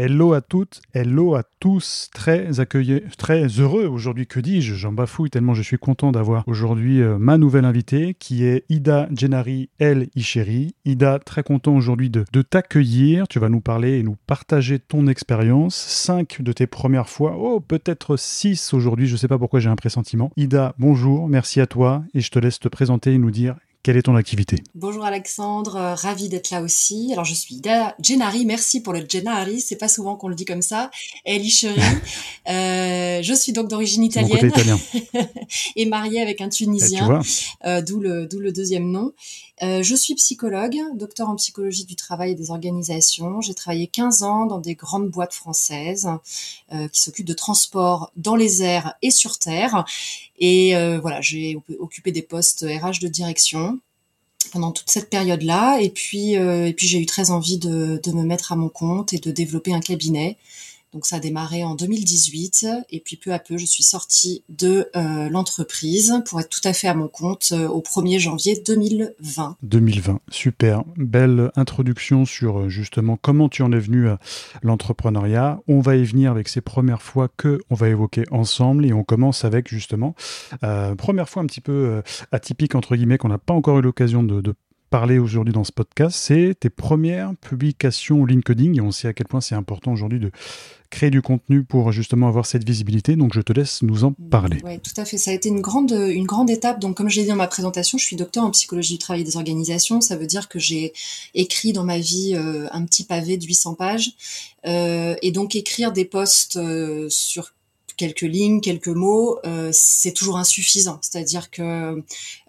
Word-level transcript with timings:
Hello 0.00 0.32
à 0.32 0.40
toutes, 0.40 0.80
hello 0.94 1.34
à 1.34 1.42
tous, 1.58 2.08
très 2.14 2.60
accueillis, 2.60 3.02
très 3.16 3.48
heureux 3.48 3.86
aujourd'hui, 3.86 4.28
que 4.28 4.38
dis-je 4.38 4.76
J'en 4.76 4.92
bafouille 4.92 5.28
tellement 5.28 5.54
je 5.54 5.62
suis 5.62 5.76
content 5.76 6.12
d'avoir 6.12 6.46
aujourd'hui 6.46 7.02
euh, 7.02 7.18
ma 7.18 7.36
nouvelle 7.36 7.64
invitée 7.64 8.14
qui 8.14 8.44
est 8.44 8.64
Ida 8.68 9.08
Genari 9.12 9.70
El 9.80 10.06
Isheri. 10.14 10.76
Ida, 10.84 11.18
très 11.18 11.42
content 11.42 11.74
aujourd'hui 11.74 12.10
de, 12.10 12.24
de 12.32 12.42
t'accueillir. 12.42 13.26
Tu 13.26 13.40
vas 13.40 13.48
nous 13.48 13.60
parler 13.60 13.98
et 13.98 14.04
nous 14.04 14.16
partager 14.28 14.78
ton 14.78 15.08
expérience. 15.08 15.74
Cinq 15.74 16.42
de 16.42 16.52
tes 16.52 16.68
premières 16.68 17.08
fois, 17.08 17.36
oh 17.36 17.58
peut-être 17.58 18.16
six 18.16 18.72
aujourd'hui, 18.72 19.08
je 19.08 19.14
ne 19.14 19.18
sais 19.18 19.26
pas 19.26 19.36
pourquoi 19.38 19.58
j'ai 19.58 19.68
un 19.68 19.74
pressentiment. 19.74 20.30
Ida, 20.36 20.76
bonjour, 20.78 21.26
merci 21.26 21.60
à 21.60 21.66
toi 21.66 22.04
et 22.14 22.20
je 22.20 22.30
te 22.30 22.38
laisse 22.38 22.60
te 22.60 22.68
présenter 22.68 23.14
et 23.14 23.18
nous 23.18 23.32
dire 23.32 23.56
quelle 23.88 23.96
est 23.96 24.02
ton 24.02 24.16
activité 24.16 24.62
Bonjour 24.74 25.02
Alexandre, 25.02 25.76
euh, 25.76 25.94
ravi 25.94 26.28
d'être 26.28 26.50
là 26.50 26.60
aussi. 26.60 27.08
Alors 27.14 27.24
je 27.24 27.32
suis 27.32 27.54
Ida 27.54 27.96
Genari, 28.02 28.44
merci 28.44 28.82
pour 28.82 28.92
le 28.92 29.02
Genari, 29.08 29.62
c'est 29.62 29.76
pas 29.76 29.88
souvent 29.88 30.14
qu'on 30.14 30.28
le 30.28 30.34
dit 30.34 30.44
comme 30.44 30.60
ça. 30.60 30.90
Elicherie, 31.24 31.80
euh, 32.50 33.22
je 33.22 33.32
suis 33.32 33.52
donc 33.52 33.68
d'origine 33.68 34.04
italienne 34.04 34.52
et 35.76 35.86
mariée 35.86 36.20
avec 36.20 36.42
un 36.42 36.50
Tunisien, 36.50 37.22
euh, 37.64 37.80
d'où 37.80 37.98
le, 38.00 38.28
le 38.30 38.52
deuxième 38.52 38.90
nom. 38.90 39.14
Euh, 39.62 39.82
je 39.82 39.96
suis 39.96 40.14
psychologue, 40.14 40.76
docteur 40.94 41.30
en 41.30 41.36
psychologie 41.36 41.86
du 41.86 41.96
travail 41.96 42.32
et 42.32 42.34
des 42.34 42.50
organisations. 42.50 43.40
J'ai 43.40 43.54
travaillé 43.54 43.86
15 43.86 44.22
ans 44.22 44.44
dans 44.44 44.58
des 44.58 44.74
grandes 44.74 45.08
boîtes 45.08 45.32
françaises 45.32 46.08
qui 46.92 47.00
s'occupent 47.00 47.26
de 47.26 47.32
transport 47.32 48.12
dans 48.16 48.36
les 48.36 48.62
airs 48.62 48.94
et 49.02 49.10
sur 49.10 49.38
terre. 49.38 49.84
Et 50.38 50.74
voilà, 51.00 51.20
j'ai 51.20 51.58
occupé 51.80 52.12
des 52.12 52.22
postes 52.22 52.64
RH 52.64 53.00
de 53.00 53.08
direction 53.08 53.77
pendant 54.52 54.72
toute 54.72 54.90
cette 54.90 55.10
période-là. 55.10 55.80
Et 55.80 55.90
puis, 55.90 56.32
et 56.34 56.72
puis 56.76 56.86
j'ai 56.86 56.98
eu 57.00 57.06
très 57.06 57.30
envie 57.30 57.58
de, 57.58 58.00
de 58.02 58.12
me 58.12 58.24
mettre 58.24 58.52
à 58.52 58.56
mon 58.56 58.68
compte 58.68 59.12
et 59.12 59.18
de 59.18 59.30
développer 59.30 59.74
un 59.74 59.80
cabinet. 59.80 60.36
Donc 60.92 61.04
ça 61.04 61.16
a 61.16 61.20
démarré 61.20 61.64
en 61.64 61.74
2018 61.74 62.66
et 62.90 63.00
puis 63.00 63.16
peu 63.16 63.32
à 63.32 63.38
peu 63.38 63.58
je 63.58 63.66
suis 63.66 63.82
sortie 63.82 64.42
de 64.48 64.88
euh, 64.96 65.28
l'entreprise 65.28 66.14
pour 66.26 66.40
être 66.40 66.48
tout 66.48 66.66
à 66.66 66.72
fait 66.72 66.88
à 66.88 66.94
mon 66.94 67.08
compte 67.08 67.50
euh, 67.52 67.68
au 67.68 67.80
1er 67.80 68.18
janvier 68.18 68.62
2020. 68.66 69.56
2020, 69.62 70.20
super. 70.30 70.84
Belle 70.96 71.50
introduction 71.56 72.24
sur 72.24 72.60
euh, 72.60 72.68
justement 72.68 73.18
comment 73.20 73.48
tu 73.48 73.62
en 73.62 73.72
es 73.72 73.78
venu 73.78 74.08
à 74.08 74.18
l'entrepreneuriat. 74.62 75.60
On 75.68 75.80
va 75.80 75.96
y 75.96 76.04
venir 76.04 76.30
avec 76.30 76.48
ces 76.48 76.62
premières 76.62 77.02
fois 77.02 77.28
que 77.36 77.60
on 77.68 77.74
va 77.74 77.88
évoquer 77.88 78.24
ensemble 78.30 78.86
et 78.86 78.92
on 78.92 79.04
commence 79.04 79.44
avec 79.44 79.68
justement 79.68 80.14
première 80.96 81.28
fois 81.28 81.42
un 81.42 81.46
petit 81.46 81.60
peu 81.60 82.02
atypique 82.32 82.74
entre 82.74 82.96
guillemets 82.96 83.18
qu'on 83.18 83.28
n'a 83.28 83.38
pas 83.38 83.54
encore 83.54 83.78
eu 83.78 83.82
l'occasion 83.82 84.22
de, 84.22 84.40
de 84.40 84.54
parler 84.90 85.18
aujourd'hui 85.18 85.52
dans 85.52 85.64
ce 85.64 85.72
podcast, 85.72 86.16
c'est 86.16 86.56
tes 86.58 86.70
premières 86.70 87.34
publications 87.36 88.24
LinkedIn 88.24 88.74
et 88.74 88.80
on 88.80 88.90
sait 88.90 89.08
à 89.08 89.12
quel 89.12 89.26
point 89.26 89.40
c'est 89.40 89.54
important 89.54 89.92
aujourd'hui 89.92 90.18
de 90.18 90.30
créer 90.90 91.10
du 91.10 91.20
contenu 91.20 91.64
pour 91.64 91.92
justement 91.92 92.28
avoir 92.28 92.46
cette 92.46 92.66
visibilité. 92.66 93.16
Donc 93.16 93.34
je 93.34 93.40
te 93.40 93.52
laisse 93.52 93.82
nous 93.82 94.04
en 94.04 94.12
parler. 94.12 94.58
Oui, 94.64 94.78
tout 94.80 94.98
à 94.98 95.04
fait. 95.04 95.18
Ça 95.18 95.30
a 95.30 95.34
été 95.34 95.48
une 95.48 95.60
grande, 95.60 95.92
une 95.92 96.24
grande 96.24 96.50
étape. 96.50 96.80
Donc 96.80 96.96
comme 96.96 97.08
je 97.08 97.16
l'ai 97.16 97.22
dit 97.22 97.28
dans 97.28 97.36
ma 97.36 97.46
présentation, 97.46 97.98
je 97.98 98.04
suis 98.04 98.16
docteur 98.16 98.44
en 98.44 98.50
psychologie 98.50 98.94
du 98.94 98.98
travail 98.98 99.22
et 99.22 99.24
des 99.24 99.36
organisations. 99.36 100.00
Ça 100.00 100.16
veut 100.16 100.26
dire 100.26 100.48
que 100.48 100.58
j'ai 100.58 100.92
écrit 101.34 101.72
dans 101.72 101.84
ma 101.84 101.98
vie 101.98 102.34
euh, 102.34 102.66
un 102.72 102.84
petit 102.84 103.04
pavé 103.04 103.36
de 103.36 103.44
800 103.44 103.74
pages. 103.74 104.12
Euh, 104.66 105.14
et 105.22 105.30
donc 105.30 105.54
écrire 105.54 105.92
des 105.92 106.04
posts 106.04 106.56
euh, 106.56 107.06
sur 107.10 107.52
quelques 107.98 108.22
lignes, 108.22 108.62
quelques 108.62 108.88
mots, 108.88 109.38
euh, 109.44 109.68
c'est 109.72 110.12
toujours 110.12 110.38
insuffisant. 110.38 110.98
C'est-à-dire 111.02 111.50
que, 111.50 112.02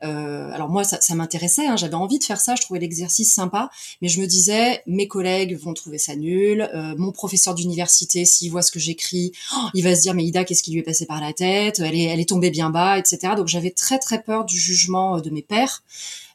euh, 0.04 0.52
alors 0.52 0.70
moi, 0.70 0.86
ça, 0.86 1.02
ça 1.02 1.16
m'intéressait, 1.16 1.68
hein, 1.68 1.76
j'avais 1.76 1.96
envie 1.96 2.20
de 2.20 2.24
faire 2.24 2.40
ça, 2.40 2.56
je 2.56 2.62
trouvais 2.62 2.80
l'exercice 2.80 3.34
sympa, 3.34 3.70
mais 4.02 4.08
je 4.08 4.22
me 4.22 4.28
disais, 4.28 4.82
mes 4.88 5.08
collègues 5.08 5.58
vont 5.58 5.74
trouver 5.74 5.98
ça 5.98 6.16
nul, 6.16 6.70
euh, 6.74 6.96
mon 6.98 7.12
professeur 7.12 7.56
d'université, 7.56 8.24
s'il 8.24 8.52
voit 8.52 8.62
ce 8.62 8.72
que 8.72 8.80
j'écris, 8.80 9.34
oh, 9.54 9.68
il 9.74 9.84
va 9.84 9.96
se 9.96 10.02
dire, 10.02 10.14
mais 10.14 10.24
Ida, 10.24 10.46
qu'est-ce 10.46 10.64
qui 10.64 10.72
lui 10.72 10.80
est 10.80 10.84
passé 10.84 11.06
par 11.06 11.20
la 11.20 11.34
tête 11.34 11.80
Elle 11.80 11.96
est, 11.96 12.04
elle 12.04 12.20
est 12.20 12.30
tombée 12.30 12.52
bien 12.52 12.70
bas, 12.70 12.98
etc. 13.00 13.34
Donc 13.36 13.48
j'avais 13.48 13.72
très 13.72 14.00
très 14.00 14.22
peur 14.22 14.46
du 14.46 14.58
jugement 14.58 15.20
de 15.20 15.30
mes 15.32 15.42
pairs. 15.42 15.84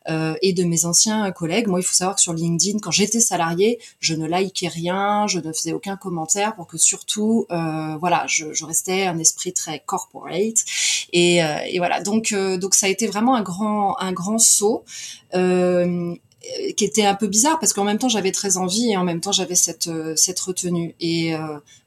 Euh, 0.09 0.35
et 0.43 0.53
de 0.53 0.65
mes 0.65 0.85
anciens 0.85 1.31
collègues. 1.33 1.67
Moi, 1.67 1.81
il 1.81 1.83
faut 1.83 1.95
savoir 1.95 2.17
que 2.17 2.21
sur 2.21 2.35
LinkedIn, 2.35 2.79
quand 2.79 2.91
j'étais 2.91 3.21
salariée, 3.21 3.79
je 4.01 4.15
ne 4.15 4.27
likais 4.27 4.69
rien, 4.69 5.27
je 5.27 5.39
ne 5.39 5.51
faisais 5.51 5.73
aucun 5.73 5.97
commentaire 5.97 6.55
pour 6.57 6.67
que 6.67 6.77
surtout, 6.77 7.47
euh, 7.51 7.97
voilà, 7.99 8.27
je, 8.27 8.65
restais 8.65 9.07
un 9.07 9.19
esprit 9.19 9.55
très 9.55 9.83
corporate. 9.85 10.57
Et, 11.13 11.43
euh, 11.43 11.57
voilà, 11.79 12.03
donc 12.03 12.35
donc 12.35 12.75
ça 12.75 12.87
a 12.87 12.89
été 12.89 13.07
vraiment 13.07 13.35
un 13.35 13.43
grand 13.43 13.99
un 13.99 14.13
grand 14.13 14.39
saut. 14.39 14.85
Qui 16.77 16.85
était 16.85 17.07
un 17.07 17.15
peu 17.15 17.27
bizarre 17.27 17.59
parce 17.59 17.73
qu'en 17.73 17.85
même 17.85 17.97
temps 17.97 18.11
j'avais 18.11 18.31
très 18.31 18.59
envie 18.59 18.91
et 18.91 18.99
en 18.99 19.05
même 19.05 19.23
temps 19.23 19.33
j'avais 19.33 19.55
cette 19.55 19.89
cette 20.15 20.39
retenue 20.41 20.95
et 21.01 21.33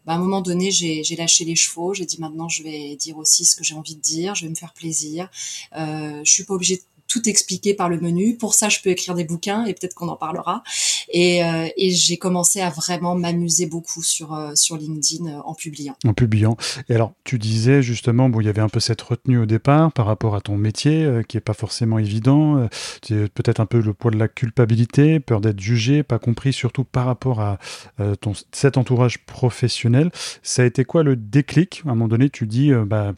bah, 0.08 0.14
à 0.14 0.16
un 0.16 0.20
moment 0.20 0.42
donné 0.42 0.72
j'ai 0.72 1.16
lâché 1.16 1.46
les 1.46 1.56
chevaux 1.56 1.94
j'ai 1.94 2.06
dit 2.06 2.20
maintenant 2.20 2.50
je 2.50 2.64
vais 2.64 2.96
dire 2.96 3.18
aussi 3.18 3.44
ce 3.44 3.56
que 3.56 3.64
j'ai 3.64 3.76
envie 3.76 3.96
de 3.96 4.02
dire 4.02 4.36
je 4.36 4.46
vais 4.46 4.50
me 4.50 4.56
faire 4.56 4.74
plaisir 4.74 5.30
euh, 5.78 6.22
je 6.24 6.32
suis 6.32 6.46
pas 6.46 6.54
obligée 6.54 6.78
de 6.78 6.82
tout 7.08 7.28
expliqué 7.28 7.74
par 7.74 7.90
le 7.90 8.00
menu. 8.00 8.36
Pour 8.36 8.54
ça, 8.54 8.70
je 8.70 8.80
peux 8.82 8.90
écrire 8.90 9.16
des 9.16 9.24
bouquins 9.24 9.66
et 9.66 9.74
peut-être 9.74 9.94
qu'on 9.94 10.10
en 10.10 10.16
parlera. 10.16 10.64
Et, 11.10 11.44
euh, 11.44 11.68
j'ai 11.78 12.18
commencé 12.18 12.62
à 12.62 12.70
vraiment 12.70 13.16
m'amuser 13.16 13.66
beaucoup 13.66 14.04
sur, 14.04 14.34
euh, 14.34 14.54
LinkedIn 14.78 15.26
euh, 15.28 15.40
en 15.46 15.54
publiant. 15.54 15.96
En 16.06 16.14
publiant. 16.14 16.58
Et 16.90 16.96
alors, 16.96 17.14
tu 17.24 17.40
disais 17.40 17.82
justement, 17.82 18.30
bon, 18.30 18.42
il 18.42 18.46
y 18.46 18.50
avait 18.50 18.62
un 18.62 18.70
peu 18.70 18.80
cette 18.80 19.02
retenue 19.02 19.40
au 19.40 19.46
départ 19.46 19.92
par 19.92 20.06
rapport 20.06 20.36
à 20.36 20.42
ton 20.42 20.58
métier 20.58 21.08
qui 21.28 21.38
est 21.38 21.42
pas 21.42 21.54
forcément 21.54 22.00
évident. 22.00 22.68
peut-être 23.08 23.60
un 23.60 23.66
peu 23.66 23.80
le 23.80 23.94
poids 23.94 24.12
de 24.12 24.18
la 24.18 24.28
culpabilité, 24.28 25.20
peur 25.20 25.42
d'être 25.42 25.60
jugé, 25.60 26.04
pas 26.04 26.20
compris, 26.20 26.54
surtout 26.54 26.84
par 26.84 27.06
rapport 27.06 27.40
à 27.40 27.58
ton, 28.22 28.34
cet 28.52 28.78
entourage 28.78 29.20
professionnel. 29.20 30.12
Ça 30.44 30.64
a 30.64 30.66
été 30.66 30.86
quoi 30.86 31.04
le 31.04 31.16
déclic? 31.16 31.82
À 31.86 31.90
un 31.90 31.96
moment 31.96 32.08
donné, 32.08 32.30
tu 32.30 32.46
dis, 32.46 32.72
bah, 32.86 33.14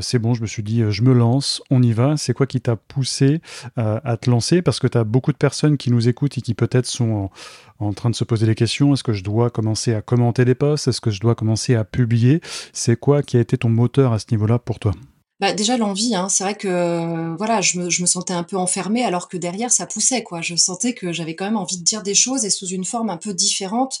c'est 0.00 0.18
bon, 0.18 0.34
je 0.34 0.42
me 0.42 0.46
suis 0.46 0.62
dit, 0.62 0.82
je 0.88 1.02
me 1.02 1.12
lance, 1.12 1.62
on 1.70 1.82
y 1.82 1.92
va. 1.92 2.16
C'est 2.16 2.34
quoi 2.34 2.46
qui 2.46 2.60
t'a 2.60 2.76
poussé 2.76 3.29
euh, 3.78 4.00
à 4.04 4.16
te 4.16 4.30
lancer 4.30 4.62
Parce 4.62 4.78
que 4.78 4.86
tu 4.86 4.98
as 4.98 5.04
beaucoup 5.04 5.32
de 5.32 5.36
personnes 5.36 5.76
qui 5.76 5.90
nous 5.90 6.08
écoutent 6.08 6.38
et 6.38 6.40
qui 6.40 6.54
peut-être 6.54 6.86
sont 6.86 7.30
en, 7.78 7.92
train 7.92 8.10
de 8.10 8.14
se 8.14 8.24
poser 8.24 8.46
des 8.46 8.54
questions. 8.54 8.92
Est-ce 8.94 9.04
que 9.04 9.12
je 9.12 9.24
dois 9.24 9.50
commencer 9.50 9.94
à 9.94 10.02
commenter 10.02 10.44
les 10.44 10.54
posts? 10.54 10.88
Est-ce 10.88 11.00
que 11.00 11.10
je 11.10 11.20
dois 11.20 11.34
commencer 11.34 11.74
à 11.74 11.84
publier? 11.84 12.40
C'est 12.72 12.96
quoi 12.96 13.22
qui 13.22 13.36
a 13.36 13.40
été 13.40 13.56
ton 13.56 13.68
moteur 13.68 14.12
à 14.12 14.18
ce 14.18 14.26
niveau-là 14.30 14.58
pour 14.58 14.78
toi? 14.78 14.92
Bah 15.40 15.54
déjà 15.54 15.78
l'envie, 15.78 16.14
hein. 16.14 16.28
c'est 16.28 16.44
vrai 16.44 16.54
que 16.54 17.34
voilà, 17.38 17.62
je 17.62 17.78
me, 17.78 17.88
je 17.88 18.02
me 18.02 18.06
sentais 18.06 18.34
un 18.34 18.42
peu 18.42 18.58
enfermée 18.58 19.02
alors 19.04 19.26
que 19.26 19.38
derrière 19.38 19.72
ça 19.72 19.86
poussait 19.86 20.22
quoi. 20.22 20.42
Je 20.42 20.54
sentais 20.54 20.92
que 20.92 21.14
j'avais 21.14 21.34
quand 21.34 21.46
même 21.46 21.56
envie 21.56 21.78
de 21.78 21.82
dire 21.82 22.02
des 22.02 22.14
choses 22.14 22.44
et 22.44 22.50
sous 22.50 22.66
une 22.66 22.84
forme 22.84 23.08
un 23.08 23.16
peu 23.16 23.32
différente 23.32 24.00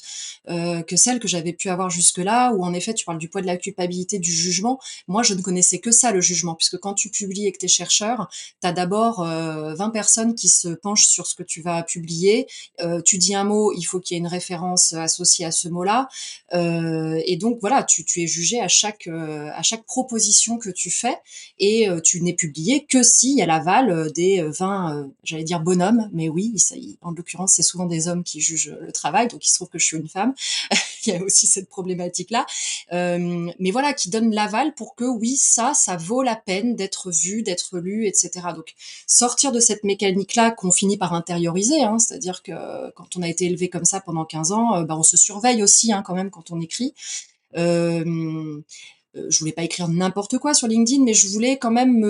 euh, 0.50 0.82
que 0.82 0.96
celle 0.96 1.18
que 1.18 1.28
j'avais 1.28 1.54
pu 1.54 1.70
avoir 1.70 1.88
jusque-là. 1.88 2.52
Où 2.52 2.62
en 2.62 2.74
effet 2.74 2.92
tu 2.92 3.06
parles 3.06 3.16
du 3.16 3.30
poids 3.30 3.40
de 3.40 3.46
la 3.46 3.56
culpabilité, 3.56 4.18
du 4.18 4.30
jugement. 4.30 4.78
Moi 5.08 5.22
je 5.22 5.32
ne 5.32 5.40
connaissais 5.40 5.78
que 5.78 5.90
ça 5.90 6.12
le 6.12 6.20
jugement 6.20 6.54
puisque 6.54 6.76
quand 6.76 6.92
tu 6.92 7.08
publies 7.08 7.46
et 7.46 7.52
que 7.52 7.58
t'es 7.58 7.68
chercheur, 7.68 8.28
t'as 8.60 8.72
d'abord 8.72 9.22
euh, 9.22 9.74
20 9.74 9.90
personnes 9.90 10.34
qui 10.34 10.50
se 10.50 10.68
penchent 10.68 11.06
sur 11.06 11.26
ce 11.26 11.34
que 11.34 11.42
tu 11.42 11.62
vas 11.62 11.82
publier. 11.82 12.48
Euh, 12.82 13.00
tu 13.00 13.16
dis 13.16 13.34
un 13.34 13.44
mot, 13.44 13.72
il 13.72 13.84
faut 13.84 13.98
qu'il 13.98 14.14
y 14.14 14.18
ait 14.18 14.20
une 14.20 14.26
référence 14.26 14.92
associée 14.92 15.46
à 15.46 15.52
ce 15.52 15.68
mot-là. 15.68 16.08
Euh, 16.52 17.18
et 17.24 17.36
donc 17.36 17.58
voilà, 17.62 17.82
tu, 17.82 18.04
tu 18.04 18.22
es 18.22 18.26
jugé 18.26 18.60
à 18.60 18.68
chaque 18.68 19.06
euh, 19.06 19.48
à 19.54 19.62
chaque 19.62 19.84
proposition 19.84 20.58
que 20.58 20.68
tu 20.68 20.90
fais 20.90 21.16
et 21.58 21.88
euh, 21.88 22.00
tu 22.00 22.22
n'es 22.22 22.32
publié 22.32 22.84
que 22.84 23.02
s'il 23.02 23.36
y 23.36 23.42
a 23.42 23.46
l'aval 23.46 23.90
euh, 23.90 24.10
des 24.10 24.42
20, 24.42 24.96
euh, 24.96 25.06
j'allais 25.24 25.44
dire 25.44 25.60
bonhommes, 25.60 26.08
mais 26.12 26.28
oui, 26.28 26.54
en 27.02 27.12
l'occurrence, 27.12 27.54
c'est 27.54 27.62
souvent 27.62 27.86
des 27.86 28.08
hommes 28.08 28.24
qui 28.24 28.40
jugent 28.40 28.76
le 28.80 28.92
travail, 28.92 29.28
donc 29.28 29.46
il 29.46 29.50
se 29.50 29.54
trouve 29.54 29.68
que 29.68 29.78
je 29.78 29.84
suis 29.84 29.96
une 29.96 30.08
femme. 30.08 30.34
il 31.06 31.12
y 31.12 31.16
a 31.16 31.22
aussi 31.22 31.46
cette 31.46 31.68
problématique-là. 31.68 32.46
mais 32.90 33.70
voilà, 33.70 33.92
qui 33.94 34.10
donne 34.10 34.34
l'aval 34.34 34.74
pour 34.74 34.94
que 34.94 35.04
oui, 35.04 35.36
ça, 35.36 35.72
ça 35.74 35.96
vaut 35.96 36.22
la 36.22 36.36
peine 36.36 36.76
d'être 36.76 37.10
vu, 37.10 37.42
d'être 37.42 37.78
lu, 37.78 38.06
etc. 38.06 38.48
Donc 38.54 38.74
sortir 39.06 39.52
de 39.52 39.60
cette 39.60 39.84
mécanique-là 39.84 40.50
qu'on 40.50 40.70
finit 40.70 40.96
par 40.96 41.14
intérioriser, 41.14 41.82
hein, 41.82 41.98
c'est-à-dire 41.98 42.42
que 42.42 42.90
quand 42.92 43.16
on 43.16 43.22
a 43.22 43.28
été 43.28 43.46
élevé 43.46 43.68
comme 43.68 43.84
ça 43.84 44.00
pendant 44.00 44.24
15 44.24 44.52
ans, 44.52 44.82
bah, 44.82 44.96
on 44.96 45.02
se 45.02 45.16
surveille 45.16 45.62
aussi 45.62 45.92
hein, 45.92 46.02
quand 46.02 46.14
même 46.14 46.30
quand 46.30 46.50
on 46.50 46.60
écrit. 46.60 46.94
Euh, 47.56 48.04
euh, 48.04 48.62
je 49.14 49.38
voulais 49.38 49.52
pas 49.52 49.62
écrire 49.62 49.88
n'importe 49.88 50.38
quoi 50.38 50.54
sur 50.54 50.68
LinkedIn, 50.68 51.02
mais 51.04 51.14
je 51.14 51.28
voulais 51.28 51.58
quand 51.58 51.70
même 51.70 51.98
me, 51.98 52.08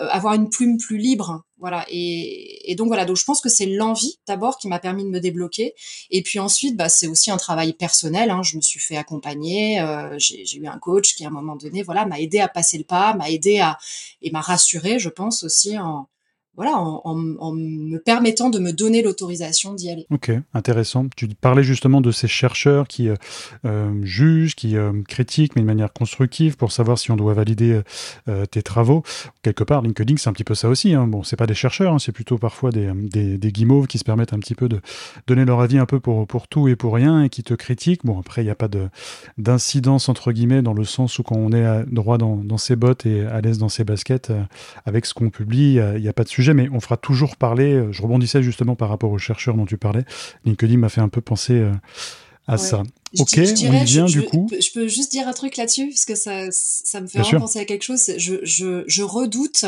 euh, 0.00 0.08
avoir 0.10 0.34
une 0.34 0.48
plume 0.48 0.78
plus 0.78 0.96
libre, 0.96 1.44
voilà. 1.58 1.84
Et, 1.88 2.70
et 2.70 2.74
donc 2.74 2.88
voilà, 2.88 3.04
donc 3.04 3.16
je 3.16 3.24
pense 3.24 3.40
que 3.40 3.48
c'est 3.48 3.66
l'envie 3.66 4.18
d'abord 4.26 4.58
qui 4.58 4.68
m'a 4.68 4.78
permis 4.78 5.04
de 5.04 5.10
me 5.10 5.20
débloquer, 5.20 5.74
et 6.10 6.22
puis 6.22 6.38
ensuite, 6.38 6.76
bah, 6.76 6.88
c'est 6.88 7.06
aussi 7.06 7.30
un 7.30 7.36
travail 7.36 7.72
personnel. 7.72 8.30
Hein. 8.30 8.42
Je 8.42 8.56
me 8.56 8.62
suis 8.62 8.80
fait 8.80 8.96
accompagner, 8.96 9.80
euh, 9.80 10.14
j'ai 10.18 10.56
eu 10.56 10.66
un 10.66 10.78
coach 10.78 11.14
qui 11.14 11.24
à 11.24 11.28
un 11.28 11.30
moment 11.30 11.56
donné, 11.56 11.82
voilà, 11.82 12.06
m'a 12.06 12.20
aidé 12.20 12.40
à 12.40 12.48
passer 12.48 12.78
le 12.78 12.84
pas, 12.84 13.14
m'a 13.14 13.30
aidé 13.30 13.60
à 13.60 13.78
et 14.22 14.30
m'a 14.30 14.40
rassuré, 14.40 14.98
je 14.98 15.08
pense 15.08 15.42
aussi 15.42 15.78
en 15.78 16.08
voilà, 16.58 16.76
en, 16.76 17.14
me 17.14 17.98
permettant 17.98 18.50
de 18.50 18.58
me 18.58 18.72
donner 18.72 19.00
l'autorisation 19.00 19.74
d'y 19.74 19.90
aller. 19.90 20.06
Ok, 20.10 20.32
intéressant. 20.54 21.06
Tu 21.14 21.28
parlais 21.28 21.62
justement 21.62 22.00
de 22.00 22.10
ces 22.10 22.26
chercheurs 22.26 22.88
qui 22.88 23.08
euh, 23.08 23.14
euh, 23.64 23.92
jugent, 24.02 24.56
qui 24.56 24.76
euh, 24.76 24.90
critiquent, 25.06 25.54
mais 25.54 25.62
de 25.62 25.68
manière 25.68 25.92
constructive 25.92 26.56
pour 26.56 26.72
savoir 26.72 26.98
si 26.98 27.12
on 27.12 27.16
doit 27.16 27.32
valider 27.32 27.80
tes 28.50 28.62
travaux. 28.62 29.04
Quelque 29.42 29.62
part, 29.62 29.82
LinkedIn, 29.82 30.16
c'est 30.16 30.28
un 30.28 30.32
petit 30.32 30.42
peu 30.42 30.56
ça 30.56 30.68
aussi. 30.68 30.94
Hein. 30.94 31.06
Bon, 31.06 31.22
c'est 31.22 31.36
pas 31.36 31.46
des 31.46 31.54
chercheurs, 31.54 31.94
hein, 31.94 31.98
c'est 32.00 32.10
plutôt 32.10 32.38
parfois 32.38 32.72
des, 32.72 32.90
des, 32.92 33.52
guimauves 33.52 33.86
qui 33.86 33.98
se 33.98 34.04
permettent 34.04 34.32
un 34.32 34.40
petit 34.40 34.56
peu 34.56 34.68
de 34.68 34.80
donner 35.28 35.44
leur 35.44 35.60
avis 35.60 35.78
un 35.78 35.86
peu 35.86 36.00
pour, 36.00 36.26
pour 36.26 36.48
tout 36.48 36.66
et 36.66 36.74
pour 36.74 36.92
rien 36.92 37.22
et 37.22 37.28
qui 37.28 37.44
te 37.44 37.54
critiquent. 37.54 38.04
Bon, 38.04 38.18
après, 38.18 38.42
il 38.42 38.46
n'y 38.46 38.50
a 38.50 38.56
pas 38.56 38.68
d'incidence, 39.38 40.08
entre 40.08 40.32
guillemets, 40.32 40.62
dans 40.62 40.74
le 40.74 40.84
sens 40.84 41.20
où 41.20 41.22
quand 41.22 41.36
on 41.36 41.52
est 41.52 41.84
droit 41.86 42.18
dans, 42.18 42.36
dans, 42.36 42.58
ses 42.58 42.74
bottes 42.74 43.06
et 43.06 43.22
à 43.22 43.40
l'aise 43.40 43.58
dans 43.58 43.68
ses 43.68 43.84
baskets, 43.84 44.32
avec 44.86 45.06
ce 45.06 45.14
qu'on 45.14 45.30
publie, 45.30 45.78
il 45.94 46.00
n'y 46.00 46.08
a 46.08 46.12
pas 46.12 46.24
de 46.24 46.28
sujet 46.28 46.47
mais 46.54 46.68
on 46.72 46.80
fera 46.80 46.96
toujours 46.96 47.36
parler. 47.36 47.74
Euh, 47.74 47.92
je 47.92 48.02
rebondissais 48.02 48.42
justement 48.42 48.76
par 48.76 48.88
rapport 48.88 49.10
aux 49.10 49.18
chercheurs 49.18 49.56
dont 49.56 49.66
tu 49.66 49.78
parlais. 49.78 50.04
LinkedIn 50.44 50.76
m'a 50.78 50.88
fait 50.88 51.00
un 51.00 51.08
peu 51.08 51.20
penser 51.20 51.54
euh, 51.54 51.72
à 52.46 52.56
ça. 52.56 52.82
ok, 53.18 53.38
on 53.38 53.72
y 53.72 53.84
vient 53.84 54.06
du 54.06 54.22
coup. 54.24 54.48
Je 54.52 54.72
peux 54.72 54.88
juste 54.88 55.10
dire 55.10 55.28
un 55.28 55.32
truc 55.32 55.56
là-dessus, 55.56 55.88
parce 55.88 56.04
que 56.04 56.14
ça, 56.14 56.46
ça 56.50 57.00
me 57.00 57.06
fait 57.06 57.20
vraiment 57.20 57.40
penser 57.40 57.58
à 57.58 57.64
quelque 57.64 57.82
chose. 57.82 58.12
Je, 58.16 58.36
je, 58.42 58.84
je 58.86 59.02
redoute 59.02 59.64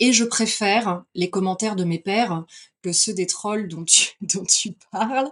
et 0.00 0.12
je 0.12 0.24
préfère 0.24 1.02
les 1.14 1.30
commentaires 1.30 1.76
de 1.76 1.84
mes 1.84 1.98
pères 1.98 2.44
que 2.82 2.92
ceux 2.92 3.12
des 3.12 3.26
trolls 3.26 3.68
dont 3.68 3.84
tu, 3.84 4.10
dont 4.20 4.44
tu 4.44 4.72
parles, 4.92 5.30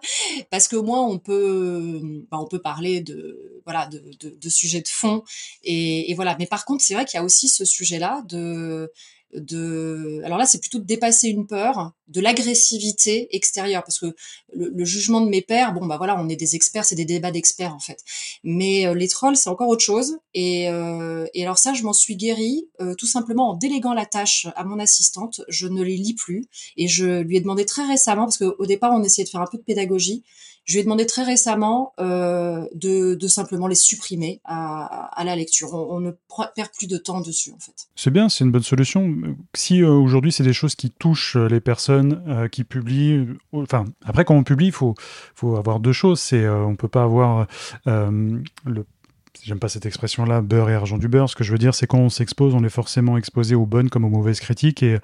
parce 0.50 0.68
qu'au 0.68 0.82
moins 0.82 1.02
on 1.06 1.18
peut, 1.18 2.00
bah, 2.30 2.38
on 2.40 2.46
peut 2.46 2.60
parler 2.60 3.00
de, 3.00 3.60
voilà, 3.64 3.86
de, 3.86 4.02
de, 4.20 4.30
de 4.30 4.48
sujets 4.48 4.80
de 4.80 4.88
fond 4.88 5.22
et, 5.62 6.10
et 6.10 6.14
voilà. 6.14 6.36
Mais 6.38 6.46
par 6.46 6.64
contre, 6.64 6.82
c'est 6.82 6.94
vrai 6.94 7.04
qu'il 7.04 7.18
y 7.18 7.20
a 7.20 7.24
aussi 7.24 7.48
ce 7.48 7.64
sujet-là 7.64 8.22
de 8.28 8.90
de 9.36 10.20
alors 10.24 10.38
là 10.38 10.46
c'est 10.46 10.58
plutôt 10.58 10.78
de 10.78 10.84
dépasser 10.84 11.28
une 11.28 11.46
peur 11.46 11.92
de 12.08 12.20
l'agressivité 12.20 13.34
extérieure 13.34 13.82
parce 13.82 13.98
que 13.98 14.14
le, 14.54 14.84
jugement 14.84 15.20
de 15.20 15.28
mes 15.28 15.42
pères 15.42 15.72
bon 15.72 15.86
bah 15.86 15.96
voilà 15.96 16.18
on 16.18 16.28
est 16.28 16.36
des 16.36 16.56
experts 16.56 16.84
c'est 16.84 16.94
des 16.94 17.04
débats 17.04 17.30
d'experts 17.30 17.74
en 17.74 17.78
fait. 17.78 18.02
Mais 18.44 18.86
euh, 18.86 18.94
les 18.94 19.08
trolls 19.08 19.36
c'est 19.36 19.50
encore 19.50 19.68
autre 19.68 19.84
chose 19.84 20.18
et, 20.34 20.68
euh, 20.70 21.26
et 21.34 21.42
alors 21.42 21.58
ça 21.58 21.74
je 21.74 21.82
m'en 21.82 21.92
suis 21.92 22.16
guérie 22.16 22.68
euh, 22.80 22.94
tout 22.94 23.06
simplement 23.06 23.50
en 23.50 23.54
déléguant 23.54 23.94
la 23.94 24.06
tâche 24.06 24.46
à 24.56 24.64
mon 24.64 24.78
assistante. 24.78 25.42
Je 25.48 25.68
ne 25.68 25.82
les 25.82 25.96
lis 25.96 26.14
plus 26.14 26.46
et 26.76 26.88
je 26.88 27.20
lui 27.20 27.36
ai 27.36 27.40
demandé 27.40 27.64
très 27.64 27.86
récemment 27.86 28.24
parce 28.24 28.38
qu'au 28.38 28.66
départ 28.66 28.92
on 28.92 29.02
essayait 29.02 29.24
de 29.24 29.30
faire 29.30 29.42
un 29.42 29.48
peu 29.50 29.58
de 29.58 29.62
pédagogie 29.62 30.24
je 30.66 30.74
lui 30.74 30.80
ai 30.80 30.82
demandé 30.82 31.06
très 31.06 31.22
récemment 31.22 31.92
euh, 32.00 32.66
de, 32.74 33.16
simplement 33.28 33.68
les 33.68 33.76
supprimer 33.76 34.40
à, 34.44 35.22
la 35.24 35.36
lecture. 35.36 35.72
On, 35.72 36.00
ne 36.00 36.10
perd 36.54 36.70
plus 36.76 36.88
de 36.88 36.96
temps 36.96 37.20
dessus, 37.20 37.52
en 37.52 37.58
fait. 37.58 37.86
C'est 37.94 38.10
bien, 38.10 38.28
c'est 38.28 38.44
une 38.44 38.50
bonne 38.50 38.62
solution. 38.62 39.14
Si 39.54 39.82
euh, 39.82 39.88
aujourd'hui 39.88 40.32
c'est 40.32 40.42
des 40.42 40.52
choses 40.52 40.74
qui 40.74 40.90
touchent 40.90 41.36
les 41.36 41.60
personnes 41.60 42.22
euh, 42.26 42.48
qui 42.48 42.64
publient, 42.64 43.12
euh, 43.12 43.38
enfin 43.52 43.84
après 44.04 44.24
quand 44.24 44.34
on 44.34 44.42
publie, 44.42 44.66
il 44.66 44.72
faut, 44.72 44.94
avoir 45.56 45.78
deux 45.78 45.92
choses. 45.92 46.32
On 46.32 46.74
peut 46.74 46.88
pas 46.88 47.04
avoir 47.04 47.46
le 47.86 48.84
j'aime 49.42 49.60
pas 49.60 49.68
cette 49.68 49.86
expression-là, 49.86 50.40
beurre 50.40 50.70
et 50.70 50.74
argent 50.74 50.98
du 50.98 51.06
beurre. 51.06 51.30
Ce 51.30 51.36
que 51.36 51.44
je 51.44 51.52
veux 51.52 51.58
dire, 51.58 51.74
c'est 51.74 51.86
quand 51.86 51.98
on 51.98 52.08
s'expose, 52.08 52.54
on 52.54 52.64
est 52.64 52.70
forcément 52.70 53.16
exposé 53.16 53.54
aux 53.54 53.66
bonnes 53.66 53.90
comme 53.90 54.04
aux 54.04 54.10
mauvaises 54.10 54.40
critiques. 54.40 54.82
Et 54.82 54.98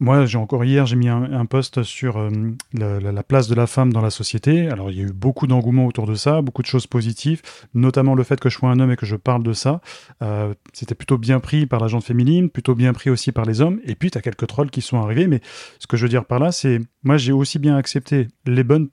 moi, 0.00 0.26
j'ai 0.26 0.38
encore 0.38 0.64
hier, 0.64 0.86
j'ai 0.86 0.96
mis 0.96 1.08
un, 1.08 1.46
post 1.46 1.82
sur 1.82 2.18
euh, 2.18 2.30
la, 2.72 3.22
place 3.22 3.48
de 3.48 3.54
la 3.54 3.66
femme 3.66 3.92
dans 3.92 4.00
la 4.00 4.10
société. 4.10 4.68
Alors, 4.68 4.90
il 4.90 4.96
y 4.96 5.00
a 5.00 5.04
eu 5.04 5.12
beaucoup 5.12 5.46
d'engouement 5.46 5.86
autour 5.86 6.06
de 6.06 6.14
ça, 6.14 6.42
beaucoup 6.42 6.62
de 6.62 6.66
choses 6.66 6.86
positives, 6.86 7.42
notamment 7.74 8.14
le 8.14 8.22
fait 8.24 8.40
que 8.40 8.48
je 8.48 8.56
sois 8.56 8.70
un 8.70 8.80
homme 8.80 8.90
et 8.90 8.96
que 8.96 9.06
je 9.06 9.16
parle 9.16 9.42
de 9.42 9.52
ça. 9.52 9.80
Euh, 10.22 10.54
c'était 10.72 10.94
plutôt 10.94 11.18
bien 11.18 11.40
pris 11.40 11.66
par 11.66 11.80
la 11.80 11.88
gente 11.88 12.04
féminine, 12.04 12.50
plutôt 12.50 12.74
bien 12.74 12.92
pris 12.92 13.10
aussi 13.10 13.32
par 13.32 13.44
les 13.44 13.60
hommes. 13.60 13.80
Et 13.84 13.94
puis, 13.94 14.10
tu 14.10 14.18
as 14.18 14.20
quelques 14.20 14.46
trolls 14.46 14.70
qui 14.70 14.80
sont 14.80 15.00
arrivés. 15.00 15.26
Mais 15.26 15.40
ce 15.78 15.86
que 15.86 15.96
je 15.96 16.02
veux 16.02 16.10
dire 16.10 16.24
par 16.24 16.38
là, 16.38 16.52
c'est 16.52 16.80
moi, 17.02 17.16
j'ai 17.16 17.32
aussi 17.32 17.58
bien 17.58 17.76
accepté 17.76 18.28
les 18.46 18.64
bonnes 18.64 18.88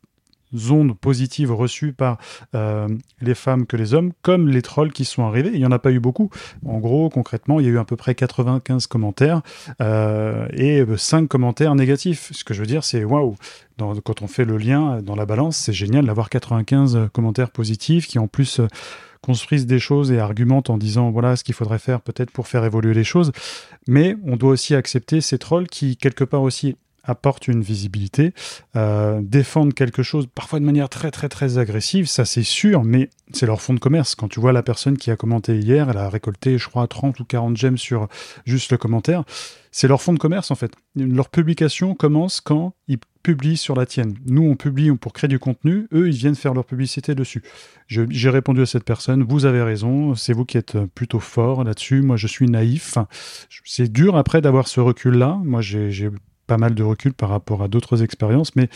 ondes 0.70 0.98
positives 0.98 1.52
reçues 1.52 1.94
par 1.94 2.18
euh, 2.56 2.88
les 3.22 3.36
femmes 3.36 3.66
que 3.66 3.78
les 3.78 3.94
hommes, 3.94 4.12
comme 4.22 4.50
les 4.50 4.62
trolls 4.62 4.92
qui 4.92 5.06
sont 5.06 5.24
arrivés. 5.24 5.52
Il 5.54 5.60
n'y 5.60 5.66
en 5.66 5.72
a 5.72 5.80
pas 5.80 5.92
eu 5.92 6.00
beaucoup. 6.00 6.30
En 6.66 6.80
gros, 6.80 7.10
concrètement, 7.10 7.60
il 7.60 7.66
y 7.66 7.70
a 7.70 7.72
eu 7.72 7.80
à 7.80 7.86
peu 7.86 7.96
près 7.96 8.16
95 8.16 8.88
commentaires 8.88 9.42
euh, 9.82 10.48
et 10.54 10.84
5 10.96 11.28
commentaires 11.28 11.76
négatifs. 11.76 12.32
Ce 12.34 12.44
que 12.44 12.54
je 12.54 12.62
veux 12.62 12.68
dire, 12.68 12.84
c'est 12.84 13.04
waouh! 13.04 13.36
Quand 14.04 14.22
on 14.22 14.28
fait 14.28 14.46
le 14.46 14.58
lien 14.58 15.02
dans 15.02 15.16
la 15.16 15.26
balance, 15.26 15.58
c'est 15.58 15.74
génial 15.74 16.06
d'avoir 16.06 16.30
95 16.30 17.10
commentaires 17.14 17.50
positifs 17.50 18.08
qui 18.08 18.20
en 18.20 18.28
plus 18.28 18.60
euh, 18.60 18.68
construisent 19.22 19.66
des 19.66 19.80
choses 19.80 20.12
et 20.12 20.20
argumentent 20.20 20.70
en 20.70 20.78
disant 20.78 21.12
voilà 21.12 21.36
ce 21.36 21.44
qu'il 21.44 21.54
faudrait 21.56 21.80
faire 21.80 22.02
peut-être 22.02 22.32
pour 22.32 22.48
faire 22.48 22.64
évoluer 22.66 22.94
les 22.94 23.04
choses. 23.04 23.32
Mais 23.88 24.16
on 24.26 24.36
doit 24.36 24.52
aussi 24.52 24.76
accepter 24.76 25.22
ces 25.22 25.38
trolls 25.38 25.68
qui, 25.68 25.98
quelque 25.98 26.24
part 26.24 26.44
aussi, 26.44 26.76
apportent 27.04 27.48
une 27.48 27.62
visibilité, 27.62 28.34
euh, 28.76 29.20
défendent 29.24 29.74
quelque 29.74 30.04
chose, 30.04 30.28
parfois 30.34 30.60
de 30.60 30.66
manière 30.66 30.90
très 30.90 31.12
très 31.12 31.30
très 31.30 31.58
agressive, 31.58 32.08
ça 32.08 32.26
c'est 32.26 32.44
sûr, 32.44 32.84
mais 32.84 33.10
c'est 33.34 33.46
leur 33.46 33.62
fond 33.62 33.74
de 33.74 33.80
commerce. 33.80 34.16
Quand 34.16 34.28
tu 34.28 34.40
vois 34.40 34.52
la 34.52 34.64
personne 34.64 34.98
qui 34.98 35.12
a 35.12 35.16
commenté 35.16 35.58
hier, 35.58 35.90
elle 35.90 35.98
a 35.98 36.10
récolté, 36.10 36.58
je 36.58 36.70
crois, 36.70 36.88
30 36.88 37.20
ou 37.20 37.26
40 37.26 37.58
gemmes 37.58 37.78
sur 37.78 38.08
juste 38.46 38.72
le 38.72 38.78
commentaire, 38.78 39.24
c'est 39.72 39.88
leur 39.88 40.02
fond 40.02 40.14
de 40.14 40.20
commerce 40.20 40.52
en 40.52 40.56
fait. 40.56 40.74
Leur 40.96 41.30
publication 41.30 41.96
commence 41.96 42.42
quand 42.42 42.74
ils 42.88 43.00
publient 43.24 43.58
sur 43.58 43.76
la 43.76 43.86
tienne. 43.86 44.16
Nous, 44.26 44.44
on 44.44 44.56
publie 44.56 44.92
pour 44.96 45.14
créer 45.14 45.28
du 45.28 45.40
contenu, 45.40 45.88
eux, 45.94 46.10
ils 46.10 46.16
viennent 46.16 46.36
faire 46.36 46.54
leur 46.54 46.66
publicité 46.66 47.14
dessus. 47.16 47.44
J'ai 47.88 48.30
répondu 48.30 48.62
à 48.62 48.66
cette 48.66 48.84
personne, 48.84 49.24
vous 49.24 49.46
avez 49.46 49.62
raison, 49.62 50.16
c'est 50.16 50.34
vous 50.34 50.46
qui 50.46 50.58
êtes 50.58 50.78
plutôt 50.96 51.20
fort 51.20 51.64
là-dessus, 51.64 52.02
moi 52.02 52.18
je 52.18 52.28
suis 52.28 52.48
naïf. 52.48 52.98
c'est 53.66 53.92
dur 53.92 54.18
après 54.18 54.42
d'avoir 54.42 54.68
ce 54.68 54.80
recul-là. 54.80 55.40
Moi, 55.44 55.62
j'ai 55.62 56.10
pas 56.52 56.58
mal 56.58 56.76
de 56.76 56.84
recul 56.84 57.14
par 57.14 57.30
rapport 57.30 57.64
à 57.64 57.70
d'autres 57.70 58.04
expériences, 58.04 58.58
mais 58.58 58.68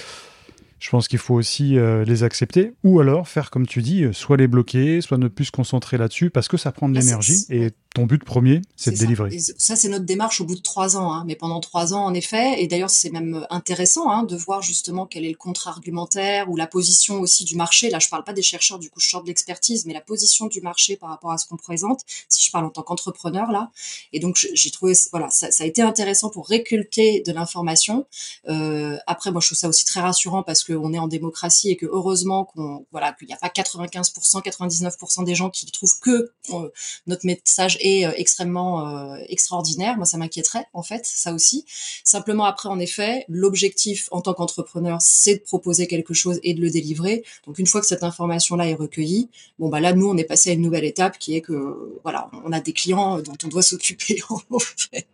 je 0.86 0.92
pense 0.92 1.08
qu'il 1.08 1.18
faut 1.18 1.34
aussi 1.34 1.80
euh, 1.80 2.06
les 2.06 2.22
accepter, 2.22 2.74
ou 2.84 3.00
alors 3.00 3.28
faire 3.28 3.50
comme 3.50 3.66
tu 3.66 3.82
dis, 3.82 4.04
euh, 4.04 4.14
soit 4.14 4.38
les 4.38 4.48
bloquer, 4.48 5.02
soit 5.02 5.18
ne 5.18 5.28
plus 5.28 5.46
se 5.46 5.52
concentrer 5.52 5.98
là-dessus, 5.98 6.30
parce 6.30 6.48
que 6.48 6.58
ça 6.58 6.72
prend 6.72 6.88
de 6.88 6.94
bah, 6.94 7.00
l'énergie, 7.00 7.44
et 7.50 7.72
ton 7.96 8.06
but 8.06 8.24
premier, 8.24 8.62
c'est 8.76 8.92
de 8.92 8.98
délivrer. 8.98 9.36
ça, 9.40 9.76
c'est 9.76 9.88
notre 9.88 10.06
démarche 10.06 10.42
au 10.42 10.46
bout 10.46 10.54
de 10.54 10.62
trois 10.62 10.96
ans, 10.96 11.12
hein. 11.12 11.24
mais 11.26 11.36
pendant 11.36 11.60
trois 11.60 11.96
ans, 11.96 12.06
en 12.06 12.14
effet, 12.14 12.62
et 12.62 12.68
d'ailleurs, 12.68 12.92
c'est 12.92 13.10
même 13.10 13.48
intéressant 13.50 14.12
hein, 14.12 14.22
de 14.22 14.36
voir 14.36 14.62
justement 14.62 15.08
quel 15.08 15.26
est 15.26 15.30
le 15.30 15.38
contre-argumentaire 15.38 16.52
ou 16.52 16.56
la 16.56 16.68
position 16.68 17.20
aussi 17.20 17.46
du 17.46 17.56
marché. 17.56 17.90
Là, 17.90 17.98
je 17.98 18.10
parle 18.10 18.24
pas 18.24 18.34
des 18.34 18.44
chercheurs, 18.44 18.78
du 18.78 18.92
coup, 18.92 19.00
je 19.00 19.08
sors 19.08 19.24
de 19.24 19.28
l'expertise, 19.28 19.88
mais 19.88 19.94
la 19.94 20.02
position 20.02 20.46
du 20.46 20.62
marché 20.62 20.98
par 20.98 21.10
rapport 21.10 21.32
à 21.32 21.40
ce 21.40 21.48
qu'on 21.48 21.58
présente, 21.58 22.02
si 22.30 22.46
je 22.46 22.52
parle 22.52 22.66
en 22.66 22.70
tant 22.70 22.84
qu'entrepreneur, 22.84 23.52
là. 23.52 23.72
Et 24.14 24.20
donc, 24.20 24.38
j'ai 24.54 24.70
trouvé, 24.70 24.94
voilà, 25.12 25.32
ça, 25.32 25.50
ça, 25.50 25.64
a 25.64 25.68
été 25.68 25.82
intéressant 25.82 26.30
pour 26.30 26.48
réculquer 26.48 27.24
de 27.26 27.32
l'information. 27.32 28.06
Euh, 28.50 28.98
après, 29.08 29.32
moi, 29.32 29.42
je 29.42 29.48
trouve 29.48 29.58
ça 29.58 29.70
aussi 29.70 29.86
très 29.86 30.02
rassurant 30.02 30.44
parce 30.44 30.64
qu'on 30.76 30.94
est 30.94 31.00
en 31.00 31.08
démocratie 31.08 31.70
et 31.70 31.78
que 31.78 31.86
heureusement 31.86 32.46
qu'on, 32.46 32.86
voilà, 32.92 33.14
qu'il 33.14 33.28
n'y 33.28 33.34
a 33.34 33.38
pas 33.38 33.48
95%, 33.48 34.44
99% 34.44 35.24
des 35.24 35.36
gens 35.36 35.50
qui 35.50 35.66
trouvent 35.68 36.00
que 36.00 36.32
euh, 36.52 36.70
notre 37.08 37.26
message 37.26 37.78
euh, 37.84 38.12
extrêmement 38.16 38.88
euh, 38.88 39.18
extraordinaire. 39.28 39.98
Moi, 39.98 40.06
ça 40.06 40.18
m'inquiéterait 40.18 40.68
en 40.74 40.84
fait, 40.84 41.06
ça 41.06 41.34
aussi. 41.34 41.66
Simplement 42.04 42.46
après, 42.46 42.70
en 42.70 42.80
effet, 42.80 43.26
l'objectif 43.28 44.08
en 44.12 44.22
tant 44.22 44.34
qu'entrepreneur, 44.34 45.02
c'est 45.02 45.36
de 45.36 45.42
proposer 45.42 45.88
quelque 45.88 46.14
chose 46.14 46.40
et 46.44 46.54
de 46.54 46.62
le 46.62 46.70
délivrer. 46.70 47.24
Donc 47.46 47.60
une 47.60 47.68
fois 47.68 47.82
que 47.82 47.88
cette 47.88 48.04
information-là 48.04 48.68
est 48.68 48.76
recueillie, 48.76 49.30
bon 49.60 49.70
bah 49.70 49.80
là, 49.80 49.94
nous, 49.94 50.10
on 50.10 50.18
est 50.18 50.24
passé 50.24 50.50
à 50.52 50.54
une 50.54 50.62
nouvelle 50.62 50.86
étape 50.86 51.18
qui 51.18 51.36
est 51.36 51.42
que 51.42 52.00
voilà, 52.04 52.30
on 52.44 52.52
a 52.52 52.60
des 52.60 52.74
clients 52.74 53.20
dont 53.20 53.38
on 53.44 53.48
doit 53.48 53.64
s'occuper 53.64 54.22
en 54.30 54.60
fait. 54.60 55.08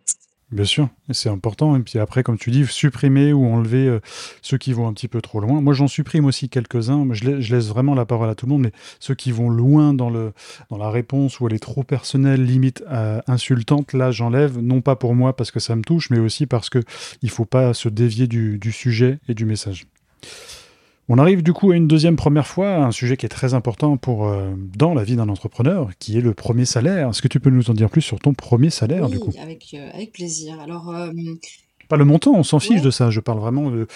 Bien 0.52 0.66
sûr, 0.66 0.90
c'est 1.10 1.30
important. 1.30 1.76
Et 1.76 1.80
puis 1.80 1.98
après, 1.98 2.22
comme 2.22 2.36
tu 2.36 2.50
dis, 2.50 2.66
supprimer 2.66 3.32
ou 3.32 3.46
enlever 3.46 3.88
euh, 3.88 4.00
ceux 4.42 4.58
qui 4.58 4.74
vont 4.74 4.86
un 4.86 4.92
petit 4.92 5.08
peu 5.08 5.22
trop 5.22 5.40
loin. 5.40 5.62
Moi, 5.62 5.72
j'en 5.72 5.88
supprime 5.88 6.26
aussi 6.26 6.50
quelques-uns. 6.50 7.08
Je, 7.12 7.24
laisse 7.24 7.68
vraiment 7.68 7.94
la 7.94 8.04
parole 8.04 8.28
à 8.28 8.34
tout 8.34 8.44
le 8.44 8.52
monde, 8.52 8.62
mais 8.62 8.72
ceux 9.00 9.14
qui 9.14 9.32
vont 9.32 9.48
loin 9.48 9.94
dans, 9.94 10.10
la 10.10 10.90
réponse 10.90 11.40
ou 11.40 11.48
elle 11.48 11.54
est 11.54 11.58
trop 11.58 11.84
personnelle, 11.84 12.44
limite 12.44 12.84
euh, 12.90 13.22
insultante, 13.26 13.94
là, 13.94 14.10
j'enlève. 14.10 14.58
Non 14.58 14.82
pas 14.82 14.94
pour 14.94 15.14
moi 15.14 15.34
parce 15.34 15.50
que 15.50 15.60
ça 15.60 15.74
me 15.74 15.82
touche, 15.82 16.10
mais 16.10 16.18
aussi 16.18 16.46
parce 16.46 16.68
que 16.68 16.80
il 17.22 17.30
faut 17.30 17.46
pas 17.46 17.72
se 17.72 17.88
dévier 17.88 18.26
du 18.26 18.72
sujet 18.72 19.20
et 19.28 19.34
du 19.34 19.46
message. 19.46 19.86
On 21.14 21.18
arrive 21.18 21.42
du 21.42 21.52
coup 21.52 21.72
à 21.72 21.76
une 21.76 21.88
deuxième 21.88 22.16
première 22.16 22.46
fois, 22.46 22.76
un 22.76 22.90
sujet 22.90 23.18
qui 23.18 23.26
est 23.26 23.28
très 23.28 23.52
important 23.52 23.98
pour 23.98 24.26
euh, 24.26 24.54
dans 24.74 24.94
la 24.94 25.04
vie 25.04 25.14
d'un 25.14 25.28
entrepreneur, 25.28 25.90
qui 25.98 26.16
est 26.16 26.22
le 26.22 26.32
premier 26.32 26.64
salaire. 26.64 27.10
Est-ce 27.10 27.20
que 27.20 27.28
tu 27.28 27.38
peux 27.38 27.50
nous 27.50 27.68
en 27.68 27.74
dire 27.74 27.90
plus 27.90 28.00
sur 28.00 28.18
ton 28.18 28.32
premier 28.32 28.70
salaire 28.70 29.10
du 29.10 29.18
coup? 29.18 29.30
avec, 29.38 29.74
euh, 29.74 29.90
avec 29.92 30.12
plaisir. 30.12 30.58
Alors, 30.58 30.88
euh, 30.88 31.10
pas 31.90 31.98
le 31.98 32.06
montant, 32.06 32.32
on 32.32 32.42
s'en 32.42 32.60
fiche 32.60 32.80
de 32.80 32.90
ça. 32.90 33.10
Je 33.10 33.20
parle 33.20 33.40
vraiment 33.40 33.70
de 33.70 33.86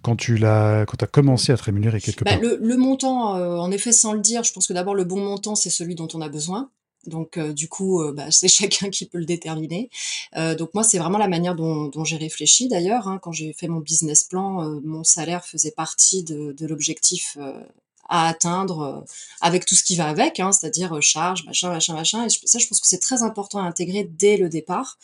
quand 0.00 0.16
tu 0.16 0.38
l'as, 0.38 0.86
quand 0.86 1.02
as 1.02 1.06
commencé 1.06 1.52
à 1.52 1.58
te 1.58 1.64
rémunérer 1.64 2.00
quelque 2.00 2.24
bah, 2.24 2.30
part. 2.30 2.40
Le, 2.40 2.58
le 2.62 2.76
montant, 2.78 3.32
en 3.34 3.70
effet, 3.70 3.92
sans 3.92 4.14
le 4.14 4.20
dire, 4.20 4.42
je 4.42 4.54
pense 4.54 4.66
que 4.66 4.72
d'abord 4.72 4.94
le 4.94 5.04
bon 5.04 5.22
montant, 5.22 5.54
c'est 5.54 5.68
celui 5.68 5.94
dont 5.94 6.08
on 6.14 6.22
a 6.22 6.30
besoin. 6.30 6.70
Donc 7.06 7.38
du 7.38 7.68
coup, 7.68 8.02
bah, 8.12 8.26
c'est 8.30 8.48
chacun 8.48 8.90
qui 8.90 9.06
peut 9.06 9.18
le 9.18 9.24
déterminer. 9.24 9.90
donc 10.58 10.74
moi, 10.74 10.84
c'est 10.84 10.98
vraiment 10.98 11.18
la 11.18 11.28
manière 11.28 11.54
dont, 11.54 12.04
j'ai 12.04 12.16
réfléchi 12.16 12.68
d'ailleurs. 12.68 13.08
Hein. 13.08 13.18
quand 13.22 13.32
j'ai 13.32 13.52
fait 13.52 13.68
mon 13.68 13.80
business 13.80 14.24
plan, 14.24 14.80
mon 14.84 15.04
salaire 15.04 15.44
faisait 15.44 15.70
partie 15.72 16.22
de, 16.24 16.52
de 16.52 16.66
l'objectif 16.66 17.36
à 18.12 18.28
atteindre 18.28 18.80
euh, 18.80 19.00
avec 19.40 19.64
tout 19.64 19.74
ce 19.74 19.82
qui 19.82 19.96
va 19.96 20.06
avec, 20.06 20.38
hein, 20.38 20.52
c'est-à-dire 20.52 20.94
euh, 20.94 21.00
charge, 21.00 21.46
machin, 21.46 21.70
machin, 21.70 21.94
machin. 21.94 22.26
Et 22.26 22.28
ça, 22.28 22.58
je 22.58 22.66
pense 22.68 22.78
que 22.78 22.86
c'est 22.86 22.98
très 22.98 23.22
important 23.22 23.58
à 23.58 23.62
intégrer 23.62 24.04
dès 24.04 24.36
le 24.36 24.50
départ. 24.50 24.98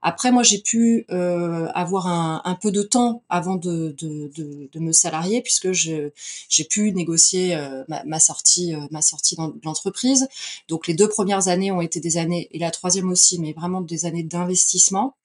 Après, 0.00 0.30
moi, 0.30 0.44
j'ai 0.44 0.58
pu 0.58 1.04
euh, 1.10 1.68
avoir 1.74 2.06
un, 2.06 2.58
peu 2.62 2.70
de 2.70 2.82
temps 2.82 3.24
avant 3.28 3.56
de, 3.56 3.96
me 4.76 4.92
salarier, 4.92 5.42
puisque 5.42 5.72
j'ai 5.72 6.12
pu 6.70 6.92
négocier 6.92 7.58
ma, 7.88 8.20
sortie, 8.20 8.74
ma 8.92 9.02
sortie 9.02 9.34
dans 9.34 9.52
l'entreprise. 9.64 10.28
Donc, 10.68 10.86
les 10.86 10.94
deux 10.94 11.08
premières 11.08 11.48
années 11.48 11.72
ont 11.72 11.80
été 11.80 11.98
des 11.98 12.16
années, 12.16 12.48
et 12.52 12.58
la 12.60 12.70
troisième 12.70 13.10
aussi, 13.10 13.40
mais 13.40 13.52
vraiment 13.52 13.80
des 13.80 14.06
années 14.06 14.22
d'investissement 14.22 15.16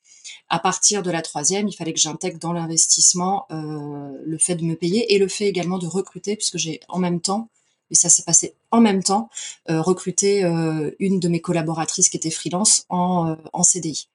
à 0.49 0.59
partir 0.59 1.03
de 1.03 1.11
la 1.11 1.21
troisième, 1.21 1.67
il 1.67 1.73
fallait 1.73 1.93
que 1.93 1.99
j'intègre 1.99 2.39
dans 2.39 2.53
l'investissement 2.53 3.45
euh, 3.51 4.11
le 4.25 4.37
fait 4.37 4.55
de 4.55 4.63
me 4.63 4.75
payer 4.75 5.13
et 5.13 5.17
le 5.19 5.27
fait 5.27 5.47
également 5.47 5.77
de 5.77 5.87
recruter, 5.87 6.35
puisque 6.35 6.57
j'ai 6.57 6.79
en 6.87 6.99
même 6.99 7.21
temps, 7.21 7.49
et 7.91 7.95
ça 7.95 8.09
s'est 8.09 8.23
passé 8.23 8.53
en 8.71 8.81
même 8.81 9.03
temps, 9.03 9.29
euh, 9.69 9.81
recruté 9.81 10.43
euh, 10.43 10.91
une 10.99 11.19
de 11.19 11.29
mes 11.29 11.39
collaboratrices 11.39 12.09
qui 12.09 12.17
était 12.17 12.31
freelance 12.31 12.85
en, 12.89 13.29
euh, 13.29 13.35
en 13.53 13.63
CDI. 13.63 14.09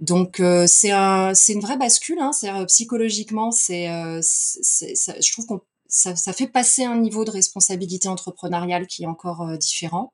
Donc 0.00 0.40
c'est 0.68 0.92
un, 0.92 1.34
c'est 1.34 1.52
une 1.52 1.60
vraie 1.60 1.76
bascule. 1.76 2.20
Hein, 2.20 2.32
c'est 2.32 2.50
psychologiquement, 2.66 3.50
c'est, 3.50 3.88
c'est, 4.22 4.94
je 4.94 5.32
trouve 5.32 5.46
qu'on 5.46 5.60
ça, 5.88 6.14
fait 6.34 6.46
passer 6.46 6.84
un 6.84 6.98
niveau 6.98 7.24
de 7.24 7.30
responsabilité 7.30 8.08
entrepreneuriale 8.08 8.86
qui 8.86 9.04
est 9.04 9.06
encore 9.06 9.42
euh, 9.42 9.56
différent. 9.56 10.12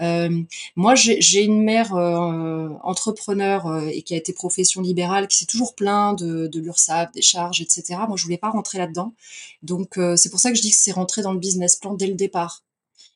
Euh, 0.00 0.42
moi, 0.74 0.94
j'ai 0.96 1.44
une 1.44 1.62
mère 1.62 1.94
euh, 1.94 2.68
entrepreneur 2.82 3.66
euh, 3.66 3.86
et 3.86 4.02
qui 4.02 4.14
a 4.14 4.16
été 4.16 4.32
profession 4.32 4.82
libérale, 4.82 5.28
qui 5.28 5.36
s'est 5.36 5.46
toujours 5.46 5.74
plein 5.76 6.14
de, 6.14 6.48
de 6.48 6.60
des 7.14 7.22
charges, 7.22 7.60
etc. 7.60 8.00
Moi, 8.08 8.16
je 8.16 8.24
voulais 8.24 8.38
pas 8.38 8.50
rentrer 8.50 8.78
là-dedans. 8.78 9.14
Donc, 9.62 9.98
c'est 10.16 10.30
pour 10.30 10.40
ça 10.40 10.50
que 10.50 10.56
je 10.56 10.62
dis 10.62 10.70
que 10.70 10.76
c'est 10.76 10.92
rentré 10.92 11.22
dans 11.22 11.32
le 11.32 11.38
business 11.38 11.76
plan 11.76 11.94
dès 11.94 12.06
le 12.06 12.14
départ. 12.14 12.64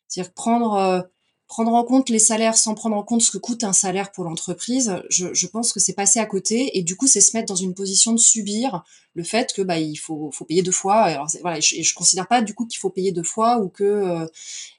C'est-à-dire 0.07 0.33
prendre 0.33 1.09
prendre 1.49 1.73
en 1.73 1.83
compte 1.83 2.11
les 2.11 2.19
salaires 2.19 2.57
sans 2.57 2.75
prendre 2.75 2.95
en 2.95 3.03
compte 3.03 3.23
ce 3.23 3.31
que 3.31 3.39
coûte 3.39 3.65
un 3.65 3.73
salaire 3.73 4.13
pour 4.13 4.25
l'entreprise, 4.25 5.03
je, 5.09 5.33
je, 5.33 5.47
pense 5.47 5.73
que 5.73 5.81
c'est 5.81 5.95
passer 5.95 6.21
à 6.21 6.27
côté 6.27 6.77
et 6.79 6.83
du 6.83 6.95
coup 6.95 7.07
c'est 7.07 7.23
se 7.23 7.35
mettre 7.35 7.49
dans 7.49 7.57
une 7.57 7.75
position 7.75 8.13
de 8.13 8.19
subir 8.19 8.85
le 9.15 9.25
fait 9.25 9.55
que 9.55 9.63
bah 9.63 9.79
il 9.79 9.97
faut, 9.97 10.31
faut 10.31 10.45
payer 10.45 10.63
deux 10.63 10.73
fois. 10.73 10.97
Alors 10.97 11.27
voilà, 11.41 11.59
je, 11.59 11.83
je 11.83 11.95
considère 11.95 12.29
pas 12.29 12.43
du 12.43 12.55
coup 12.55 12.67
qu'il 12.67 12.79
faut 12.79 12.91
payer 12.91 13.13
deux 13.13 13.23
fois 13.23 13.61
ou 13.61 13.71
que 13.71 13.83
euh, 13.83 14.27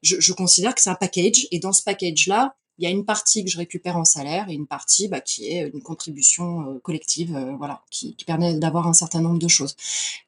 je, 0.04 0.20
je, 0.20 0.32
considère 0.32 0.76
que 0.76 0.82
c'est 0.82 0.92
un 0.92 0.96
package 0.96 1.48
et 1.52 1.60
dans 1.60 1.74
ce 1.74 1.82
package 1.82 2.28
là 2.28 2.56
il 2.78 2.84
y 2.84 2.88
a 2.88 2.92
une 2.92 3.04
partie 3.04 3.44
que 3.44 3.50
je 3.50 3.58
récupère 3.58 3.98
en 3.98 4.06
salaire 4.06 4.48
et 4.48 4.54
une 4.54 4.68
partie 4.68 5.10
bah, 5.10 5.20
qui 5.20 5.48
est 5.48 5.70
une 5.74 5.82
contribution 5.82 6.62
euh, 6.62 6.80
collective, 6.80 7.36
euh, 7.36 7.56
voilà, 7.58 7.82
qui, 7.90 8.16
qui 8.16 8.24
permet 8.24 8.54
d'avoir 8.54 8.88
un 8.88 8.94
certain 8.94 9.20
nombre 9.20 9.40
de 9.40 9.50
choses. 9.50 9.76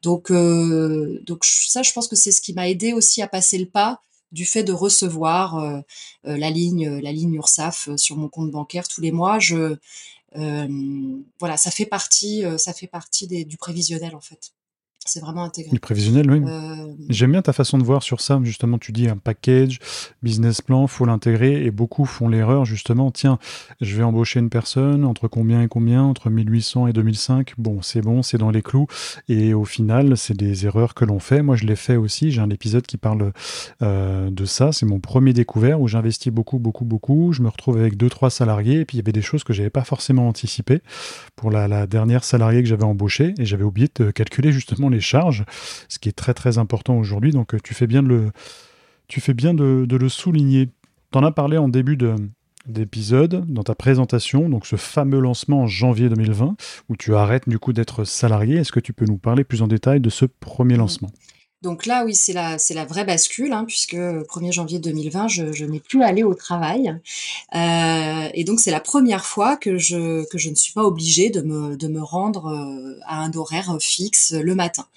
Donc, 0.02 0.34
donc 0.34 1.46
ça, 1.46 1.82
je 1.82 1.94
pense 1.94 2.10
que 2.10 2.18
c'est 2.18 2.34
ce 2.34 2.42
qui 2.42 2.52
m'a 2.52 2.68
aidé 2.68 2.92
aussi 2.92 3.22
à 3.22 3.28
passer 3.28 3.58
le 3.58 3.68
pas 3.68 4.02
du 4.32 4.46
fait 4.46 4.64
de 4.64 4.74
recevoir 4.74 5.58
euh, 5.58 5.82
euh, 6.28 6.38
la 6.38 6.50
ligne 6.50 7.00
la 7.00 7.12
ligne 7.12 7.34
URSAF 7.36 7.90
euh, 7.90 7.98
sur 7.98 8.18
mon 8.18 8.30
compte 8.30 8.52
bancaire 8.52 8.88
tous 8.88 9.02
les 9.02 9.12
mois, 9.12 9.40
voilà, 11.40 11.58
ça 11.58 11.72
fait 11.72 11.86
partie 11.86 12.44
ça 12.58 12.74
fait 12.74 12.88
partie 12.88 13.28
du 13.46 13.58
prévisionnel 13.58 14.16
en 14.16 14.22
fait 14.22 14.54
c'est 15.04 15.20
vraiment 15.20 15.44
intégré. 15.44 15.72
Du 15.72 15.80
prévisionnel, 15.80 16.30
oui. 16.30 16.42
Euh... 16.46 16.94
J'aime 17.10 17.32
bien 17.32 17.42
ta 17.42 17.54
façon 17.54 17.80
de 17.80 17.84
voir 17.84 18.04
sur 18.04 18.22
ça. 18.22 18.40
Justement, 18.44 18.78
tu 18.78 18.92
dis 18.92 19.10
un 19.10 19.18
package, 19.18 19.80
business 20.22 20.62
plan, 20.62 20.86
faut 20.86 21.06
l'intégrer. 21.06 21.66
Et 21.66 21.72
beaucoup 21.72 22.06
font 22.06 22.28
l'erreur, 22.28 22.66
justement. 22.66 23.10
Tiens, 23.10 23.40
je 23.82 23.98
vais 23.98 24.04
embaucher 24.04 24.40
une 24.40 24.52
personne. 24.52 25.04
Entre 25.04 25.28
combien 25.28 25.64
et 25.64 25.68
combien 25.68 26.04
Entre 26.04 26.30
1800 26.30 26.86
et 26.86 26.94
2005. 26.94 27.54
Bon, 27.58 27.82
c'est 27.82 28.02
bon, 28.02 28.22
c'est 28.22 28.38
dans 28.38 28.52
les 28.52 28.62
clous. 28.62 28.86
Et 29.28 29.56
au 29.56 29.66
final, 29.66 30.18
c'est 30.18 30.38
des 30.38 30.68
erreurs 30.68 30.94
que 30.94 31.04
l'on 31.04 31.20
fait. 31.20 31.42
Moi, 31.42 31.56
je 31.56 31.66
l'ai 31.66 31.76
fait 31.76 31.96
aussi. 31.96 32.30
J'ai 32.30 32.42
un 32.42 32.52
épisode 32.52 32.86
qui 32.86 32.98
parle 32.98 33.34
euh, 33.82 34.30
de 34.30 34.46
ça. 34.46 34.72
C'est 34.72 34.86
mon 34.86 35.00
premier 35.00 35.34
découvert 35.34 35.82
où 35.82 35.88
j'investis 35.88 36.32
beaucoup, 36.32 36.60
beaucoup, 36.60 36.86
beaucoup. 36.86 37.34
Je 37.34 37.42
me 37.42 37.50
retrouve 37.50 37.78
avec 37.78 37.98
deux, 37.98 38.10
trois 38.10 38.30
salariés. 38.30 38.82
Et 38.82 38.86
puis, 38.86 38.98
il 38.98 39.00
y 39.00 39.04
avait 39.04 39.12
des 39.12 39.24
choses 39.24 39.44
que 39.44 39.52
j'avais 39.52 39.72
pas 39.72 39.84
forcément 39.84 40.28
anticipées 40.28 40.82
pour 41.36 41.50
la, 41.50 41.68
la 41.68 41.88
dernière 41.88 42.24
salariée 42.24 42.62
que 42.62 42.70
j'avais 42.70 42.84
embauchée. 42.84 43.34
Et 43.40 43.46
j'avais 43.46 43.64
oublié 43.64 43.90
de 43.96 44.12
calculer 44.12 44.52
justement 44.52 44.90
les 44.92 45.01
charges, 45.02 45.44
ce 45.90 46.00
qui 46.00 46.10
est 46.10 46.14
très 46.14 46.34
très 46.34 46.58
important 46.58 46.98
aujourd'hui. 46.98 47.32
Donc 47.32 47.54
euh, 47.54 47.60
tu 47.64 47.74
fais 47.74 47.88
bien 47.88 48.04
de 48.04 48.08
le, 48.08 48.32
tu 49.08 49.22
fais 49.22 49.34
bien 49.34 49.54
de, 49.54 49.86
le 49.90 50.10
souligner. 50.10 50.70
Tu 51.12 51.18
en 51.18 51.24
as 51.24 51.32
parlé 51.32 51.58
en 51.58 51.68
début 51.68 51.98
de, 51.98 52.16
d'épisode 52.66 53.46
dans 53.48 53.64
ta 53.64 53.76
présentation, 53.76 54.48
donc 54.48 54.66
ce 54.66 54.78
fameux 54.78 55.20
lancement 55.20 55.64
en 55.64 55.68
janvier 55.68 56.08
2020, 56.10 56.56
où 56.90 56.96
tu 56.96 57.14
arrêtes 57.16 57.50
du 57.50 57.60
coup 57.60 57.74
d'être 57.74 58.06
salarié. 58.06 58.56
Est-ce 58.58 58.72
que 58.72 58.80
tu 58.80 58.94
peux 58.94 59.06
nous 59.06 59.18
parler 59.18 59.44
plus 59.44 59.62
en 59.62 59.68
détail 59.68 60.00
de 60.00 60.10
ce 60.10 60.26
premier 60.26 60.78
lancement? 60.78 61.10
Donc 61.62 61.86
là, 61.86 62.04
oui, 62.06 62.16
c'est 62.16 62.34
la, 62.34 62.58
c'est 62.58 62.74
la 62.74 62.86
vraie 62.86 63.06
bascule, 63.06 63.54
hein, 63.54 63.66
puisque 63.68 63.94
1er 63.94 64.52
janvier 64.52 64.80
2020, 64.80 65.28
je, 65.28 65.52
je 65.54 65.66
n'ai 65.66 65.80
plus 65.80 66.02
allé 66.02 66.24
au 66.24 66.34
travail. 66.34 67.00
Euh, 67.54 68.30
et 68.34 68.44
donc, 68.44 68.60
c'est 68.60 68.72
la 68.72 68.80
première 68.80 69.26
fois 69.26 69.58
que 69.58 69.78
je, 69.78 70.26
que 70.30 70.40
je 70.40 70.50
ne 70.50 70.56
suis 70.56 70.74
pas 70.74 70.84
obligée 70.84 71.30
de 71.30 71.42
me, 71.42 71.78
de 71.78 71.88
me 71.88 72.02
rendre 72.02 72.48
euh, 72.48 73.00
à 73.06 73.20
un 73.22 73.32
horaire 73.36 73.78
fixe 73.80 74.34
le 74.34 74.56
matin. 74.56 74.88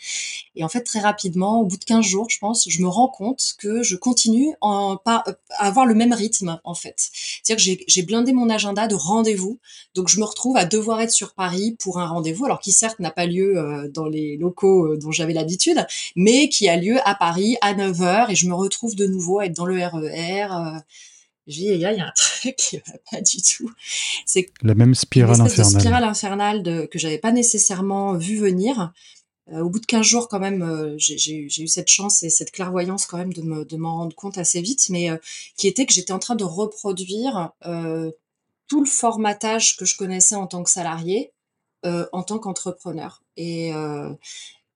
Et 0.56 0.64
en 0.64 0.70
fait, 0.70 0.80
très 0.82 1.00
rapidement, 1.00 1.60
au 1.60 1.66
bout 1.66 1.76
de 1.76 1.84
15 1.84 2.02
jours, 2.02 2.30
je 2.30 2.38
pense, 2.38 2.66
je 2.66 2.80
me 2.80 2.88
rends 2.88 3.08
compte 3.08 3.56
que 3.58 3.82
je 3.82 3.96
continue 3.96 4.54
en, 4.62 4.96
pas, 4.96 5.22
à 5.58 5.66
avoir 5.66 5.84
le 5.84 5.94
même 5.94 6.14
rythme, 6.14 6.60
en 6.64 6.74
fait. 6.74 7.10
C'est-à-dire 7.42 7.56
que 7.56 7.62
j'ai, 7.62 7.84
j'ai 7.88 8.02
blindé 8.02 8.32
mon 8.32 8.48
agenda 8.48 8.86
de 8.86 8.94
rendez-vous. 8.94 9.58
Donc, 9.94 10.08
je 10.08 10.18
me 10.18 10.24
retrouve 10.24 10.56
à 10.56 10.64
devoir 10.64 11.02
être 11.02 11.10
sur 11.10 11.34
Paris 11.34 11.76
pour 11.78 11.98
un 11.98 12.06
rendez-vous, 12.06 12.46
alors 12.46 12.60
qui 12.60 12.72
certes 12.72 13.00
n'a 13.00 13.10
pas 13.10 13.26
lieu 13.26 13.58
euh, 13.58 13.86
dans 13.92 14.06
les 14.06 14.38
locaux 14.38 14.96
dont 14.96 15.12
j'avais 15.12 15.34
l'habitude, 15.34 15.86
mais 16.16 16.48
qui 16.54 16.68
a 16.68 16.76
lieu 16.76 16.98
à 17.04 17.16
Paris 17.16 17.56
à 17.62 17.74
9h 17.74 18.30
et 18.30 18.36
je 18.36 18.46
me 18.46 18.54
retrouve 18.54 18.94
de 18.94 19.06
nouveau 19.06 19.40
à 19.40 19.46
être 19.46 19.56
dans 19.56 19.66
le 19.66 19.74
RER. 19.84 20.52
Euh, 20.52 20.78
je 21.48 21.54
dis, 21.54 21.66
il 21.66 21.80
y 21.80 21.84
a 21.84 21.90
un 21.90 22.12
truc 22.14 22.54
qui 22.56 22.76
va 22.78 22.92
pas 23.10 23.20
du 23.20 23.42
tout. 23.42 23.70
C'est 24.24 24.50
la 24.62 24.74
même 24.74 24.94
spirale 24.94 25.40
infernale. 25.40 25.80
spirale 25.80 26.04
infernale 26.04 26.62
de, 26.62 26.86
que 26.86 26.98
j'avais 26.98 27.18
pas 27.18 27.32
nécessairement 27.32 28.16
vu 28.16 28.38
venir. 28.38 28.92
Euh, 29.52 29.60
au 29.60 29.68
bout 29.68 29.80
de 29.80 29.84
15 29.86 30.06
jours, 30.06 30.28
quand 30.28 30.38
même, 30.38 30.62
euh, 30.62 30.94
j'ai 30.96 31.36
eu 31.36 31.68
cette 31.68 31.88
chance 31.88 32.22
et 32.22 32.30
cette 32.30 32.52
clairvoyance 32.52 33.04
quand 33.06 33.18
même 33.18 33.32
de 33.32 33.42
m'en 33.42 33.64
de 33.64 33.76
rendre 33.82 34.14
compte 34.14 34.38
assez 34.38 34.62
vite, 34.62 34.86
mais 34.90 35.10
qui 35.56 35.66
était 35.66 35.86
que 35.86 35.92
j'étais 35.92 36.12
en 36.12 36.20
train 36.20 36.36
de 36.36 36.44
reproduire 36.44 37.50
tout 38.68 38.80
le 38.80 38.88
formatage 38.88 39.76
que 39.76 39.84
je 39.84 39.96
connaissais 39.96 40.36
en 40.36 40.46
tant 40.46 40.62
que 40.62 40.70
salarié 40.70 41.32
en 41.82 42.22
tant 42.22 42.38
qu'entrepreneur. 42.38 43.22
Et, 43.36 43.72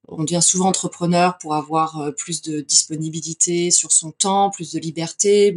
on 0.09 0.25
devient 0.25 0.43
souvent 0.43 0.69
entrepreneur 0.69 1.39
pour 1.39 1.55
avoir 1.55 2.01
euh, 2.01 2.11
plus 2.11 2.43
de 2.43 2.61
disponibilité 2.61 3.71
sur 3.71 3.93
son 3.93 4.11
temps, 4.11 4.51
plus 4.51 4.73
de 4.73 4.79
liberté. 4.79 5.55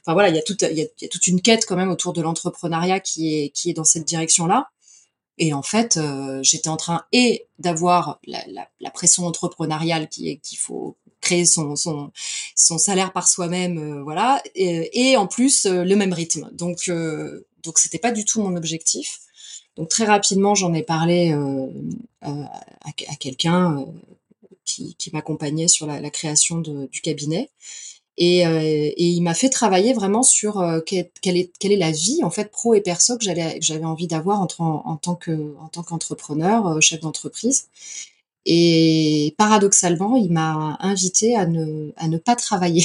enfin 0.00 0.12
voilà, 0.12 0.28
il 0.30 0.36
y 0.36 0.38
a 0.38 0.42
toute, 0.42 0.62
il 0.62 0.78
y 0.78 0.82
a, 0.82 1.08
toute 1.08 1.26
une 1.26 1.40
quête 1.40 1.66
quand 1.66 1.76
même 1.76 1.90
autour 1.90 2.12
de 2.12 2.22
l'entrepreneuriat 2.22 3.00
qui 3.00 3.34
est 3.34 3.50
qui 3.50 3.70
est 3.70 3.74
dans 3.74 3.84
cette 3.84 4.06
direction-là. 4.06 4.70
Et 5.38 5.54
en 5.54 5.62
fait, 5.62 5.96
euh, 5.96 6.40
j'étais 6.42 6.68
en 6.68 6.76
train 6.76 7.04
et 7.12 7.46
d'avoir 7.58 8.20
la, 8.26 8.44
la, 8.48 8.68
la, 8.78 8.90
pression 8.90 9.26
entrepreneuriale 9.26 10.08
qui 10.08 10.28
est 10.28 10.36
qu'il 10.36 10.58
faut 10.58 10.98
créer 11.22 11.46
son, 11.46 11.76
son, 11.76 12.12
son 12.56 12.78
salaire 12.78 13.12
par 13.12 13.26
soi-même, 13.26 13.78
euh, 13.78 14.02
voilà, 14.02 14.42
et, 14.54 15.10
et, 15.10 15.16
en 15.16 15.26
plus 15.26 15.66
le 15.66 15.94
même 15.94 16.12
rythme. 16.12 16.50
Donc 16.52 16.90
donc 17.62 17.78
c'était 17.78 17.98
pas 17.98 18.12
du 18.12 18.24
tout 18.24 18.42
mon 18.42 18.56
objectif. 18.56 19.20
Donc 19.76 19.88
très 19.88 20.04
rapidement, 20.04 20.54
j'en 20.54 20.74
ai 20.74 20.82
parlé 20.82 21.32
euh, 21.32 21.66
euh, 22.26 22.44
à, 22.82 23.16
quelqu'un 23.18 23.78
euh, 23.80 23.84
qui, 24.64 25.10
m'accompagnait 25.12 25.68
sur 25.68 25.86
la, 25.86 26.10
création 26.10 26.58
du 26.58 27.00
cabinet. 27.02 27.50
Et, 28.16 28.42
il 28.98 29.22
m'a 29.22 29.34
fait 29.34 29.48
travailler 29.48 29.94
vraiment 29.94 30.22
sur 30.22 30.62
quelle, 30.84 31.36
est, 31.36 31.76
la 31.76 31.90
vie 31.90 32.22
en 32.22 32.30
fait 32.30 32.50
pro 32.50 32.74
et 32.74 32.82
perso 32.82 33.16
que 33.16 33.24
j'avais 33.24 33.84
envie 33.84 34.06
d'avoir 34.06 34.40
en, 34.40 34.48
en, 34.58 34.96
tant 34.96 35.14
que 35.14 35.56
en 35.58 35.68
tant 35.68 35.82
qu'entrepreneur 35.82 36.82
chef 36.82 37.00
d'entreprise 37.00 37.68
et 38.44 39.34
paradoxalement 39.38 40.16
il 40.16 40.30
m'a 40.32 40.76
invité 40.80 41.34
à 41.36 41.46
ne 41.46 42.18
pas 42.18 42.36
travailler 42.36 42.84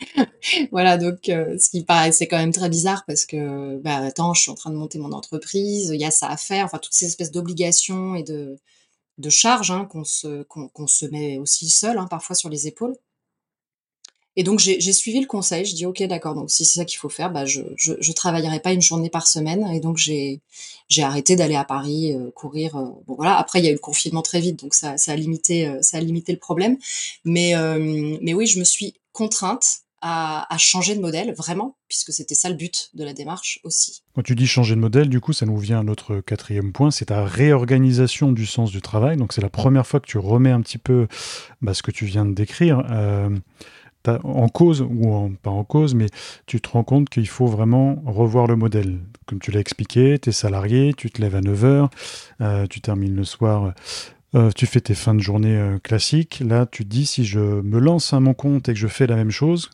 voilà, 0.72 0.98
donc 0.98 1.28
euh, 1.28 1.58
ce 1.58 1.70
qui 1.70 1.84
paraissait 1.84 2.26
quand 2.26 2.38
même 2.38 2.52
très 2.52 2.68
bizarre 2.68 3.04
parce 3.06 3.26
que, 3.26 3.76
bah, 3.78 3.96
attends, 3.96 4.34
je 4.34 4.42
suis 4.42 4.50
en 4.50 4.54
train 4.54 4.70
de 4.70 4.76
monter 4.76 4.98
mon 4.98 5.12
entreprise, 5.12 5.90
il 5.94 6.00
y 6.00 6.04
a 6.04 6.10
ça 6.10 6.28
à 6.28 6.36
faire, 6.36 6.64
enfin 6.64 6.78
toutes 6.78 6.94
ces 6.94 7.06
espèces 7.06 7.30
d'obligations 7.30 8.14
et 8.14 8.22
de, 8.22 8.58
de 9.18 9.30
charges 9.30 9.70
hein, 9.70 9.86
qu'on 9.86 10.04
se, 10.04 10.44
se 10.86 11.06
met 11.06 11.38
aussi 11.38 11.68
seul 11.70 11.98
hein, 11.98 12.06
parfois 12.08 12.36
sur 12.36 12.48
les 12.48 12.66
épaules. 12.66 12.96
Et 14.36 14.44
donc 14.44 14.60
j'ai, 14.60 14.80
suivi 14.92 15.20
le 15.20 15.26
conseil, 15.26 15.64
je 15.64 15.74
dis 15.74 15.84
ok 15.86 16.02
d'accord, 16.04 16.34
donc 16.34 16.50
si 16.50 16.64
c'est 16.64 16.78
ça 16.78 16.84
qu'il 16.84 16.98
faut 16.98 17.08
faire, 17.08 17.30
bah 17.32 17.46
je, 17.46 17.62
je, 17.76 17.94
je, 18.00 18.12
travaillerai 18.12 18.60
pas 18.60 18.72
une 18.72 18.80
journée 18.80 19.10
par 19.10 19.26
semaine 19.26 19.66
et 19.72 19.80
donc 19.80 19.96
j'ai 19.96 20.40
j'ai 20.88 21.02
arrêté 21.02 21.34
d'aller 21.36 21.56
à 21.56 21.64
Paris 21.64 22.14
euh, 22.14 22.30
courir. 22.30 22.76
Euh, 22.76 22.86
bon 23.06 23.16
voilà, 23.16 23.36
après 23.36 23.58
il 23.58 23.64
y 23.64 23.68
a 23.68 23.70
eu 23.70 23.74
le 23.74 23.80
confinement 23.80 24.22
très 24.22 24.40
vite, 24.40 24.60
donc 24.62 24.74
ça, 24.74 24.96
ça 24.98 25.12
a 25.12 25.16
limité 25.16 25.70
ça 25.82 25.98
a 25.98 26.00
limité 26.00 26.32
le 26.32 26.38
problème, 26.38 26.78
mais 27.24 27.54
mais 28.22 28.32
oui 28.32 28.46
je 28.46 28.60
me 28.60 28.64
suis 28.64 28.94
contrainte 29.12 29.82
à, 30.02 30.56
changer 30.58 30.94
de 30.94 31.00
modèle, 31.00 31.34
vraiment, 31.34 31.76
puisque 31.88 32.12
c'était 32.12 32.34
ça 32.34 32.48
le 32.48 32.54
but 32.54 32.90
de 32.94 33.04
la 33.04 33.12
démarche 33.12 33.60
aussi. 33.64 34.02
Quand 34.14 34.22
tu 34.22 34.34
dis 34.34 34.46
changer 34.46 34.74
de 34.74 34.80
modèle, 34.80 35.08
du 35.08 35.20
coup, 35.20 35.32
ça 35.32 35.46
nous 35.46 35.58
vient 35.58 35.80
à 35.80 35.82
notre 35.82 36.20
quatrième 36.20 36.72
point, 36.72 36.90
c'est 36.90 37.06
ta 37.06 37.24
réorganisation 37.24 38.32
du 38.32 38.46
sens 38.46 38.70
du 38.70 38.80
travail. 38.80 39.16
Donc 39.16 39.32
c'est 39.32 39.42
la 39.42 39.50
première 39.50 39.86
fois 39.86 40.00
que 40.00 40.06
tu 40.06 40.18
remets 40.18 40.50
un 40.50 40.60
petit 40.60 40.78
peu 40.78 41.06
bah, 41.60 41.74
ce 41.74 41.82
que 41.82 41.90
tu 41.90 42.06
viens 42.06 42.24
de 42.24 42.34
décrire. 42.34 42.82
Euh, 42.90 43.30
en 44.24 44.48
cause, 44.48 44.80
ou 44.80 45.30
pas 45.42 45.50
en 45.50 45.62
cause, 45.62 45.94
mais 45.94 46.06
tu 46.46 46.58
te 46.62 46.70
rends 46.70 46.84
compte 46.84 47.10
qu'il 47.10 47.28
faut 47.28 47.46
vraiment 47.46 48.02
revoir 48.06 48.46
le 48.46 48.56
modèle. 48.56 48.98
Comme 49.26 49.40
tu 49.40 49.50
l'as 49.50 49.60
expliqué, 49.60 50.18
tu 50.18 50.30
es 50.30 50.32
salarié, 50.32 50.94
tu 50.96 51.10
te 51.10 51.20
lèves 51.20 51.36
à 51.36 51.42
9h, 51.42 51.90
euh, 52.40 52.66
tu 52.66 52.80
termines 52.80 53.14
le 53.14 53.24
soir 53.24 53.74
euh, 54.36 54.50
tu 54.54 54.66
fais 54.66 54.80
tes 54.80 54.94
fins 54.94 55.14
de 55.14 55.20
journée 55.20 55.76
classiques. 55.82 56.40
Là, 56.46 56.64
tu 56.64 56.84
te 56.84 56.88
dis 56.88 57.04
si 57.04 57.24
je 57.24 57.40
me 57.40 57.78
lance 57.80 58.14
à 58.14 58.20
mon 58.20 58.32
compte 58.32 58.68
et 58.68 58.72
que 58.72 58.78
je 58.78 58.86
fais 58.86 59.08
la 59.08 59.16
même 59.16 59.32
chose, 59.32 59.70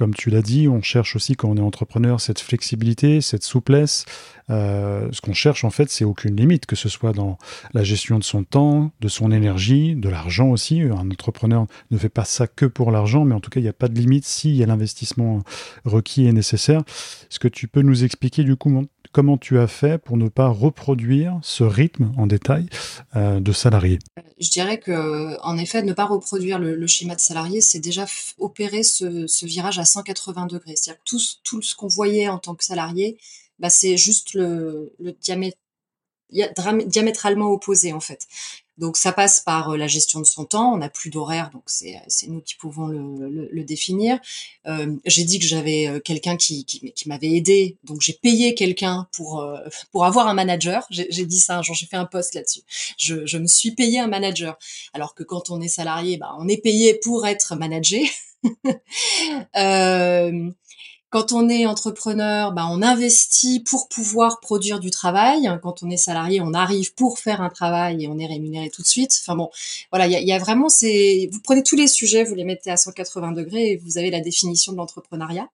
comme 0.00 0.14
tu 0.14 0.30
l'as 0.30 0.40
dit, 0.40 0.66
on 0.66 0.80
cherche 0.80 1.14
aussi 1.14 1.36
quand 1.36 1.50
on 1.50 1.58
est 1.58 1.60
entrepreneur 1.60 2.22
cette 2.22 2.40
flexibilité, 2.40 3.20
cette 3.20 3.42
souplesse. 3.42 4.06
Euh, 4.48 5.10
ce 5.12 5.20
qu'on 5.20 5.34
cherche 5.34 5.62
en 5.62 5.68
fait, 5.68 5.90
c'est 5.90 6.06
aucune 6.06 6.34
limite, 6.36 6.64
que 6.64 6.74
ce 6.74 6.88
soit 6.88 7.12
dans 7.12 7.36
la 7.74 7.84
gestion 7.84 8.18
de 8.18 8.24
son 8.24 8.42
temps, 8.42 8.92
de 9.02 9.08
son 9.08 9.30
énergie, 9.30 9.96
de 9.96 10.08
l'argent 10.08 10.48
aussi. 10.48 10.80
Un 10.80 11.10
entrepreneur 11.10 11.66
ne 11.90 11.98
fait 11.98 12.08
pas 12.08 12.24
ça 12.24 12.46
que 12.46 12.64
pour 12.64 12.92
l'argent, 12.92 13.26
mais 13.26 13.34
en 13.34 13.40
tout 13.40 13.50
cas, 13.50 13.60
il 13.60 13.64
n'y 13.64 13.68
a 13.68 13.74
pas 13.74 13.88
de 13.88 13.94
limite 13.94 14.24
s'il 14.24 14.56
y 14.56 14.62
a 14.62 14.66
l'investissement 14.66 15.42
requis 15.84 16.26
et 16.26 16.32
nécessaire. 16.32 16.80
Est-ce 16.80 17.38
que 17.38 17.48
tu 17.48 17.68
peux 17.68 17.82
nous 17.82 18.02
expliquer 18.02 18.42
du 18.42 18.56
coup 18.56 18.70
comment 19.12 19.38
tu 19.38 19.58
as 19.58 19.66
fait 19.66 19.98
pour 19.98 20.16
ne 20.16 20.28
pas 20.28 20.48
reproduire 20.48 21.38
ce 21.42 21.64
rythme 21.64 22.12
en 22.16 22.26
détail 22.26 22.66
euh, 23.16 23.40
de 23.40 23.52
salarié? 23.52 23.98
Je 24.38 24.50
dirais 24.50 24.78
que, 24.78 25.40
en 25.42 25.58
effet, 25.58 25.82
ne 25.82 25.92
pas 25.92 26.06
reproduire 26.06 26.58
le, 26.58 26.86
schéma 26.86 27.14
de 27.14 27.20
salarié, 27.20 27.60
c'est 27.60 27.80
déjà 27.80 28.06
opérer 28.38 28.82
ce, 28.82 29.46
virage 29.46 29.78
à 29.78 29.84
180 29.84 30.46
degrés. 30.46 30.76
C'est-à-dire 30.76 31.02
que 31.02 31.10
tout, 31.44 31.62
ce 31.62 31.74
qu'on 31.74 31.88
voyait 31.88 32.28
en 32.28 32.38
tant 32.38 32.54
que 32.54 32.64
salarié, 32.64 33.18
bah, 33.58 33.70
c'est 33.70 33.96
juste 33.96 34.34
le, 34.34 34.92
le 34.98 35.12
diamètre 35.12 35.58
diamétralement 36.86 37.50
opposé 37.50 37.92
en 37.92 38.00
fait. 38.00 38.26
Donc 38.78 38.96
ça 38.96 39.12
passe 39.12 39.40
par 39.40 39.70
euh, 39.70 39.76
la 39.76 39.86
gestion 39.86 40.20
de 40.20 40.24
son 40.24 40.44
temps. 40.44 40.72
On 40.72 40.78
n'a 40.78 40.88
plus 40.88 41.10
d'horaire, 41.10 41.50
donc 41.52 41.64
c'est 41.66 42.00
nous 42.28 42.40
qui 42.40 42.54
pouvons 42.56 42.86
le, 42.86 43.64
définir. 43.64 44.18
Euh, 44.66 44.96
j'ai 45.04 45.24
dit 45.24 45.38
que 45.38 45.44
j'avais 45.44 45.86
euh, 45.86 46.00
quelqu'un 46.00 46.36
qui, 46.36 46.66
m'avait 47.06 47.30
aidé, 47.30 47.76
donc 47.84 48.00
j'ai 48.00 48.14
payé 48.14 48.54
quelqu'un 48.54 49.06
pour 49.12 49.46
pour 49.92 50.04
avoir 50.04 50.28
un 50.28 50.34
manager. 50.34 50.86
J'ai 50.90 51.26
dit 51.26 51.38
ça 51.38 51.58
un 51.58 51.62
jour, 51.62 51.74
j'ai 51.74 51.86
fait 51.86 51.96
un 51.96 52.06
post 52.06 52.34
là-dessus. 52.34 52.62
Je, 52.96 53.38
me 53.38 53.46
suis 53.46 53.72
payé 53.72 53.98
un 53.98 54.06
manager, 54.06 54.58
alors 54.92 55.14
que 55.14 55.22
quand 55.22 55.50
on 55.50 55.60
est 55.60 55.68
salarié, 55.68 56.16
bah, 56.16 56.34
on 56.38 56.48
est 56.48 56.62
payé 56.62 56.94
pour 56.94 57.26
être 57.26 57.56
managé. 57.56 58.10
euh, 59.56 60.50
quand 61.10 61.32
on 61.32 61.48
est 61.48 61.66
entrepreneur, 61.66 62.52
ben 62.52 62.68
on 62.70 62.82
investit 62.82 63.60
pour 63.60 63.88
pouvoir 63.88 64.38
produire 64.40 64.78
du 64.78 64.90
travail. 64.90 65.50
Quand 65.60 65.82
on 65.82 65.90
est 65.90 65.96
salarié, 65.96 66.40
on 66.40 66.54
arrive 66.54 66.94
pour 66.94 67.18
faire 67.18 67.42
un 67.42 67.50
travail 67.50 68.04
et 68.04 68.08
on 68.08 68.18
est 68.18 68.26
rémunéré 68.26 68.70
tout 68.70 68.82
de 68.82 68.86
suite. 68.86 69.18
Enfin 69.20 69.34
bon, 69.34 69.50
voilà, 69.90 70.06
il 70.06 70.26
y 70.26 70.32
a, 70.32 70.38
vraiment 70.38 70.68
c'est. 70.68 71.28
Vous 71.32 71.40
prenez 71.40 71.64
tous 71.64 71.74
les 71.74 71.88
sujets, 71.88 72.22
vous 72.22 72.36
les 72.36 72.44
mettez 72.44 72.70
à 72.70 72.76
180 72.76 73.32
degrés 73.32 73.72
et 73.72 73.76
vous 73.76 73.98
avez 73.98 74.10
la 74.10 74.20
définition 74.20 74.72
de 74.72 74.76
l'entrepreneuriat. 74.76 75.48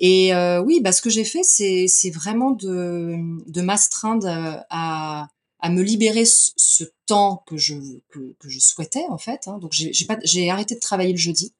Et 0.00 0.34
euh, 0.34 0.60
oui, 0.60 0.80
bah 0.80 0.90
ce 0.90 1.00
que 1.00 1.10
j'ai 1.10 1.24
fait, 1.24 1.44
c'est 1.44 2.10
vraiment 2.10 2.50
de 2.50 3.16
de 3.46 3.60
m'astreindre 3.62 4.26
à 4.68 5.28
à 5.60 5.70
me 5.70 5.82
libérer 5.82 6.24
ce, 6.24 6.84
temps 7.06 7.42
que 7.46 7.56
je 7.56 7.74
que, 8.10 8.34
je 8.44 8.58
souhaitais 8.58 9.04
en 9.08 9.18
fait. 9.18 9.48
Hein. 9.48 9.58
Donc 9.58 9.72
j'ai 9.72 10.50
arrêté 10.50 10.74
de 10.74 10.80
travailler 10.80 11.12
le 11.12 11.18
jeudi. 11.18 11.52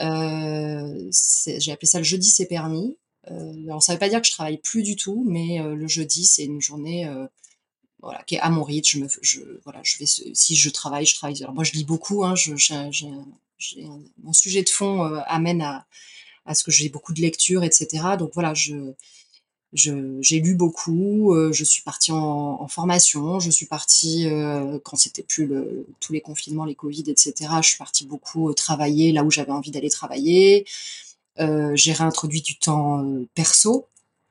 Euh, 0.00 1.10
j'ai 1.58 1.72
appelé 1.72 1.86
ça 1.86 1.98
le 1.98 2.04
jeudi 2.04 2.28
c'est 2.28 2.46
permis. 2.46 2.96
Euh, 3.30 3.52
alors 3.64 3.82
ça 3.82 3.92
veut 3.92 3.98
pas 3.98 4.08
dire 4.08 4.20
que 4.20 4.26
je 4.26 4.32
travaille 4.32 4.58
plus 4.58 4.82
du 4.82 4.96
tout, 4.96 5.24
mais 5.26 5.60
euh, 5.60 5.74
le 5.74 5.86
jeudi 5.86 6.24
c'est 6.24 6.44
une 6.44 6.60
journée 6.60 7.08
voilà, 8.00 8.22
qui 8.24 8.34
est 8.34 8.40
à 8.40 8.50
mon 8.50 8.62
rythme. 8.62 9.06
Voilà, 9.64 9.80
je 9.84 9.98
vais, 9.98 10.06
si 10.06 10.56
je 10.56 10.70
travaille, 10.70 11.06
je 11.06 11.14
travaille. 11.14 11.40
Alors 11.42 11.54
moi, 11.54 11.62
je 11.64 11.72
lis 11.72 11.84
beaucoup. 11.84 12.24
Hein, 12.24 12.34
mon 14.22 14.32
sujet 14.32 14.62
de 14.62 14.68
fond 14.68 15.02
amène 15.26 15.62
à, 15.62 15.86
à 16.44 16.54
ce 16.54 16.64
que 16.64 16.72
j'ai 16.72 16.88
beaucoup 16.88 17.12
de 17.12 17.20
lectures, 17.20 17.62
etc. 17.62 18.16
Donc 18.18 18.32
voilà, 18.34 18.54
je, 18.54 18.74
j'ai 19.72 20.40
lu 20.40 20.54
beaucoup, 20.54 21.32
euh, 21.34 21.52
je 21.52 21.64
suis 21.64 21.82
partie 21.82 22.12
en, 22.12 22.68
formation, 22.68 23.40
je 23.40 23.50
suis 23.50 23.66
partie 23.66 24.28
euh, 24.28 24.78
quand 24.84 24.96
c'était 24.96 25.22
plus 25.22 25.50
tous 26.00 26.12
les 26.12 26.20
confinements, 26.20 26.64
les 26.64 26.74
Covid, 26.74 27.04
etc. 27.06 27.50
Je 27.62 27.68
suis 27.68 27.78
partie 27.78 28.06
beaucoup 28.06 28.50
euh, 28.50 28.54
travailler 28.54 29.12
là 29.12 29.24
où 29.24 29.30
j'avais 29.30 29.52
envie 29.52 29.70
d'aller 29.70 29.90
travailler. 29.90 30.66
j'ai 31.38 31.92
réintroduit 31.92 32.42
du 32.42 32.58
temps 32.58 33.04
perso. 33.34 33.86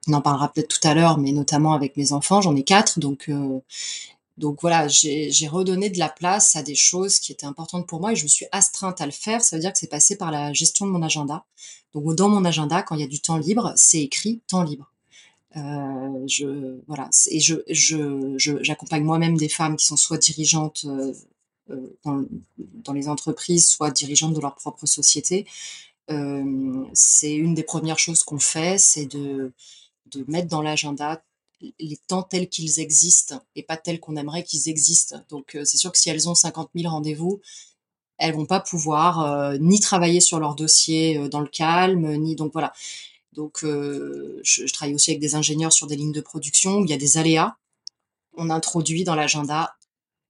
On 0.07 0.13
en 0.13 0.21
parlera 0.21 0.51
peut-être 0.51 0.79
tout 0.79 0.87
à 0.87 0.93
l'heure, 0.93 1.17
mais 1.17 1.31
notamment 1.31 1.73
avec 1.73 1.97
mes 1.97 2.13
enfants, 2.13 2.41
j'en 2.41 2.55
ai 2.55 2.63
quatre, 2.63 2.99
donc 2.99 3.29
donc 4.37 4.61
voilà, 4.61 4.87
j'ai 4.87 5.47
redonné 5.47 5.89
de 5.89 5.99
la 5.99 6.09
place 6.09 6.55
à 6.55 6.63
des 6.63 6.75
choses 6.75 7.19
qui 7.19 7.31
étaient 7.31 7.45
importantes 7.45 7.87
pour 7.87 7.99
moi 7.99 8.13
et 8.13 8.15
je 8.15 8.23
me 8.23 8.27
suis 8.27 8.47
astreinte 8.51 8.99
à 9.01 9.05
le 9.05 9.11
faire. 9.11 9.43
Ça 9.43 9.55
veut 9.55 9.61
dire 9.61 9.71
que 9.73 9.77
c'est 9.79 9.87
passé 9.87 10.17
par 10.17 10.31
la 10.31 10.53
gestion 10.53 10.85
de 10.87 10.91
mon 10.91 11.03
agenda. 11.03 11.45
Donc 11.93 12.15
dans 12.15 12.29
mon 12.29 12.45
agenda, 12.45 12.81
quand 12.81 12.95
il 12.95 13.01
y 13.01 13.03
a 13.03 13.07
du 13.07 13.19
temps 13.19 13.37
libre, 13.37 13.73
c'est 13.75 14.01
écrit 14.01 14.41
temps 14.47 14.63
libre. 14.63 14.91
Euh, 15.57 16.27
je 16.27 16.79
voilà 16.87 17.09
et 17.29 17.41
je 17.41 18.37
j'accompagne 18.37 19.03
moi-même 19.03 19.35
des 19.35 19.49
femmes 19.49 19.75
qui 19.75 19.85
sont 19.85 19.97
soit 19.97 20.17
dirigeantes 20.17 20.85
euh, 20.85 21.13
euh, 21.69 21.97
dans, 22.05 22.23
dans, 22.57 22.93
les 22.93 23.09
entreprises, 23.09 23.67
soit 23.67 23.91
dirigeantes 23.91 24.33
de 24.33 24.39
leur 24.39 24.55
propre 24.55 24.85
société. 24.85 25.45
c'est 26.93 27.33
une 27.33 27.53
des 27.53 27.63
premières 27.63 27.99
choses 27.99 28.23
qu'on 28.23 28.39
fait, 28.39 28.77
c'est 28.77 29.05
de 29.05 29.51
de 30.07 30.25
mettre 30.27 30.47
dans 30.47 30.61
l'agenda 30.61 31.21
les 31.79 31.97
temps 32.07 32.23
tels 32.23 32.49
qu'ils 32.49 32.79
existent 32.79 33.41
et 33.55 33.63
pas 33.63 33.77
tels 33.77 33.99
qu'on 33.99 34.15
aimerait 34.15 34.43
qu'ils 34.43 34.69
existent. 34.69 35.21
Donc 35.29 35.57
c'est 35.63 35.77
sûr 35.77 35.91
que 35.91 35.97
si 35.97 36.09
elles 36.09 36.27
ont 36.29 36.35
50 36.35 36.69
000 36.75 36.89
rendez-vous, 36.89 37.39
elles 38.17 38.33
vont 38.33 38.45
pas 38.45 38.59
pouvoir 38.61 39.53
ni 39.59 39.79
travailler 39.79 40.21
sur 40.21 40.39
leur 40.39 40.55
dossier 40.55 41.29
dans 41.29 41.39
le 41.41 41.47
calme, 41.47 42.15
ni 42.17 42.35
donc 42.35 42.51
voilà. 42.53 42.73
Donc, 43.33 43.63
euh, 43.63 44.39
je, 44.43 44.65
travaille 44.71 44.95
aussi 44.95 45.11
avec 45.11 45.21
des 45.21 45.35
ingénieurs 45.35 45.73
sur 45.73 45.87
des 45.87 45.95
lignes 45.95 46.11
de 46.11 46.21
production 46.21 46.77
où 46.79 46.85
il 46.85 46.89
y 46.89 46.93
a 46.93 46.97
des 46.97 47.17
aléas. 47.17 47.55
On 48.33 48.49
introduit 48.49 49.03
dans 49.03 49.15
l'agenda 49.15 49.75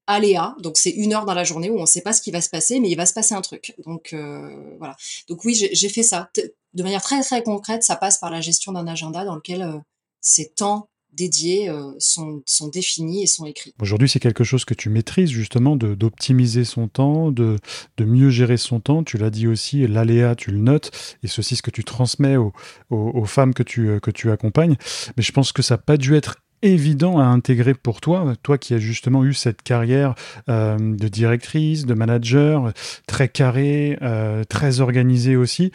aléas. 0.08 0.56
Donc, 0.60 0.78
c'est 0.78 0.92
une 0.92 1.14
heure 1.14 1.26
dans 1.26 1.34
la 1.34 1.44
journée 1.44 1.70
où 1.70 1.78
on 1.78 1.82
ne 1.82 1.86
sait 1.86 2.02
pas 2.02 2.14
ce 2.14 2.22
qui 2.22 2.32
va 2.32 2.42
se 2.42 2.50
passer, 2.50 2.80
mais 2.80 2.90
il 2.90 2.96
va 2.96 3.06
se 3.06 3.14
passer 3.14 3.34
un 3.34 3.42
truc. 3.42 3.76
Donc, 3.86 4.14
euh, 4.14 4.76
voilà. 4.78 4.96
Donc, 5.28 5.44
oui, 5.46 5.56
j'ai 5.56 5.90
fait 5.90 6.04
ça. 6.04 6.30
De 6.74 6.84
manière 6.84 7.02
très, 7.02 7.22
très 7.22 7.44
concrète, 7.44 7.84
ça 7.84 7.96
passe 7.96 8.18
par 8.18 8.30
la 8.30 8.42
gestion 8.42 8.72
d'un 8.72 8.88
agenda 8.88 9.26
dans 9.26 9.36
lequel 9.36 9.62
euh, 9.62 9.78
c'est 10.22 10.56
temps 10.56 10.90
dédiés 11.14 11.70
euh, 11.70 11.92
sont, 12.00 12.42
sont, 12.46 12.68
définis 12.68 13.24
et 13.24 13.28
sont 13.28 13.46
écrits. 13.46 13.74
Aujourd'hui, 13.82 14.10
c'est 14.10 14.20
quelque 14.20 14.44
chose 14.44 14.66
que 14.66 14.74
tu 14.74 14.90
maîtrises 14.90 15.30
justement, 15.30 15.76
d'optimiser 15.76 16.64
son 16.64 16.88
temps, 16.88 17.32
de, 17.32 17.58
de, 17.98 18.06
mieux 18.06 18.30
gérer 18.30 18.58
son 18.58 18.80
temps. 18.80 19.04
Tu 19.04 19.18
l'as 19.18 19.30
dit 19.30 19.48
aussi, 19.48 19.88
l'aléa, 19.88 20.36
tu 20.36 20.52
le 20.52 20.60
notes, 20.60 20.92
et 21.24 21.28
ceci, 21.28 21.56
ce 21.56 21.62
que 21.62 21.72
tu 21.72 21.84
transmets 21.84 22.38
aux, 22.38 22.54
aux, 22.90 23.26
femmes 23.26 23.54
que 23.54 23.64
tu, 23.64 24.00
que 24.02 24.12
tu 24.12 24.32
accompagnes. 24.32 24.78
Mais 25.18 25.24
je 25.24 25.32
pense 25.32 25.52
que 25.52 25.62
ça 25.62 25.76
n'a 25.76 25.80
pas 25.80 25.98
dû 25.98 26.16
être 26.16 26.38
évident 26.62 27.20
à 27.20 27.24
intégrer 27.24 27.74
pour 27.74 28.02
toi, 28.02 28.34
toi 28.44 28.58
qui 28.58 28.74
as 28.74 28.78
justement 28.78 29.24
eu 29.24 29.34
cette 29.34 29.62
carrière 29.62 30.16
euh, 30.50 30.78
de 30.78 31.08
directrice, 31.08 31.86
de 31.86 31.94
manager, 31.94 32.72
très 33.08 33.28
carré, 33.28 33.98
euh, 34.02 34.44
très 34.44 34.80
organisé 34.80 35.36
aussi. 35.36 35.72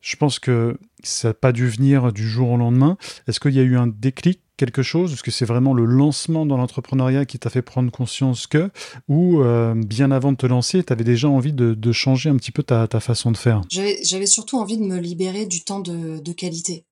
Je 0.00 0.16
pense 0.16 0.38
que 0.38 0.78
ça 1.02 1.28
n'a 1.28 1.34
pas 1.34 1.52
dû 1.52 1.68
venir 1.68 2.12
du 2.12 2.28
jour 2.28 2.50
au 2.50 2.56
lendemain. 2.56 2.96
Est-ce 3.26 3.40
qu'il 3.40 3.54
y 3.54 3.60
a 3.60 3.62
eu 3.62 3.76
un 3.76 3.86
déclic 3.86 4.40
quelque 4.58 4.82
chose? 4.82 5.12
Est-ce 5.12 5.22
que 5.22 5.30
c'est 5.30 5.46
vraiment 5.46 5.72
le 5.72 5.86
lancement 5.86 6.44
dans 6.44 6.58
l'entrepreneuriat 6.58 7.24
qui 7.24 7.38
t'a 7.38 7.48
fait 7.48 7.62
prendre 7.62 7.90
conscience 7.90 8.46
que? 8.46 8.70
Ou 9.08 9.40
euh, 9.40 9.74
bien 9.74 10.10
avant 10.10 10.32
de 10.32 10.36
te 10.36 10.46
lancer, 10.46 10.84
tu 10.84 10.92
avais 10.92 11.04
déjà 11.04 11.28
envie 11.28 11.54
de, 11.54 11.92
changer 11.92 12.28
un 12.28 12.36
petit 12.36 12.52
peu 12.52 12.62
ta, 12.62 12.86
façon 13.00 13.32
de 13.32 13.36
faire? 13.38 13.62
J'avais 13.70 14.26
surtout 14.26 14.58
envie 14.58 14.76
de 14.76 14.84
me 14.84 14.98
libérer 14.98 15.46
du 15.46 15.64
temps 15.64 15.80
de, 15.80 16.32
qualité. 16.32 16.84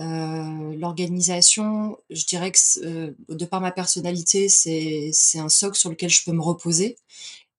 Euh, 0.00 0.76
l'organisation, 0.76 1.96
je 2.10 2.24
dirais 2.24 2.50
que 2.50 2.58
euh, 2.84 3.12
de 3.28 3.44
par 3.44 3.60
ma 3.60 3.70
personnalité, 3.70 4.48
c'est 4.48 5.38
un 5.38 5.48
socle 5.48 5.76
sur 5.76 5.90
lequel 5.90 6.10
je 6.10 6.24
peux 6.24 6.32
me 6.32 6.42
reposer 6.42 6.96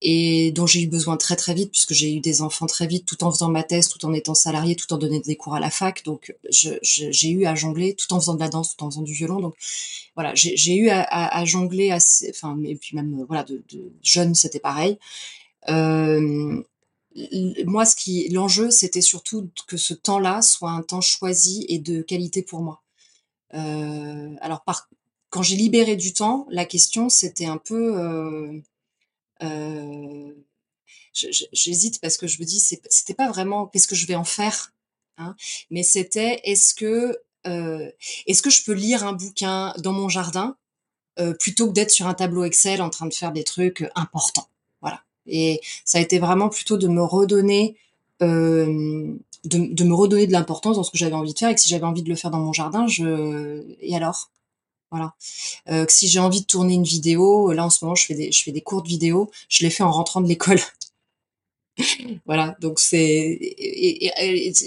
et 0.08 0.52
dont 0.52 0.68
j'ai 0.68 0.82
eu 0.82 0.86
besoin 0.86 1.16
très 1.16 1.34
très 1.34 1.52
vite 1.52 1.72
puisque 1.72 1.92
j'ai 1.92 2.14
eu 2.14 2.20
des 2.20 2.40
enfants 2.40 2.66
très 2.66 2.86
vite 2.86 3.06
tout 3.06 3.24
en 3.24 3.32
faisant 3.32 3.48
ma 3.48 3.64
thèse, 3.64 3.88
tout 3.88 4.04
en 4.06 4.12
étant 4.12 4.36
salarié, 4.36 4.76
tout 4.76 4.92
en 4.92 4.98
donnant 4.98 5.18
des 5.18 5.34
cours 5.34 5.56
à 5.56 5.58
la 5.60 5.68
fac. 5.68 6.04
Donc 6.04 6.32
j'ai 6.48 7.28
eu 7.28 7.44
à 7.44 7.56
jongler 7.56 7.96
tout 7.96 8.12
en 8.12 8.20
faisant 8.20 8.34
de 8.34 8.38
la 8.38 8.48
danse, 8.48 8.76
tout 8.76 8.84
en 8.84 8.90
faisant 8.90 9.02
du 9.02 9.12
violon. 9.12 9.40
Donc 9.40 9.56
voilà, 10.14 10.32
j'ai 10.36 10.76
eu 10.76 10.90
à, 10.90 11.44
jongler 11.44 11.90
assez, 11.90 12.30
enfin 12.30 12.56
et 12.64 12.76
puis 12.76 12.94
même 12.94 13.24
voilà 13.26 13.42
de, 13.42 13.64
jeune 14.00 14.36
c'était 14.36 14.60
pareil. 14.60 14.96
Euh, 15.68 16.62
moi, 17.64 17.84
ce 17.84 17.96
qui 17.96 18.28
l'enjeu, 18.28 18.70
c'était 18.70 19.00
surtout 19.00 19.48
que 19.66 19.76
ce 19.76 19.92
temps-là 19.92 20.40
soit 20.40 20.70
un 20.70 20.82
temps 20.82 21.00
choisi 21.00 21.66
et 21.68 21.80
de 21.80 22.00
qualité 22.00 22.42
pour 22.42 22.60
moi. 22.60 22.80
Euh, 23.54 24.34
alors 24.40 24.64
quand 25.30 25.42
j'ai 25.42 25.56
libéré 25.56 25.96
du 25.96 26.12
temps, 26.12 26.46
la 26.50 26.64
question 26.64 27.08
c'était 27.08 27.46
un 27.46 27.58
peu 27.58 27.98
euh, 27.98 28.52
euh, 28.52 28.60
j'hésite 31.12 32.00
parce 32.00 32.16
que 32.16 32.26
je 32.26 32.40
me 32.40 32.44
dis, 32.44 32.60
c'était 32.60 33.14
pas 33.14 33.28
vraiment 33.28 33.66
qu'est-ce 33.66 33.88
que 33.88 33.94
je 33.94 34.06
vais 34.06 34.14
en 34.14 34.24
faire 34.24 34.72
Hein. 35.18 35.34
Mais 35.70 35.82
c'était 35.82 36.40
est-ce 36.44 36.74
que 36.74 37.18
euh, 37.46 37.90
est-ce 38.26 38.42
que 38.42 38.50
je 38.50 38.64
peux 38.64 38.72
lire 38.72 39.06
un 39.06 39.12
bouquin 39.12 39.72
dans 39.78 39.92
mon 39.92 40.08
jardin 40.08 40.56
euh, 41.18 41.32
plutôt 41.32 41.68
que 41.68 41.72
d'être 41.72 41.90
sur 41.90 42.06
un 42.06 42.14
tableau 42.14 42.44
Excel 42.44 42.82
en 42.82 42.90
train 42.90 43.06
de 43.06 43.14
faire 43.14 43.32
des 43.32 43.44
trucs 43.44 43.88
importants. 43.94 44.48
Voilà. 44.82 45.00
Et 45.26 45.60
ça 45.84 45.98
a 45.98 46.00
été 46.00 46.18
vraiment 46.18 46.48
plutôt 46.48 46.76
de 46.76 46.88
me 46.88 47.02
redonner 47.02 47.76
euh, 48.22 49.14
de, 49.44 49.58
de, 49.72 49.84
me 49.84 49.94
redonner 49.94 50.26
de 50.26 50.32
l'importance 50.32 50.76
dans 50.76 50.82
ce 50.82 50.90
que 50.90 50.98
j'avais 50.98 51.14
envie 51.14 51.32
de 51.32 51.38
faire 51.38 51.50
et 51.50 51.54
que 51.54 51.60
si 51.60 51.68
j'avais 51.68 51.84
envie 51.84 52.02
de 52.02 52.08
le 52.08 52.16
faire 52.16 52.30
dans 52.30 52.40
mon 52.40 52.52
jardin, 52.52 52.86
je 52.86 53.64
et 53.80 53.94
alors? 53.96 54.30
Voilà. 54.90 55.14
Euh, 55.68 55.86
si 55.88 56.08
j'ai 56.08 56.20
envie 56.20 56.40
de 56.40 56.46
tourner 56.46 56.74
une 56.74 56.84
vidéo, 56.84 57.52
là 57.52 57.64
en 57.64 57.70
ce 57.70 57.84
moment 57.84 57.94
je 57.94 58.06
fais 58.06 58.14
des 58.14 58.32
je 58.32 58.42
fais 58.42 58.52
des 58.52 58.60
courtes 58.60 58.86
vidéos, 58.86 59.30
je 59.48 59.64
les 59.64 59.70
fais 59.70 59.82
en 59.82 59.90
rentrant 59.90 60.20
de 60.20 60.28
l'école. 60.28 60.60
voilà, 62.26 62.56
donc 62.60 62.78
c'est 62.78 63.56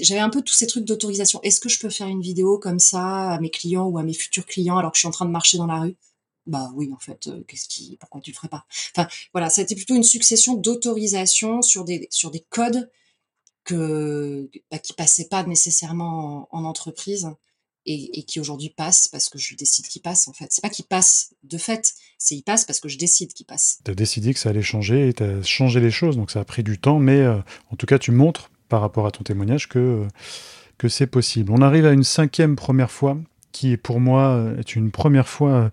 j'avais 0.01 0.19
un 0.19 0.29
peu 0.29 0.41
tous 0.41 0.53
ces 0.53 0.67
trucs 0.67 0.85
d'autorisation. 0.85 1.41
Est-ce 1.43 1.59
que 1.59 1.69
je 1.69 1.79
peux 1.79 1.89
faire 1.89 2.07
une 2.07 2.21
vidéo 2.21 2.59
comme 2.59 2.79
ça 2.79 3.31
à 3.31 3.39
mes 3.39 3.49
clients 3.49 3.87
ou 3.87 3.97
à 3.97 4.03
mes 4.03 4.13
futurs 4.13 4.45
clients 4.45 4.77
alors 4.77 4.91
que 4.91 4.97
je 4.97 5.01
suis 5.01 5.07
en 5.07 5.11
train 5.11 5.25
de 5.25 5.31
marcher 5.31 5.57
dans 5.57 5.67
la 5.67 5.79
rue? 5.81 5.95
Bah 6.47 6.71
oui, 6.73 6.91
en 6.93 6.99
fait, 6.99 7.27
euh, 7.27 7.43
qu'est-ce 7.47 7.67
qui 7.67 7.97
pourquoi 7.99 8.21
tu 8.21 8.31
le 8.31 8.35
ferais 8.35 8.47
pas? 8.47 8.65
Enfin, 8.95 9.07
voilà, 9.33 9.49
ça 9.49 9.61
a 9.61 9.63
été 9.63 9.75
plutôt 9.75 9.95
une 9.95 10.03
succession 10.03 10.55
d'autorisations 10.55 11.61
sur 11.61 11.85
des 11.85 12.07
sur 12.11 12.31
des 12.31 12.45
codes 12.49 12.89
que 13.63 14.49
bah, 14.71 14.79
qui 14.79 14.93
passaient 14.93 15.27
pas 15.27 15.43
nécessairement 15.43 16.47
en, 16.51 16.63
entreprise 16.65 17.29
et, 17.85 18.23
qui 18.23 18.39
aujourd'hui 18.39 18.69
passent 18.69 19.07
parce 19.07 19.29
que 19.29 19.37
je 19.39 19.55
décide 19.55 19.87
qu'ils 19.87 20.01
passent 20.01 20.27
en 20.27 20.33
fait. 20.33 20.47
C'est 20.51 20.61
pas 20.61 20.69
qu'ils 20.69 20.85
passent 20.85 21.33
de 21.43 21.57
fait, 21.57 21.93
c'est 22.17 22.35
ils 22.35 22.43
passent 22.43 22.65
parce 22.65 22.79
que 22.79 22.89
je 22.89 22.97
décide 22.97 23.33
qu'ils 23.33 23.45
passent. 23.45 23.79
Tu 23.83 23.91
as 23.91 23.95
décidé 23.95 24.33
que 24.33 24.39
ça 24.39 24.49
allait 24.49 24.61
changer 24.61 25.09
et 25.09 25.13
tu 25.13 25.23
as 25.23 25.41
changé 25.43 25.79
les 25.79 25.91
choses, 25.91 26.17
donc 26.17 26.31
ça 26.31 26.41
a 26.41 26.45
pris 26.45 26.63
du 26.63 26.77
temps, 26.77 26.99
mais 26.99 27.19
euh, 27.19 27.37
en 27.71 27.75
tout 27.75 27.85
cas 27.85 27.97
tu 27.97 28.11
montres 28.11 28.51
par 28.67 28.81
rapport 28.81 29.07
à 29.07 29.11
ton 29.11 29.23
témoignage 29.23 29.67
que, 29.67 30.05
que 30.77 30.87
c'est 30.87 31.07
possible. 31.07 31.51
On 31.51 31.61
arrive 31.61 31.85
à 31.85 31.91
une 31.91 32.03
cinquième 32.03 32.55
première 32.55 32.91
fois 32.91 33.17
qui 33.51 33.77
pour 33.77 33.99
moi 33.99 34.53
est 34.59 34.75
une 34.75 34.91
première 34.91 35.27
fois 35.27 35.71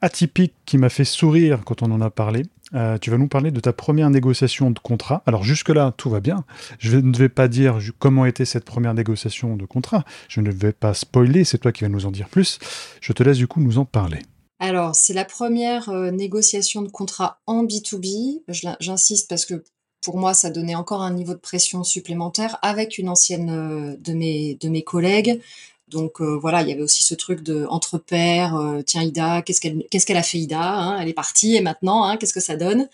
atypique 0.00 0.54
qui 0.64 0.78
m'a 0.78 0.88
fait 0.88 1.04
sourire 1.04 1.62
quand 1.64 1.82
on 1.82 1.90
en 1.90 2.00
a 2.00 2.10
parlé. 2.10 2.42
Euh, 2.74 2.98
tu 2.98 3.10
vas 3.10 3.18
nous 3.18 3.28
parler 3.28 3.50
de 3.50 3.60
ta 3.60 3.72
première 3.72 4.10
négociation 4.10 4.70
de 4.70 4.78
contrat. 4.78 5.22
Alors 5.26 5.44
jusque-là, 5.44 5.94
tout 5.96 6.10
va 6.10 6.20
bien. 6.20 6.44
Je 6.78 6.96
ne 6.96 7.16
vais 7.16 7.28
pas 7.28 7.48
dire 7.48 7.78
comment 7.98 8.26
était 8.26 8.44
cette 8.44 8.64
première 8.64 8.94
négociation 8.94 9.56
de 9.56 9.64
contrat. 9.64 10.04
Je 10.28 10.40
ne 10.40 10.50
vais 10.50 10.72
pas 10.72 10.94
spoiler, 10.94 11.44
c'est 11.44 11.58
toi 11.58 11.72
qui 11.72 11.84
vas 11.84 11.88
nous 11.88 12.06
en 12.06 12.10
dire 12.10 12.28
plus. 12.28 12.58
Je 13.00 13.12
te 13.12 13.22
laisse 13.22 13.38
du 13.38 13.46
coup 13.46 13.60
nous 13.60 13.78
en 13.78 13.84
parler. 13.84 14.20
Alors, 14.58 14.94
c'est 14.94 15.12
la 15.12 15.24
première 15.24 15.90
euh, 15.90 16.10
négociation 16.10 16.82
de 16.82 16.88
contrat 16.88 17.40
en 17.46 17.64
B2B. 17.64 18.42
J'insiste 18.80 19.28
parce 19.28 19.44
que 19.44 19.62
pour 20.00 20.18
moi, 20.18 20.34
ça 20.34 20.50
donnait 20.50 20.74
encore 20.74 21.02
un 21.02 21.12
niveau 21.12 21.34
de 21.34 21.38
pression 21.40 21.84
supplémentaire 21.84 22.58
avec 22.62 22.96
une 22.96 23.08
ancienne 23.08 23.50
euh, 23.50 23.96
de 23.98 24.12
mes, 24.12 24.54
de 24.54 24.68
mes 24.68 24.82
collègues. 24.82 25.40
Donc 25.88 26.20
euh, 26.20 26.36
voilà, 26.36 26.62
il 26.62 26.68
y 26.68 26.72
avait 26.72 26.82
aussi 26.82 27.04
ce 27.04 27.14
truc 27.14 27.42
de 27.42 27.64
entre 27.68 27.98
pairs. 27.98 28.56
Euh, 28.56 28.82
tiens 28.82 29.02
Ida, 29.02 29.42
qu'est-ce 29.42 29.60
qu'elle 29.60 30.16
a 30.16 30.22
fait 30.22 30.38
Ida 30.38 30.60
hein 30.60 30.98
Elle 31.00 31.08
est 31.08 31.12
partie 31.12 31.54
et 31.54 31.60
maintenant, 31.60 32.04
hein, 32.04 32.16
qu'est-ce 32.16 32.34
que 32.34 32.40
ça 32.40 32.56
donne? 32.56 32.88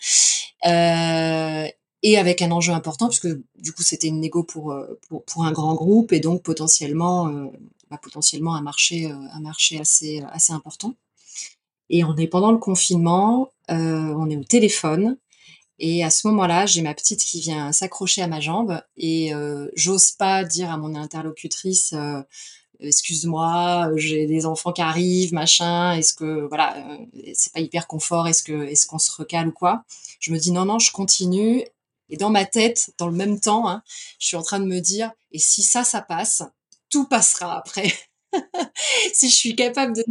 Euh, 0.67 1.67
Et 2.03 2.17
avec 2.17 2.41
un 2.41 2.51
enjeu 2.51 2.73
important 2.73 3.07
puisque 3.07 3.29
du 3.57 3.71
coup 3.73 3.81
c'était 3.83 4.07
une 4.07 4.19
négo 4.19 4.43
pour, 4.43 4.75
pour, 5.07 5.23
pour 5.25 5.45
un 5.45 5.51
grand 5.51 5.73
groupe 5.73 6.13
et 6.13 6.19
donc 6.19 6.43
potentiellement 6.43 7.27
bah, 7.89 7.99
potentiellement 8.01 8.55
un 8.55 8.61
marché 8.61 9.09
un 9.09 9.39
marché 9.39 9.79
assez 9.79 10.21
assez 10.31 10.53
important. 10.53 10.93
Et 11.89 12.03
on 12.03 12.15
est 12.17 12.27
pendant 12.27 12.51
le 12.51 12.57
confinement, 12.57 13.51
on 13.69 14.29
est 14.29 14.37
au 14.37 14.43
téléphone. 14.43 15.17
Et 15.79 16.03
à 16.03 16.09
ce 16.09 16.27
moment-là, 16.27 16.65
j'ai 16.65 16.81
ma 16.81 16.93
petite 16.93 17.21
qui 17.21 17.39
vient 17.41 17.71
s'accrocher 17.71 18.21
à 18.21 18.27
ma 18.27 18.39
jambe 18.39 18.81
et 18.97 19.31
j'ose 19.75 20.11
pas 20.11 20.43
dire 20.43 20.71
à 20.71 20.77
mon 20.77 20.95
interlocutrice 20.95 21.93
excuse-moi, 22.83 23.91
j'ai 23.95 24.27
des 24.27 24.45
enfants 24.45 24.71
qui 24.71 24.81
arrivent, 24.81 25.33
machin, 25.33 25.93
est-ce 25.93 26.13
que 26.13 26.47
voilà, 26.47 26.77
euh, 26.77 26.97
c'est 27.33 27.53
pas 27.53 27.59
hyper 27.59 27.87
confort, 27.87 28.27
est-ce 28.27 28.43
que 28.43 28.65
est-ce 28.65 28.87
qu'on 28.87 28.99
se 28.99 29.11
recale 29.11 29.47
ou 29.49 29.51
quoi? 29.51 29.83
Je 30.19 30.31
me 30.31 30.37
dis 30.37 30.51
non 30.51 30.65
non, 30.65 30.79
je 30.79 30.91
continue 30.91 31.63
et 32.09 32.17
dans 32.17 32.29
ma 32.29 32.45
tête, 32.45 32.91
dans 32.97 33.07
le 33.07 33.15
même 33.15 33.39
temps, 33.39 33.67
hein, 33.67 33.83
je 34.19 34.27
suis 34.27 34.37
en 34.37 34.43
train 34.43 34.59
de 34.59 34.65
me 34.65 34.79
dire 34.79 35.11
et 35.31 35.39
si 35.39 35.63
ça 35.63 35.83
ça 35.83 36.01
passe, 36.01 36.43
tout 36.89 37.07
passera 37.07 37.57
après. 37.57 37.91
si 39.13 39.29
je 39.29 39.35
suis 39.35 39.55
capable 39.55 39.95
de 39.95 40.03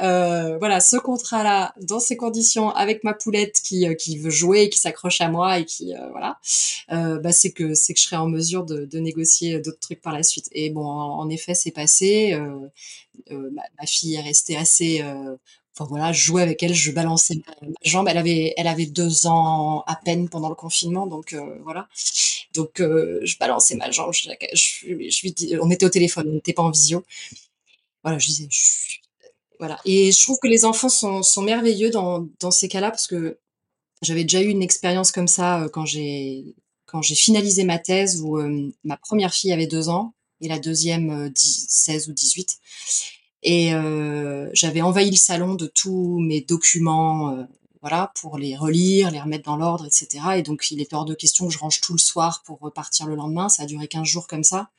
euh, 0.00 0.58
voilà 0.58 0.80
ce 0.80 0.96
contrat 0.96 1.42
là 1.42 1.74
dans 1.80 2.00
ces 2.00 2.16
conditions 2.16 2.70
avec 2.70 3.04
ma 3.04 3.14
poulette 3.14 3.60
qui 3.62 3.86
euh, 3.86 3.94
qui 3.94 4.18
veut 4.18 4.30
jouer 4.30 4.68
qui 4.68 4.78
s'accroche 4.78 5.20
à 5.20 5.28
moi 5.28 5.58
et 5.58 5.64
qui 5.64 5.94
euh, 5.94 6.08
voilà 6.10 6.38
bah 7.20 7.32
c'est 7.32 7.52
que 7.52 7.74
c'est 7.74 7.94
que 7.94 8.00
je 8.00 8.04
serai 8.04 8.16
en 8.16 8.28
mesure 8.28 8.64
de, 8.64 8.98
négocier 8.98 9.60
d'autres 9.60 9.80
trucs 9.80 10.00
par 10.00 10.12
la 10.12 10.22
suite 10.22 10.48
et 10.52 10.70
bon 10.70 10.84
en, 10.86 11.28
effet 11.28 11.54
c'est 11.54 11.70
passé 11.70 12.36
ma, 13.30 13.86
fille 13.86 14.14
est 14.14 14.20
restée 14.20 14.56
assez 14.56 15.04
Enfin 15.74 15.88
voilà, 15.88 16.12
je 16.12 16.24
jouais 16.24 16.42
avec 16.42 16.60
elle, 16.64 16.74
je 16.74 16.90
balançais 16.90 17.36
ma, 17.36 17.68
jambe. 17.84 18.08
Elle 18.08 18.18
avait, 18.18 18.52
elle 18.56 18.66
avait 18.66 18.86
deux 18.86 19.28
ans 19.28 19.84
à 19.86 19.94
peine 19.94 20.28
pendant 20.28 20.48
le 20.48 20.56
confinement, 20.56 21.06
donc 21.06 21.36
voilà. 21.62 21.88
Donc 22.52 22.78
je 22.78 23.38
balançais 23.38 23.76
ma 23.76 23.90
jambe. 23.90 24.12
On 25.62 25.70
était 25.70 25.86
au 25.86 25.90
téléphone, 25.90 26.28
on 26.30 26.34
n'était 26.34 26.52
pas 26.52 26.62
en 26.64 26.70
visio. 26.70 27.04
Voilà, 28.02 28.18
je 28.18 28.26
disais, 28.26 28.48
voilà. 29.58 29.80
Et 29.84 30.12
je 30.12 30.22
trouve 30.22 30.38
que 30.40 30.48
les 30.48 30.64
enfants 30.64 30.88
sont, 30.88 31.42
merveilleux 31.42 31.90
dans, 31.90 32.50
ces 32.50 32.68
cas-là 32.68 32.90
parce 32.90 33.06
que 33.06 33.38
j'avais 34.02 34.22
déjà 34.22 34.42
eu 34.42 34.48
une 34.48 34.62
expérience 34.62 35.10
comme 35.10 35.26
ça 35.26 35.62
euh, 35.62 35.68
quand 35.68 35.84
j'ai 35.84 36.54
quand 36.86 37.02
j'ai 37.02 37.16
finalisé 37.16 37.64
ma 37.64 37.78
thèse 37.78 38.22
où 38.22 38.38
euh, 38.38 38.72
ma 38.84 38.96
première 38.96 39.34
fille 39.34 39.52
avait 39.52 39.66
deux 39.66 39.88
ans 39.88 40.14
et 40.40 40.48
la 40.48 40.58
deuxième 40.58 41.30
16 41.34 42.08
euh, 42.08 42.10
ou 42.10 42.14
18. 42.14 42.58
Et 43.42 43.70
j'avais 44.52 44.82
envahi 44.82 45.10
le 45.10 45.16
salon 45.16 45.54
de 45.54 45.66
tous 45.66 46.18
mes 46.18 46.40
documents, 46.40 47.46
voilà, 47.80 48.12
pour 48.20 48.36
les 48.36 48.56
relire, 48.56 49.12
les 49.12 49.20
remettre 49.20 49.44
dans 49.44 49.56
l'ordre, 49.56 49.86
etc. 49.86 50.24
Et 50.36 50.42
donc 50.42 50.70
il 50.72 50.80
était 50.80 50.96
hors 50.96 51.04
de 51.04 51.14
question 51.14 51.46
que 51.46 51.54
je 51.54 51.58
range 51.58 51.80
tout 51.80 51.92
le 51.92 51.98
soir 51.98 52.42
pour 52.44 52.58
repartir 52.58 53.06
le 53.06 53.14
lendemain. 53.14 53.48
Ça 53.48 53.62
a 53.62 53.66
duré 53.66 53.86
15 53.86 54.06
jours 54.06 54.26
comme 54.26 54.42
ça. 54.42 54.70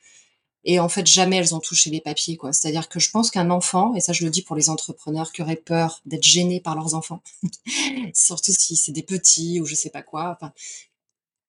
Et 0.64 0.78
en 0.78 0.88
fait, 0.88 1.06
jamais 1.06 1.36
elles 1.36 1.54
ont 1.54 1.60
touché 1.60 1.90
les 1.90 2.00
papiers, 2.00 2.36
quoi. 2.36 2.52
C'est-à-dire 2.52 2.88
que 2.88 3.00
je 3.00 3.10
pense 3.10 3.30
qu'un 3.30 3.50
enfant, 3.50 3.94
et 3.94 4.00
ça 4.00 4.12
je 4.12 4.24
le 4.24 4.30
dis 4.30 4.42
pour 4.42 4.56
les 4.56 4.68
entrepreneurs 4.68 5.32
qui 5.32 5.42
auraient 5.42 5.56
peur 5.56 6.00
d'être 6.06 6.22
gênés 6.22 6.60
par 6.60 6.74
leurs 6.74 6.94
enfants, 6.94 7.22
surtout 8.14 8.52
si 8.52 8.76
c'est 8.76 8.92
des 8.92 9.02
petits 9.02 9.60
ou 9.60 9.66
je 9.66 9.74
sais 9.74 9.90
pas 9.90 10.02
quoi. 10.02 10.36
Enfin, 10.36 10.52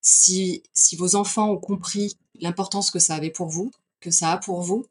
si, 0.01 0.63
si 0.73 0.95
vos 0.95 1.15
enfants 1.15 1.49
ont 1.51 1.57
compris 1.57 2.17
l'importance 2.39 2.91
que 2.91 2.99
ça 2.99 3.15
avait 3.15 3.29
pour 3.29 3.47
vous, 3.49 3.71
que 3.99 4.11
ça 4.11 4.31
a 4.31 4.37
pour 4.37 4.61
vous, 4.61 4.85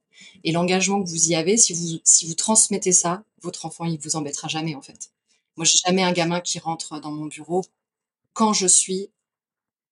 et 0.44 0.52
l'engagement 0.52 1.02
que 1.02 1.08
vous 1.08 1.30
y 1.30 1.34
avez, 1.34 1.56
si 1.56 1.72
vous, 1.72 2.00
si 2.04 2.26
vous 2.26 2.34
transmettez 2.34 2.92
ça, 2.92 3.24
votre 3.42 3.66
enfant, 3.66 3.84
il 3.86 3.98
vous 3.98 4.16
embêtera 4.16 4.48
jamais, 4.48 4.74
en 4.74 4.82
fait. 4.82 5.10
Moi, 5.56 5.64
j'ai 5.64 5.78
jamais 5.86 6.02
un 6.02 6.12
gamin 6.12 6.40
qui 6.40 6.58
rentre 6.58 7.00
dans 7.00 7.10
mon 7.10 7.26
bureau 7.26 7.64
quand 8.32 8.52
je 8.52 8.66
suis 8.66 9.10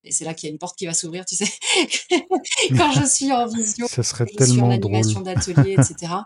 et 0.04 0.12
c'est 0.12 0.24
là 0.24 0.34
qu'il 0.34 0.48
y 0.48 0.50
a 0.50 0.52
une 0.52 0.58
porte 0.58 0.78
qui 0.78 0.86
va 0.86 0.94
s'ouvrir, 0.94 1.24
tu 1.24 1.36
sais. 1.36 1.46
Quand 2.76 2.92
je 2.92 3.04
suis 3.04 3.32
en 3.32 3.46
visio, 3.46 3.86
ça 3.88 4.02
serait 4.02 4.26
je 4.30 4.36
tellement 4.36 4.54
suis 4.54 4.62
en 4.62 4.70
animation 4.70 5.20
d'atelier, 5.20 5.76
etc. 5.78 6.12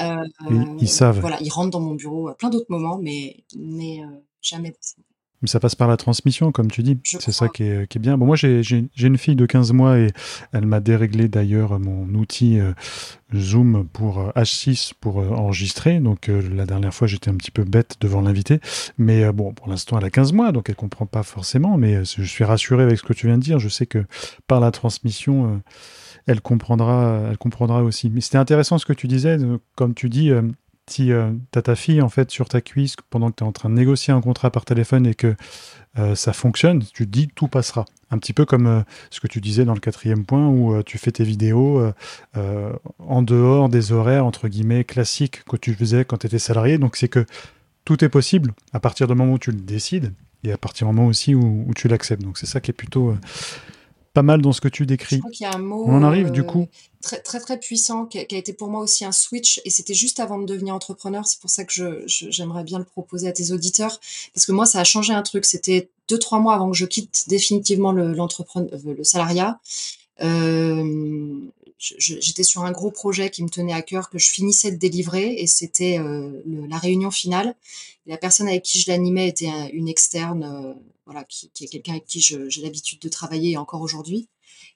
Euh, 0.00 0.24
ils, 0.80 0.88
savent. 0.88 1.20
Voilà, 1.20 1.36
ils 1.42 1.50
rentrent 1.50 1.70
dans 1.70 1.78
mon 1.78 1.94
bureau 1.94 2.28
à 2.28 2.34
plein 2.34 2.48
d'autres 2.48 2.70
moments, 2.70 2.98
mais, 2.98 3.44
mais 3.54 4.02
euh, 4.02 4.06
jamais. 4.40 4.74
Mais 5.42 5.48
ça 5.48 5.58
passe 5.58 5.74
par 5.74 5.88
la 5.88 5.96
transmission, 5.96 6.52
comme 6.52 6.70
tu 6.70 6.82
dis. 6.82 6.98
C'est 7.04 7.32
ça 7.32 7.48
qui 7.48 7.64
est, 7.64 7.88
qui 7.88 7.98
est, 7.98 8.00
bien. 8.00 8.16
Bon, 8.16 8.26
moi, 8.26 8.36
j'ai 8.36 8.86
une 9.00 9.18
fille 9.18 9.36
de 9.36 9.46
15 9.46 9.72
mois 9.72 9.98
et 9.98 10.12
elle 10.52 10.66
m'a 10.66 10.80
déréglé 10.80 11.28
d'ailleurs 11.28 11.78
mon 11.80 12.06
outil 12.14 12.60
euh, 12.60 12.72
Zoom 13.34 13.88
pour 13.92 14.30
H6 14.36 14.92
euh, 14.92 14.94
pour 15.00 15.20
euh, 15.20 15.28
enregistrer. 15.30 15.98
Donc, 15.98 16.28
la 16.28 16.64
dernière 16.64 16.94
fois, 16.94 17.08
j'étais 17.08 17.30
un 17.30 17.34
petit 17.34 17.50
peu 17.50 17.64
bête 17.64 17.96
devant 18.00 18.20
l'invité. 18.20 18.60
Mais 18.98 19.30
bon, 19.32 19.52
pour 19.52 19.68
l'instant, 19.68 19.98
elle 19.98 20.04
a 20.04 20.10
15 20.10 20.32
mois, 20.32 20.52
donc 20.52 20.68
elle 20.68 20.76
comprend 20.76 21.06
pas 21.06 21.24
forcément. 21.24 21.76
Mais 21.76 22.04
je 22.04 22.22
suis 22.22 22.44
rassuré 22.44 22.84
avec 22.84 22.98
ce 22.98 23.02
que 23.02 23.12
tu 23.12 23.26
viens 23.26 23.38
de 23.38 23.42
dire. 23.42 23.58
Je 23.58 23.68
sais 23.68 23.86
que 23.86 24.04
par 24.46 24.60
la 24.60 24.70
transmission, 24.70 25.60
elle 26.26 26.40
comprendra, 26.40 27.20
elle 27.30 27.38
comprendra 27.38 27.82
aussi. 27.82 28.10
Mais 28.10 28.20
c'était 28.20 28.38
intéressant 28.38 28.78
ce 28.78 28.86
que 28.86 28.92
tu 28.92 29.08
disais. 29.08 29.38
Comme 29.74 29.94
tu 29.94 30.08
dis, 30.08 30.30
si 30.88 31.12
euh, 31.12 31.30
tu 31.52 31.58
as 31.58 31.62
ta 31.62 31.76
fille 31.76 32.02
en 32.02 32.08
fait 32.08 32.30
sur 32.30 32.48
ta 32.48 32.60
cuisse 32.60 32.96
pendant 33.10 33.30
que 33.30 33.36
tu 33.36 33.44
es 33.44 33.46
en 33.46 33.52
train 33.52 33.70
de 33.70 33.74
négocier 33.74 34.12
un 34.12 34.20
contrat 34.20 34.50
par 34.50 34.64
téléphone 34.64 35.06
et 35.06 35.14
que 35.14 35.34
euh, 35.98 36.14
ça 36.14 36.32
fonctionne, 36.32 36.82
tu 36.92 37.06
te 37.06 37.10
dis 37.10 37.28
tout 37.28 37.48
passera. 37.48 37.84
Un 38.10 38.18
petit 38.18 38.32
peu 38.32 38.44
comme 38.44 38.66
euh, 38.66 38.82
ce 39.10 39.20
que 39.20 39.26
tu 39.26 39.40
disais 39.40 39.64
dans 39.64 39.74
le 39.74 39.80
quatrième 39.80 40.24
point 40.24 40.48
où 40.48 40.82
tu 40.82 40.98
fais 40.98 41.12
tes 41.12 41.24
vidéos 41.24 41.92
en 42.34 43.22
dehors 43.22 43.68
des 43.68 43.92
horaires 43.92 44.30
classiques 44.86 45.44
que 45.44 45.56
tu 45.56 45.74
faisais 45.74 46.04
quand 46.04 46.18
tu 46.18 46.26
étais 46.26 46.38
salarié. 46.38 46.78
Donc 46.78 46.96
c'est 46.96 47.08
que 47.08 47.24
tout 47.84 48.04
est 48.04 48.08
possible 48.08 48.52
à 48.72 48.80
partir 48.80 49.06
du 49.06 49.14
moment 49.14 49.32
où 49.32 49.38
tu 49.38 49.50
le 49.50 49.60
décides 49.60 50.12
et 50.44 50.52
à 50.52 50.58
partir 50.58 50.86
du 50.86 50.94
moment 50.94 51.08
aussi 51.08 51.34
où 51.34 51.70
tu 51.74 51.88
l'acceptes. 51.88 52.22
Donc 52.22 52.38
c'est 52.38 52.46
ça 52.46 52.60
qui 52.60 52.70
est 52.70 52.74
plutôt 52.74 53.14
pas 54.12 54.22
mal 54.22 54.42
dans 54.42 54.52
ce 54.52 54.60
que 54.60 54.68
tu 54.68 54.86
décris. 54.86 55.16
Je 55.16 55.20
crois 55.20 55.30
qu'il 55.30 55.44
y 55.44 55.50
a 55.50 55.54
un 55.54 55.58
mot. 55.58 55.84
On 55.86 55.96
en 55.96 56.02
arrive 56.02 56.30
du 56.30 56.44
coup. 56.44 56.62
Euh, 56.62 56.66
très, 57.00 57.20
très 57.20 57.40
très 57.40 57.58
puissant 57.58 58.06
qui 58.06 58.18
a, 58.18 58.22
été 58.22 58.52
pour 58.52 58.68
moi 58.68 58.80
aussi 58.80 59.04
un 59.04 59.12
switch 59.12 59.60
et 59.64 59.70
c'était 59.70 59.94
juste 59.94 60.20
avant 60.20 60.38
de 60.38 60.46
devenir 60.46 60.74
entrepreneur. 60.74 61.26
C'est 61.26 61.40
pour 61.40 61.50
ça 61.50 61.64
que 61.64 61.72
je, 61.72 62.04
j'aimerais 62.06 62.64
bien 62.64 62.78
le 62.78 62.84
proposer 62.84 63.28
à 63.28 63.32
tes 63.32 63.52
auditeurs 63.52 64.00
parce 64.34 64.46
que 64.46 64.52
moi 64.52 64.66
ça 64.66 64.80
a 64.80 64.84
changé 64.84 65.12
un 65.12 65.22
truc. 65.22 65.44
C'était 65.44 65.88
deux 66.08 66.18
trois 66.18 66.40
mois 66.40 66.54
avant 66.54 66.70
que 66.70 66.76
je 66.76 66.84
quitte 66.84 67.24
définitivement 67.28 67.92
le, 67.92 68.14
euh, 68.14 68.94
le 68.96 69.04
salariat. 69.04 69.60
Euh, 70.22 71.32
j'étais 71.78 72.44
sur 72.44 72.62
un 72.62 72.70
gros 72.70 72.90
projet 72.90 73.30
qui 73.30 73.42
me 73.42 73.48
tenait 73.48 73.72
à 73.72 73.82
cœur 73.82 74.08
que 74.08 74.18
je 74.18 74.30
finissais 74.30 74.70
de 74.70 74.76
délivrer 74.76 75.32
et 75.32 75.48
c'était 75.48 75.98
la 76.46 76.78
réunion 76.78 77.10
finale. 77.10 77.56
la 78.06 78.16
personne 78.16 78.46
avec 78.46 78.62
qui 78.62 78.78
je 78.78 78.88
l'animais 78.88 79.26
était 79.26 79.50
une 79.72 79.88
externe, 79.88 80.76
voilà, 81.06 81.24
qui, 81.24 81.50
est 81.60 81.66
quelqu'un 81.66 81.92
avec 81.92 82.06
qui 82.06 82.20
j'ai 82.20 82.62
l'habitude 82.62 83.00
de 83.00 83.08
travailler 83.08 83.56
encore 83.56 83.82
aujourd'hui. 83.82 84.28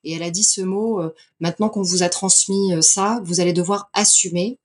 Et 0.05 0.13
elle 0.13 0.23
a 0.23 0.31
dit 0.31 0.45
ce 0.45 0.61
mot 0.61 1.01
maintenant 1.41 1.69
qu'on 1.69 1.83
vous 1.83 2.03
a 2.03 2.09
transmis 2.09 2.73
ça, 2.83 3.21
vous 3.25 3.41
allez 3.41 3.53
devoir 3.53 3.91
assumer 3.93 4.59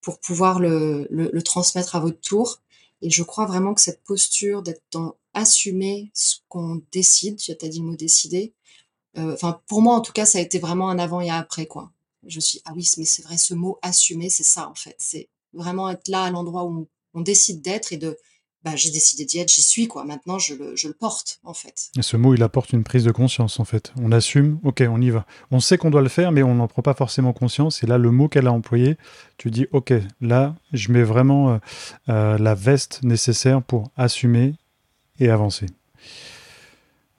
pour 0.00 0.18
pouvoir 0.18 0.58
le 0.58 1.40
transmettre 1.42 1.96
à 1.96 2.00
votre 2.00 2.20
tour. 2.20 2.60
Et 3.02 3.10
je 3.10 3.22
crois 3.22 3.46
vraiment 3.46 3.74
que 3.74 3.80
cette 3.80 4.02
posture 4.02 4.62
d'être 4.62 4.82
dans 4.92 5.16
assumer 5.34 6.10
ce 6.14 6.36
qu'on 6.48 6.82
décide, 6.92 7.36
tu 7.36 7.50
as 7.50 7.68
dit 7.68 7.80
le 7.80 7.86
mot 7.86 7.96
décider, 7.96 8.52
euh, 9.18 9.34
enfin 9.34 9.60
pour 9.66 9.82
moi 9.82 9.94
en 9.94 10.00
tout 10.00 10.12
cas 10.12 10.26
ça 10.26 10.38
a 10.38 10.40
été 10.40 10.58
vraiment 10.58 10.88
un 10.88 10.98
avant 10.98 11.20
et 11.20 11.30
un 11.30 11.36
après 11.38 11.66
quoi. 11.66 11.90
Je 12.26 12.40
suis 12.40 12.60
ah 12.64 12.72
oui 12.74 12.88
mais 12.98 13.04
c'est 13.04 13.22
vrai 13.22 13.36
ce 13.36 13.54
mot 13.54 13.78
assumer 13.82 14.30
c'est 14.30 14.42
ça 14.44 14.68
en 14.68 14.74
fait, 14.74 14.96
c'est 14.98 15.28
vraiment 15.52 15.90
être 15.90 16.08
là 16.08 16.24
à 16.24 16.30
l'endroit 16.30 16.64
où 16.64 16.88
on 17.14 17.20
décide 17.20 17.62
d'être 17.62 17.92
et 17.92 17.96
de 17.96 18.16
bah, 18.64 18.76
j'ai 18.76 18.90
décidé 18.90 19.24
d'y 19.24 19.38
être, 19.38 19.50
j'y 19.50 19.62
suis, 19.62 19.88
quoi. 19.88 20.04
Maintenant, 20.04 20.38
je 20.38 20.54
le, 20.54 20.92
porte, 20.92 21.40
en 21.42 21.54
fait. 21.54 21.90
Et 21.98 22.02
ce 22.02 22.16
mot, 22.16 22.34
il 22.34 22.42
apporte 22.42 22.72
une 22.72 22.84
prise 22.84 23.04
de 23.04 23.10
conscience, 23.10 23.58
en 23.58 23.64
fait. 23.64 23.92
On 24.00 24.12
assume, 24.12 24.60
ok, 24.62 24.84
on 24.88 25.00
y 25.00 25.10
va. 25.10 25.26
On 25.50 25.60
sait 25.60 25.78
qu'on 25.78 25.90
doit 25.90 26.02
le 26.02 26.08
faire, 26.08 26.30
mais 26.30 26.42
on 26.42 26.54
n'en 26.54 26.68
prend 26.68 26.82
pas 26.82 26.94
forcément 26.94 27.32
conscience. 27.32 27.82
Et 27.82 27.86
là, 27.86 27.98
le 27.98 28.10
mot 28.10 28.28
qu'elle 28.28 28.46
a 28.46 28.52
employé, 28.52 28.96
tu 29.36 29.50
dis, 29.50 29.66
ok, 29.72 29.92
là, 30.20 30.54
je 30.72 30.92
mets 30.92 31.02
vraiment 31.02 31.54
euh, 31.54 31.58
euh, 32.08 32.38
la 32.38 32.54
veste 32.54 33.00
nécessaire 33.02 33.62
pour 33.62 33.90
assumer 33.96 34.54
et 35.18 35.28
avancer. 35.28 35.66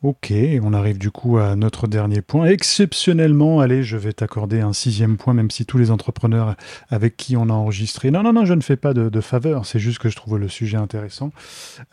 Ok, 0.04 0.34
on 0.62 0.74
arrive 0.74 0.98
du 0.98 1.12
coup 1.12 1.38
à 1.38 1.56
notre 1.56 1.88
dernier 1.88 2.22
point. 2.22 2.48
Exceptionnellement, 2.48 3.62
allez, 3.62 3.84
je 3.84 3.96
vais 3.96 4.12
t'accorder 4.12 4.60
un 4.60 4.74
sixième 4.74 5.16
point, 5.16 5.34
même 5.34 5.50
si 5.50 5.66
tous 5.66 5.78
les 5.78 5.92
entrepreneurs 5.92 6.58
avec 6.89 7.16
qui 7.16 7.38
on 7.38 7.44
a 7.44 7.54
enregistré. 7.54 8.12
Non, 8.12 8.22
non, 8.22 8.34
non, 8.34 8.44
je 8.44 8.54
ne 8.54 8.60
fais 8.60 8.76
pas 8.76 8.94
de, 8.94 9.22
faveur, 9.22 9.66
c'est 9.66 9.80
juste 9.80 10.00
que 10.00 10.10
je 10.10 10.18
trouve 10.18 10.38
le 10.38 10.50
sujet 10.50 10.76
intéressant. 10.76 11.32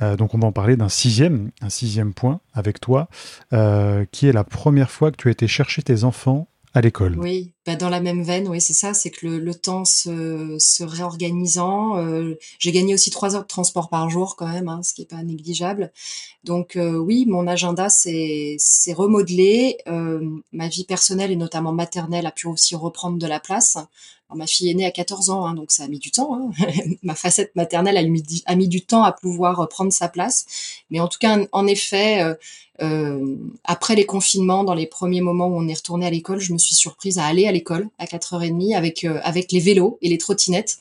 Euh, 0.02 0.16
donc 0.16 0.34
on 0.34 0.38
va 0.38 0.48
en 0.48 0.52
parler 0.52 0.76
d'un 0.76 0.88
sixième, 0.88 1.52
un 1.62 1.68
sixième 1.68 2.12
point 2.12 2.40
avec 2.52 2.80
toi, 2.80 3.08
euh, 3.52 4.04
qui 4.10 4.26
est 4.26 4.32
la 4.32 4.42
première 4.42 4.90
fois 4.90 5.12
que 5.12 5.16
tu 5.16 5.28
as 5.28 5.30
été 5.30 5.46
chercher 5.46 5.82
tes 5.82 6.02
enfants 6.02 6.48
à 6.72 6.80
l'école. 6.80 7.18
Oui, 7.18 7.52
bah 7.66 7.74
dans 7.74 7.88
la 7.88 8.00
même 8.00 8.22
veine, 8.22 8.48
oui, 8.48 8.60
c'est 8.60 8.74
ça, 8.74 8.94
c'est 8.94 9.10
que 9.10 9.26
le, 9.26 9.54
temps 9.54 9.84
se, 9.84 10.56
se 10.58 10.84
réorganisant. 10.84 11.98
Euh, 11.98 12.38
j'ai 12.60 12.70
gagné 12.70 12.94
aussi 12.94 13.10
trois 13.10 13.34
heures 13.34 13.42
de 13.42 13.48
transport 13.48 13.88
par 13.88 14.08
jour 14.08 14.36
quand 14.36 14.46
même, 14.46 14.68
hein, 14.68 14.80
ce 14.84 14.94
qui 14.94 15.02
est 15.02 15.10
pas 15.10 15.22
négligeable. 15.22 15.90
Donc 16.44 16.76
euh, 16.76 16.96
oui, 16.96 17.26
mon 17.26 17.48
agenda 17.48 17.88
s'est 17.88 18.56
remodelé. 18.92 19.78
Euh, 19.88 20.20
ma 20.52 20.68
vie 20.68 20.84
personnelle 20.84 21.32
et 21.32 21.36
notamment 21.36 21.72
maternelle 21.72 22.26
a 22.26 22.30
pu 22.30 22.46
aussi 22.46 22.76
reprendre 22.76 23.18
de 23.18 23.26
la 23.26 23.40
place. 23.40 23.76
Ma 24.32 24.46
fille 24.46 24.70
est 24.70 24.74
née 24.74 24.86
à 24.86 24.92
14 24.92 25.30
ans, 25.30 25.44
hein, 25.44 25.54
donc 25.54 25.72
ça 25.72 25.82
a 25.82 25.88
mis 25.88 25.98
du 25.98 26.12
temps. 26.12 26.36
Hein. 26.36 26.66
ma 27.02 27.16
facette 27.16 27.56
maternelle 27.56 27.96
a 28.46 28.54
mis 28.54 28.68
du 28.68 28.82
temps 28.82 29.02
à 29.02 29.10
pouvoir 29.10 29.68
prendre 29.68 29.92
sa 29.92 30.08
place. 30.08 30.46
Mais 30.88 31.00
en 31.00 31.08
tout 31.08 31.18
cas, 31.18 31.36
en 31.50 31.66
effet, 31.66 32.36
euh, 32.82 32.86
euh, 32.90 33.36
après 33.64 33.94
les 33.94 34.06
confinements, 34.06 34.64
dans 34.64 34.74
les 34.74 34.86
premiers 34.86 35.20
moments 35.20 35.48
où 35.48 35.56
on 35.56 35.68
est 35.68 35.74
retourné 35.74 36.06
à 36.06 36.10
l'école, 36.10 36.40
je 36.40 36.52
me 36.52 36.58
suis 36.58 36.74
surprise 36.74 37.18
à 37.18 37.24
aller 37.24 37.46
à 37.46 37.52
l'école 37.52 37.88
à 37.98 38.06
4h30 38.06 38.76
avec, 38.76 39.04
euh, 39.04 39.20
avec 39.22 39.52
les 39.52 39.60
vélos 39.60 39.98
et 40.02 40.08
les 40.08 40.18
trottinettes 40.18 40.78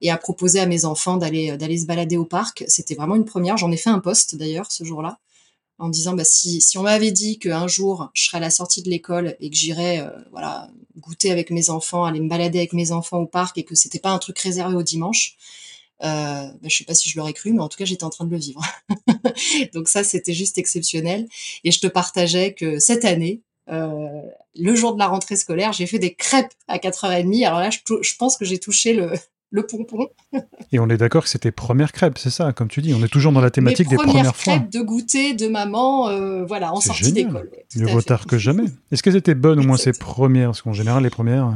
et 0.00 0.10
à 0.10 0.16
proposer 0.16 0.60
à 0.60 0.66
mes 0.66 0.84
enfants 0.84 1.16
d'aller 1.16 1.56
d'aller 1.56 1.78
se 1.78 1.86
balader 1.86 2.16
au 2.16 2.24
parc. 2.24 2.64
C'était 2.68 2.94
vraiment 2.94 3.14
une 3.14 3.24
première. 3.24 3.56
J'en 3.56 3.70
ai 3.70 3.76
fait 3.76 3.90
un 3.90 4.00
poste 4.00 4.34
d'ailleurs 4.36 4.70
ce 4.70 4.84
jour-là 4.84 5.18
en 5.78 5.88
disant 5.88 6.14
bah, 6.14 6.24
si, 6.24 6.60
si 6.60 6.78
on 6.78 6.82
m'avait 6.82 7.10
dit 7.10 7.38
qu'un 7.38 7.66
jour 7.66 8.10
je 8.14 8.24
serais 8.24 8.38
à 8.38 8.40
la 8.40 8.50
sortie 8.50 8.82
de 8.82 8.90
l'école 8.90 9.36
et 9.40 9.50
que 9.50 9.56
j'irais 9.56 10.00
euh, 10.00 10.10
voilà 10.30 10.68
goûter 10.98 11.30
avec 11.30 11.50
mes 11.50 11.70
enfants, 11.70 12.04
aller 12.04 12.20
me 12.20 12.28
balader 12.28 12.58
avec 12.58 12.72
mes 12.72 12.92
enfants 12.92 13.18
au 13.18 13.26
parc 13.26 13.58
et 13.58 13.64
que 13.64 13.74
c'était 13.74 13.98
pas 13.98 14.10
un 14.10 14.18
truc 14.18 14.38
réservé 14.38 14.76
au 14.76 14.82
dimanche, 14.82 15.36
euh, 16.02 16.06
bah, 16.06 16.68
je 16.68 16.76
sais 16.76 16.84
pas 16.84 16.94
si 16.94 17.08
je 17.08 17.16
l'aurais 17.16 17.32
cru, 17.32 17.52
mais 17.52 17.60
en 17.60 17.68
tout 17.68 17.78
cas, 17.78 17.84
j'étais 17.84 18.04
en 18.04 18.10
train 18.10 18.24
de 18.24 18.30
le 18.30 18.38
vivre. 18.38 18.60
Donc 19.74 19.88
ça, 19.88 20.04
c'était 20.04 20.34
juste 20.34 20.58
exceptionnel. 20.58 21.28
Et 21.64 21.70
je 21.70 21.80
te 21.80 21.86
partageais 21.86 22.54
que 22.54 22.78
cette 22.78 23.04
année, 23.04 23.42
euh, 23.70 24.22
le 24.58 24.74
jour 24.74 24.94
de 24.94 24.98
la 24.98 25.06
rentrée 25.06 25.36
scolaire, 25.36 25.72
j'ai 25.72 25.86
fait 25.86 25.98
des 25.98 26.14
crêpes 26.14 26.52
à 26.68 26.78
4h30. 26.78 27.46
Alors 27.46 27.60
là, 27.60 27.70
je, 27.70 27.78
je 28.00 28.16
pense 28.16 28.36
que 28.36 28.44
j'ai 28.44 28.58
touché 28.58 28.94
le, 28.94 29.12
le 29.50 29.64
pompon. 29.64 30.08
Et 30.72 30.78
on 30.80 30.88
est 30.88 30.96
d'accord 30.96 31.22
que 31.22 31.28
c'était 31.28 31.52
première 31.52 31.92
crêpe, 31.92 32.18
c'est 32.18 32.30
ça, 32.30 32.52
comme 32.52 32.68
tu 32.68 32.80
dis. 32.80 32.94
On 32.94 33.04
est 33.04 33.08
toujours 33.08 33.32
dans 33.32 33.40
la 33.40 33.50
thématique 33.50 33.88
des 33.88 33.96
premières 33.96 34.34
fois. 34.34 34.54
crêpes 34.56 34.70
de 34.70 34.80
goûter 34.80 35.34
de 35.34 35.46
maman, 35.46 36.08
euh, 36.08 36.44
voilà, 36.44 36.72
en 36.72 36.80
sortie 36.80 37.12
d'école. 37.12 37.50
Mieux 37.76 37.86
vaut 37.86 38.02
tard 38.02 38.26
que 38.26 38.38
jamais. 38.38 38.64
Est-ce 38.90 39.02
qu'elles 39.02 39.16
étaient 39.16 39.34
bonnes 39.34 39.60
au 39.60 39.62
moins 39.62 39.76
ces 39.76 39.92
premières? 39.92 40.48
Parce 40.48 40.62
qu'en 40.62 40.72
général, 40.72 41.04
les 41.04 41.10
premières. 41.10 41.52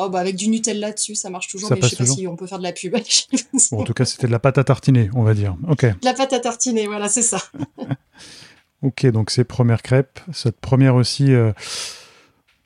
Oh, 0.00 0.08
bah 0.08 0.20
avec 0.20 0.36
du 0.36 0.48
Nutella 0.48 0.92
dessus, 0.92 1.16
ça 1.16 1.28
marche 1.28 1.48
toujours, 1.48 1.72
mais 1.72 1.82
je 1.82 1.88
sais 1.88 1.96
pas 1.96 2.06
si 2.06 2.28
on 2.28 2.36
peut 2.36 2.46
faire 2.46 2.58
de 2.58 2.62
la 2.62 2.72
pub. 2.72 2.94
en 3.72 3.82
tout 3.82 3.94
cas, 3.94 4.04
c'était 4.04 4.28
de 4.28 4.32
la 4.32 4.38
pâte 4.38 4.56
à 4.56 4.62
tartiner, 4.62 5.10
on 5.12 5.24
va 5.24 5.34
dire. 5.34 5.56
Ok. 5.66 5.86
De 5.86 6.04
la 6.04 6.14
pâte 6.14 6.32
à 6.32 6.38
tartiner, 6.38 6.86
voilà, 6.86 7.08
c'est 7.08 7.22
ça. 7.22 7.42
ok, 8.82 9.06
donc 9.06 9.32
ces 9.32 9.42
premières 9.42 9.82
crêpes, 9.82 10.20
cette 10.32 10.60
première 10.60 10.94
aussi, 10.94 11.32
euh, 11.32 11.50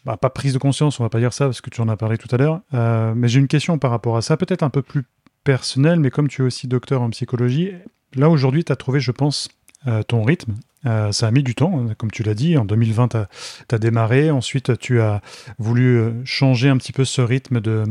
bah, 0.05 0.19
pas 0.19 0.29
prise 0.29 0.53
de 0.53 0.59
conscience, 0.59 1.01
on 1.01 1.05
va 1.05 1.09
pas 1.09 1.21
dire 1.21 1.33
ça, 1.33 1.47
parce 1.47 1.63
que 1.63 1.71
tu 1.71 1.81
en 1.81 1.89
as 1.89 1.97
parlé 1.97 2.19
tout 2.19 2.29
à 2.35 2.37
l'heure, 2.37 2.61
euh, 2.75 3.15
mais 3.17 3.29
j'ai 3.29 3.41
une 3.41 3.49
question 3.49 3.79
par 3.79 3.93
rapport 3.93 4.19
à 4.19 4.21
ça, 4.21 4.37
peut-être 4.37 4.63
un 4.63 4.69
peu 4.71 4.83
plus 4.83 5.05
personnelle, 5.43 6.01
mais 6.01 6.11
comme 6.11 6.29
tu 6.29 6.43
es 6.43 6.45
aussi 6.45 6.69
docteur 6.69 7.01
en 7.01 7.09
psychologie, 7.09 7.73
là 8.15 8.29
aujourd'hui, 8.29 8.63
tu 8.63 8.73
as 8.73 8.77
trouvé, 8.77 9.01
je 9.01 9.11
pense, 9.11 9.49
euh, 9.87 10.03
ton 10.03 10.23
rythme. 10.23 10.53
Euh, 10.87 11.13
ça 11.13 11.29
a 11.29 11.31
mis 11.31 11.43
du 11.43 11.55
temps, 11.55 11.79
hein, 11.79 11.95
comme 11.97 12.11
tu 12.11 12.23
l'as 12.23 12.35
dit. 12.35 12.57
En 12.57 12.65
2020, 12.65 13.09
tu 13.09 13.75
as, 13.75 13.79
démarré. 13.79 14.31
Ensuite, 14.31 14.79
tu 14.79 15.01
as 15.01 15.21
voulu 15.59 15.99
euh, 15.99 16.13
changer 16.25 16.69
un 16.69 16.77
petit 16.77 16.93
peu 16.93 17.05
ce 17.05 17.23
rythme 17.23 17.61
de, 17.61 17.85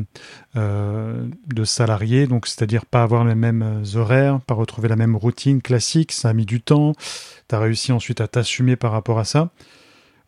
de 0.56 1.64
salarié, 1.64 2.28
donc 2.28 2.48
c'est-à-dire 2.48 2.86
pas 2.86 3.04
avoir 3.04 3.24
les 3.24 3.36
mêmes 3.36 3.84
horaires, 3.96 4.42
pas 4.42 4.54
retrouver 4.54 4.90
la 4.90 4.96
même 4.96 5.16
routine 5.16 5.62
classique. 5.62 6.12
Ça 6.12 6.30
a 6.30 6.34
mis 6.34 6.46
du 6.46 6.62
temps. 6.62 6.94
Tu 7.48 7.56
as 7.56 7.60
réussi 7.60 7.92
ensuite 7.92 8.22
à 8.22 8.28
t'assumer 8.28 8.76
par 8.76 8.92
rapport 8.92 9.20
à 9.20 9.26
ça. 9.26 9.50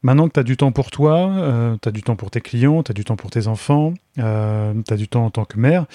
Maintenant 0.02 0.28
que 0.28 0.34
tu 0.34 0.40
as 0.40 0.44
du 0.44 0.58
temps 0.58 0.74
pour 0.74 0.92
toi, 0.92 1.78
tu 1.82 1.88
as 1.88 1.92
du 1.92 2.04
temps 2.04 2.18
pour 2.18 2.30
tes 2.30 2.42
clients, 2.42 2.84
tu 2.84 2.92
as 2.92 2.94
du 2.94 3.06
temps 3.06 3.16
pour 3.16 3.32
tes 3.32 3.48
enfants, 3.48 3.94
tu 4.16 4.22
as 4.22 4.98
du 4.98 5.08
temps 5.08 5.26
en 5.26 5.30
tant 5.30 5.46
que 5.46 5.58
mère. 5.58 5.86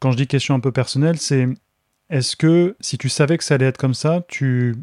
Quand 0.00 0.10
je 0.12 0.18
dis 0.18 0.26
question 0.26 0.54
un 0.54 0.60
peu 0.60 0.70
personnelle, 0.70 1.16
c'est 1.18 1.48
est-ce 2.10 2.36
que 2.36 2.76
si 2.80 2.98
tu 2.98 3.08
savais 3.08 3.38
que 3.38 3.44
ça 3.44 3.54
allait 3.54 3.66
être 3.66 3.78
comme 3.78 3.94
ça, 3.94 4.22
tu. 4.28 4.74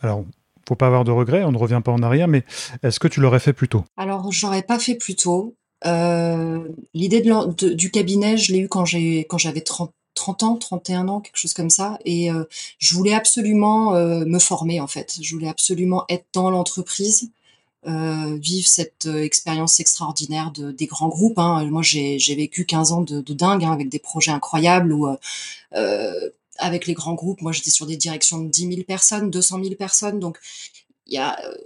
Alors, 0.00 0.24
faut 0.68 0.76
pas 0.76 0.86
avoir 0.86 1.04
de 1.04 1.10
regrets, 1.10 1.44
on 1.44 1.52
ne 1.52 1.58
revient 1.58 1.82
pas 1.84 1.92
en 1.92 2.02
arrière, 2.02 2.28
mais 2.28 2.44
est-ce 2.82 2.98
que 2.98 3.08
tu 3.08 3.20
l'aurais 3.20 3.40
fait 3.40 3.52
plus 3.52 3.68
tôt? 3.68 3.84
Alors, 3.96 4.32
j'aurais 4.32 4.62
pas 4.62 4.78
fait 4.78 4.94
plus 4.94 5.14
tôt. 5.14 5.54
Euh, 5.86 6.60
l'idée 6.94 7.22
du 7.56 7.90
cabinet, 7.90 8.36
je 8.36 8.52
l'ai 8.52 8.60
eu 8.60 8.68
quand 8.68 8.84
j'avais 8.86 9.24
30, 9.60 9.92
30, 10.14 10.42
ans, 10.42 10.56
31 10.56 11.08
ans, 11.08 11.20
quelque 11.20 11.36
chose 11.36 11.52
comme 11.52 11.70
ça, 11.70 11.98
et 12.04 12.30
euh, 12.30 12.44
je 12.78 12.94
voulais 12.94 13.14
absolument 13.14 13.94
euh, 13.94 14.24
me 14.24 14.38
former 14.38 14.80
en 14.80 14.86
fait. 14.86 15.18
Je 15.20 15.34
voulais 15.34 15.48
absolument 15.48 16.04
être 16.08 16.26
dans 16.32 16.50
l'entreprise. 16.50 17.30
vivre 17.86 18.66
cette 18.66 19.04
expérience 19.06 19.78
extraordinaire 19.78 20.50
de, 20.52 20.72
des 20.72 20.86
grands 20.86 21.10
groupes. 21.10 21.38
Hein. 21.38 21.66
Moi, 21.66 21.82
j'ai 21.82 22.34
vécu 22.34 22.64
15 22.64 22.92
ans 22.92 23.02
de, 23.02 23.34
dingue 23.34 23.64
hein, 23.64 23.72
avec 23.72 23.90
des 23.90 23.98
projets 23.98 24.30
incroyables 24.30 24.96
avec 26.58 26.86
les 26.86 26.94
grands 26.94 27.14
groupes, 27.14 27.42
moi 27.42 27.52
j'étais 27.52 27.70
sur 27.70 27.86
des 27.86 27.96
directions 27.96 28.38
de 28.38 28.48
10 28.48 28.68
000 28.68 28.82
personnes, 28.84 29.30
200 29.30 29.62
000 29.62 29.74
personnes, 29.76 30.20
donc 30.20 30.38
euh, 31.12 31.18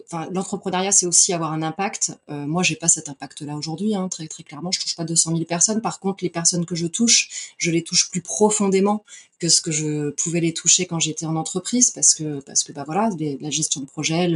enfin, 0.07 0.29
l'entrepreneuriat, 0.33 0.91
c'est 0.91 1.07
aussi 1.07 1.33
avoir 1.33 1.53
un 1.53 1.63
impact. 1.63 2.13
Euh, 2.29 2.47
moi, 2.47 2.63
j'ai 2.63 2.77
pas 2.77 2.89
cet 2.89 3.09
impact-là 3.09 3.57
aujourd'hui, 3.57 3.95
hein, 3.95 4.09
très 4.09 4.27
très 4.27 4.43
clairement. 4.43 4.73
Je 4.73 4.81
touche 4.81 4.97
pas 4.97 5.05
200 5.05 5.33
000 5.33 5.45
personnes. 5.45 5.81
Par 5.81 6.01
contre, 6.01 6.25
les 6.25 6.31
personnes 6.31 6.67
que 6.67 6.75
je 6.75 6.87
touche, 6.87 7.55
je 7.57 7.71
les 7.71 7.83
touche 7.83 8.11
plus 8.11 8.21
profondément 8.21 9.05
que 9.39 9.49
ce 9.49 9.61
que 9.61 9.71
je 9.71 10.11
pouvais 10.11 10.41
les 10.41 10.53
toucher 10.53 10.87
quand 10.87 10.99
j'étais 10.99 11.27
en 11.27 11.37
entreprise, 11.37 11.93
parce 11.93 12.15
que 12.15 12.41
parce 12.41 12.65
que 12.65 12.73
bah 12.73 12.83
voilà, 12.85 13.11
la 13.41 13.51
gestion 13.51 13.81
de 13.81 13.87
projet, 13.87 14.29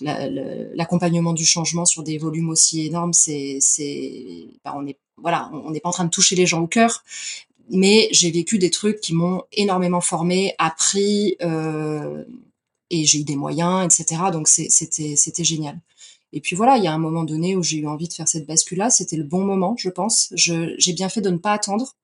l'accompagnement 0.00 1.34
du 1.34 1.44
changement 1.44 1.84
sur 1.84 2.02
des 2.02 2.16
volumes 2.16 2.48
aussi 2.48 2.86
énormes, 2.86 3.12
c'est 3.12 3.58
c'est, 3.60 4.46
bah, 4.64 4.74
est 4.86 4.96
voilà, 5.18 5.50
on 5.52 5.70
n'est 5.70 5.80
pas 5.80 5.88
en 5.88 5.92
train 5.92 6.04
de 6.04 6.10
toucher 6.10 6.36
les 6.36 6.46
gens 6.46 6.60
au 6.60 6.66
cœur, 6.66 7.02
mais 7.70 8.08
j'ai 8.12 8.30
vécu 8.30 8.58
des 8.58 8.70
trucs 8.70 9.00
qui 9.00 9.14
m'ont 9.14 9.42
énormément 9.52 10.00
formé, 10.00 10.54
appris, 10.58 11.36
euh, 11.42 12.24
et 12.90 13.04
j'ai 13.04 13.20
eu 13.20 13.24
des 13.24 13.36
moyens, 13.36 13.84
etc. 13.84 14.22
Donc 14.32 14.48
c'était 14.48 15.44
génial. 15.44 15.80
Et 16.32 16.40
puis 16.40 16.54
voilà, 16.56 16.76
il 16.76 16.84
y 16.84 16.86
a 16.86 16.92
un 16.92 16.98
moment 16.98 17.24
donné 17.24 17.56
où 17.56 17.62
j'ai 17.62 17.78
eu 17.78 17.86
envie 17.86 18.08
de 18.08 18.12
faire 18.12 18.28
cette 18.28 18.46
bascule-là. 18.46 18.90
C'était 18.90 19.16
le 19.16 19.24
bon 19.24 19.44
moment, 19.44 19.74
je 19.78 19.88
pense. 19.88 20.32
J'ai 20.34 20.92
bien 20.92 21.08
fait 21.08 21.20
de 21.20 21.30
ne 21.30 21.38
pas 21.38 21.52
attendre 21.52 21.94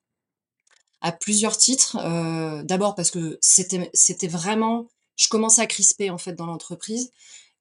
à 1.00 1.12
plusieurs 1.12 1.56
titres. 1.56 1.98
Euh, 2.00 2.62
D'abord 2.62 2.94
parce 2.94 3.10
que 3.10 3.38
c'était 3.40 3.90
c'était 3.92 4.28
vraiment, 4.28 4.86
je 5.16 5.28
commençais 5.28 5.60
à 5.60 5.66
crisper 5.66 6.10
en 6.10 6.18
fait 6.18 6.32
dans 6.32 6.46
l'entreprise 6.46 7.12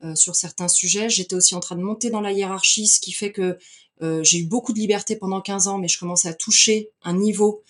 euh, 0.04 0.16
sur 0.16 0.36
certains 0.36 0.68
sujets. 0.68 1.10
J'étais 1.10 1.36
aussi 1.36 1.56
en 1.56 1.60
train 1.60 1.76
de 1.76 1.82
monter 1.82 2.10
dans 2.10 2.22
la 2.22 2.32
hiérarchie, 2.32 2.88
ce 2.88 3.00
qui 3.00 3.12
fait 3.12 3.32
que 3.32 3.58
euh, 4.02 4.24
j'ai 4.24 4.40
eu 4.40 4.46
beaucoup 4.46 4.74
de 4.74 4.80
liberté 4.80 5.16
pendant 5.16 5.42
15 5.42 5.68
ans, 5.68 5.78
mais 5.78 5.88
je 5.88 6.00
commençais 6.00 6.30
à 6.30 6.34
toucher 6.34 6.90
un 7.04 7.16
niveau 7.16 7.64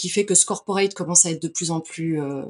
qui 0.00 0.08
fait 0.08 0.24
que 0.24 0.34
ce 0.34 0.46
corporate 0.46 0.94
commence 0.94 1.26
à 1.26 1.30
être 1.30 1.42
de 1.42 1.48
plus 1.48 1.70
en 1.70 1.80
plus, 1.80 2.22
euh, 2.22 2.42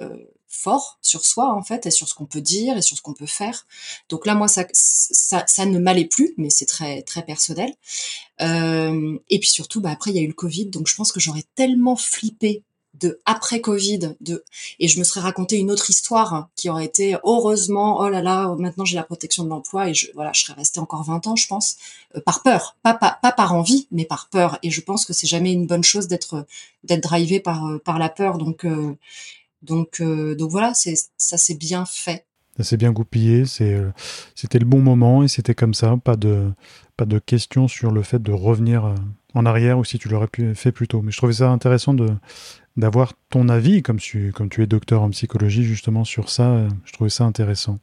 euh, 0.00 0.16
fort 0.48 0.98
sur 1.00 1.24
soi 1.24 1.54
en 1.54 1.62
fait 1.62 1.86
et 1.86 1.92
sur 1.92 2.08
ce 2.08 2.14
qu'on 2.14 2.26
peut 2.26 2.40
dire 2.40 2.76
et 2.76 2.82
sur 2.82 2.96
ce 2.96 3.02
qu'on 3.02 3.14
peut 3.14 3.26
faire. 3.26 3.64
Donc 4.08 4.26
là 4.26 4.34
moi 4.34 4.48
ça 4.48 4.66
ça, 4.72 5.66
ne 5.66 5.78
m'allait 5.78 6.06
plus 6.06 6.34
mais 6.36 6.50
c'est 6.50 6.66
très 6.66 7.02
très 7.02 7.22
personnel. 7.24 7.72
Euh, 8.40 9.16
et 9.28 9.38
puis 9.38 9.48
surtout 9.48 9.80
bah 9.80 9.90
après 9.92 10.10
il 10.10 10.16
y 10.16 10.18
a 10.18 10.22
eu 10.22 10.26
le 10.26 10.32
Covid 10.32 10.66
donc 10.66 10.88
je 10.88 10.96
pense 10.96 11.12
que 11.12 11.20
j'aurais 11.20 11.44
tellement 11.54 11.94
flippé 11.94 12.64
de 13.00 13.20
après 13.24 13.60
Covid 13.60 14.16
de 14.20 14.44
et 14.78 14.88
je 14.88 14.98
me 14.98 15.04
serais 15.04 15.20
raconté 15.20 15.58
une 15.58 15.70
autre 15.70 15.90
histoire 15.90 16.48
qui 16.56 16.68
aurait 16.68 16.84
été 16.84 17.16
heureusement 17.24 18.00
oh 18.00 18.08
là 18.08 18.22
là 18.22 18.54
maintenant 18.58 18.84
j'ai 18.84 18.96
la 18.96 19.04
protection 19.04 19.44
de 19.44 19.48
l'emploi 19.48 19.88
et 19.88 19.94
je 19.94 20.08
voilà 20.14 20.32
je 20.34 20.42
serais 20.42 20.54
restée 20.54 20.80
encore 20.80 21.04
20 21.04 21.26
ans 21.26 21.36
je 21.36 21.46
pense 21.46 21.76
euh, 22.16 22.20
par 22.20 22.42
peur 22.42 22.76
pas, 22.82 22.94
pas 22.94 23.18
pas 23.22 23.32
par 23.32 23.54
envie 23.54 23.88
mais 23.90 24.04
par 24.04 24.28
peur 24.28 24.58
et 24.62 24.70
je 24.70 24.80
pense 24.80 25.04
que 25.04 25.12
c'est 25.12 25.26
jamais 25.26 25.52
une 25.52 25.66
bonne 25.66 25.84
chose 25.84 26.08
d'être 26.08 26.46
d'être 26.84 27.02
drivé 27.02 27.40
par 27.40 27.80
par 27.84 27.98
la 27.98 28.08
peur 28.08 28.38
donc 28.38 28.64
euh, 28.64 28.94
donc, 29.62 30.00
euh, 30.00 30.34
donc 30.34 30.50
voilà, 30.50 30.74
c'est, 30.74 30.94
ça 31.16 31.36
s'est 31.36 31.54
bien 31.54 31.84
fait. 31.84 32.24
Ça 32.56 32.64
s'est 32.64 32.76
bien 32.76 32.92
goupillé, 32.92 33.46
c'est, 33.46 33.74
euh, 33.74 33.90
c'était 34.34 34.58
le 34.58 34.64
bon 34.64 34.80
moment 34.80 35.22
et 35.22 35.28
c'était 35.28 35.54
comme 35.54 35.74
ça, 35.74 35.96
pas 36.02 36.16
de, 36.16 36.50
pas 36.96 37.04
de 37.04 37.18
questions 37.18 37.68
sur 37.68 37.90
le 37.90 38.02
fait 38.02 38.22
de 38.22 38.32
revenir 38.32 38.84
euh, 38.84 38.94
en 39.34 39.46
arrière 39.46 39.78
ou 39.78 39.84
si 39.84 39.98
tu 39.98 40.08
l'aurais 40.08 40.28
fait 40.54 40.72
plus 40.72 40.88
tôt. 40.88 41.02
Mais 41.02 41.12
je 41.12 41.16
trouvais 41.16 41.34
ça 41.34 41.50
intéressant 41.50 41.94
de, 41.94 42.08
d'avoir 42.76 43.14
ton 43.30 43.48
avis, 43.48 43.82
comme 43.82 43.98
tu, 43.98 44.32
comme 44.32 44.48
tu 44.48 44.62
es 44.62 44.66
docteur 44.66 45.02
en 45.02 45.10
psychologie 45.10 45.64
justement 45.64 46.04
sur 46.04 46.30
ça, 46.30 46.66
je 46.84 46.92
trouvais 46.92 47.10
ça 47.10 47.24
intéressant. 47.24 47.78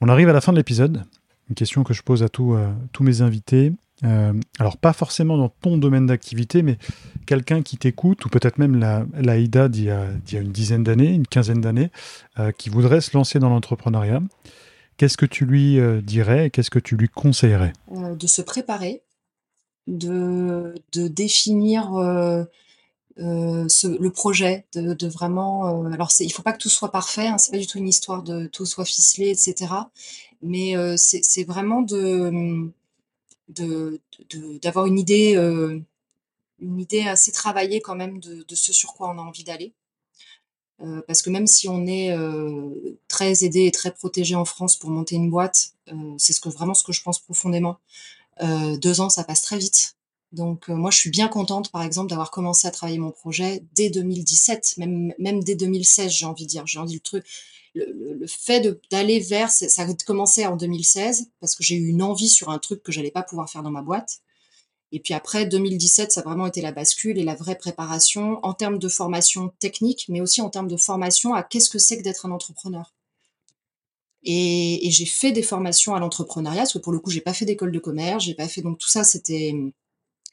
On 0.00 0.08
arrive 0.08 0.28
à 0.28 0.32
la 0.32 0.40
fin 0.40 0.52
de 0.52 0.58
l'épisode, 0.58 1.04
une 1.48 1.54
question 1.54 1.84
que 1.84 1.94
je 1.94 2.02
pose 2.02 2.22
à 2.22 2.28
tous, 2.28 2.56
tous 2.92 3.02
mes 3.02 3.20
invités. 3.20 3.72
Euh, 4.04 4.32
alors 4.60 4.76
pas 4.76 4.92
forcément 4.92 5.36
dans 5.36 5.48
ton 5.48 5.76
domaine 5.76 6.06
d'activité, 6.06 6.62
mais 6.62 6.78
quelqu'un 7.26 7.62
qui 7.62 7.76
t'écoute, 7.76 8.24
ou 8.24 8.28
peut-être 8.28 8.58
même 8.58 8.76
la, 8.76 9.04
la 9.20 9.68
d'il 9.68 9.84
y, 9.84 9.90
a, 9.90 10.10
une 10.32 10.52
dizaine 10.52 10.84
d'années, 10.84 11.12
une 11.12 11.26
quinzaine 11.26 11.60
d'années, 11.60 11.90
euh, 12.38 12.52
qui 12.52 12.70
voudrait 12.70 13.00
se 13.00 13.16
lancer 13.16 13.38
dans 13.38 13.48
l'entrepreneuriat, 13.48 14.22
qu'est-ce 14.96 15.16
que 15.16 15.26
tu 15.26 15.46
lui 15.46 15.80
euh, 15.80 16.00
dirais 16.00 16.50
qu'est-ce 16.50 16.70
que 16.70 16.78
tu 16.78 16.96
lui 16.96 17.08
conseillerais? 17.08 17.72
De 17.90 18.26
se 18.26 18.42
préparer, 18.42 19.02
de, 19.86 20.74
de 20.92 21.08
définir 21.08 21.90
le 23.18 24.08
projet, 24.08 24.66
de, 24.74 25.06
vraiment... 25.08 25.84
alors 25.92 26.10
il 26.20 26.26
ne 26.26 26.32
faut 26.32 26.42
pas 26.42 26.52
que 26.52 26.58
tout 26.58 26.68
soit 26.68 26.90
parfait, 26.90 27.26
hein, 27.26 27.38
c'est 27.38 27.50
pas 27.50 27.58
du 27.58 27.66
tout 27.66 27.78
une 27.78 27.88
histoire 27.88 28.22
de 28.22 28.46
tout 28.46 28.64
soit 28.64 28.84
ficelé, 28.84 29.30
etc. 29.30 29.72
Mais 30.42 30.74
c'est 30.96 31.44
vraiment 31.44 31.82
de 31.82 32.70
d'avoir 34.62 34.86
une 34.86 34.98
idée 34.98 35.36
euh, 35.36 35.80
une 36.60 36.80
idée 36.80 37.02
assez 37.02 37.32
travaillée 37.32 37.80
quand 37.80 37.94
même 37.94 38.20
de, 38.20 38.44
ce 38.54 38.72
sur 38.72 38.94
quoi 38.94 39.08
on 39.10 39.18
a 39.18 39.22
envie 39.22 39.44
d'aller. 39.44 39.72
Euh, 40.80 41.02
parce 41.06 41.22
que 41.22 41.30
même 41.30 41.46
si 41.46 41.68
on 41.68 41.86
est 41.86 42.12
euh, 42.12 42.98
très 43.08 43.44
aidé 43.44 43.66
et 43.66 43.72
très 43.72 43.92
protégé 43.92 44.34
en 44.34 44.44
France 44.44 44.76
pour 44.76 44.90
monter 44.90 45.16
une 45.16 45.30
boîte, 45.30 45.72
euh, 45.92 46.14
c'est 46.18 46.32
ce 46.32 46.40
que 46.40 46.48
vraiment 46.48 46.74
ce 46.74 46.84
que 46.84 46.92
je 46.92 47.02
pense 47.02 47.18
profondément. 47.18 47.78
Euh, 48.42 48.76
deux 48.76 49.00
ans, 49.00 49.08
ça 49.08 49.24
passe 49.24 49.42
très 49.42 49.58
vite. 49.58 49.96
Donc 50.32 50.68
moi, 50.68 50.90
je 50.90 50.98
suis 50.98 51.10
bien 51.10 51.28
contente, 51.28 51.70
par 51.72 51.82
exemple, 51.82 52.10
d'avoir 52.10 52.30
commencé 52.30 52.68
à 52.68 52.70
travailler 52.70 52.98
mon 52.98 53.12
projet 53.12 53.62
dès 53.74 53.90
2017, 53.90 54.74
même 54.78 55.14
même 55.18 55.42
dès 55.42 55.54
2016, 55.54 56.10
j'ai 56.12 56.26
envie 56.26 56.44
de 56.44 56.48
dire. 56.50 56.66
J'ai 56.66 56.78
envie 56.78 56.94
le 56.94 57.00
truc 57.00 57.24
le, 57.74 58.26
fait 58.26 58.80
d'aller 58.90 59.20
vers, 59.20 59.50
ça 59.50 59.82
a 59.82 59.94
commencé 60.06 60.46
en 60.46 60.56
2016 60.56 61.30
parce 61.40 61.54
que 61.54 61.62
j'ai 61.62 61.76
eu 61.76 61.88
une 61.88 62.02
envie 62.02 62.28
sur 62.28 62.50
un 62.50 62.58
truc 62.58 62.82
que 62.82 62.92
j'allais 62.92 63.10
pas 63.10 63.22
pouvoir 63.22 63.48
faire 63.50 63.62
dans 63.62 63.70
ma 63.70 63.82
boîte. 63.82 64.20
Et 64.90 65.00
puis 65.00 65.12
après 65.12 65.46
2017, 65.46 66.12
ça 66.12 66.20
a 66.20 66.24
vraiment 66.24 66.46
été 66.46 66.62
la 66.62 66.72
bascule 66.72 67.18
et 67.18 67.24
la 67.24 67.34
vraie 67.34 67.58
préparation 67.58 68.40
en 68.42 68.54
termes 68.54 68.78
de 68.78 68.88
formation 68.88 69.52
technique, 69.60 70.06
mais 70.08 70.20
aussi 70.22 70.40
en 70.40 70.48
termes 70.48 70.68
de 70.68 70.78
formation 70.78 71.34
à 71.34 71.42
qu'est-ce 71.42 71.68
que 71.68 71.78
c'est 71.78 71.98
que 71.98 72.02
d'être 72.02 72.24
un 72.24 72.30
entrepreneur. 72.30 72.94
Et, 74.22 74.86
et 74.86 74.90
j'ai 74.90 75.06
fait 75.06 75.30
des 75.30 75.42
formations 75.42 75.94
à 75.94 76.00
l'entrepreneuriat, 76.00 76.62
parce 76.62 76.72
que 76.72 76.78
pour 76.78 76.92
le 76.92 77.00
coup, 77.00 77.10
j'ai 77.10 77.20
pas 77.20 77.34
fait 77.34 77.44
d'école 77.44 77.70
de 77.70 77.78
commerce, 77.78 78.24
j'ai 78.24 78.34
pas 78.34 78.48
fait 78.48 78.62
donc 78.62 78.78
tout 78.78 78.88
ça, 78.88 79.04
c'était 79.04 79.54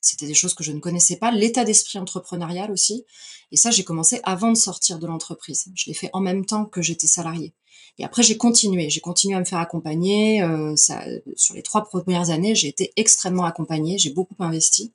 c'était 0.06 0.28
des 0.28 0.34
choses 0.34 0.54
que 0.54 0.64
je 0.64 0.72
ne 0.72 0.80
connaissais 0.80 1.16
pas. 1.16 1.32
L'état 1.32 1.64
d'esprit 1.64 1.98
entrepreneurial 1.98 2.72
aussi. 2.72 3.06
Et 3.52 3.58
ça, 3.58 3.72
j'ai 3.72 3.84
commencé 3.84 4.20
avant 4.24 4.52
de 4.52 4.58
sortir 4.58 5.00
de 5.00 5.08
l'entreprise. 5.08 5.68
Je 5.76 5.86
l'ai 5.88 5.94
fait 5.94 6.10
en 6.14 6.22
même 6.22 6.46
temps 6.46 6.66
que 6.66 6.82
j'étais 6.82 7.08
salarié. 7.08 7.54
Et 7.98 8.04
après, 8.04 8.22
j'ai 8.22 8.38
continué. 8.38 8.90
J'ai 8.90 9.00
continué 9.00 9.36
à 9.36 9.40
me 9.40 9.46
faire 9.46 9.60
accompagner. 9.60 10.42
Euh, 10.44 10.76
ça, 10.76 11.04
sur 11.36 11.56
les 11.56 11.64
trois 11.64 11.84
premières 11.84 12.30
années, 12.30 12.54
j'ai 12.54 12.68
été 12.68 12.92
extrêmement 12.98 13.46
accompagnée. 13.46 13.98
J'ai 13.98 14.12
beaucoup 14.12 14.36
investi 14.40 14.92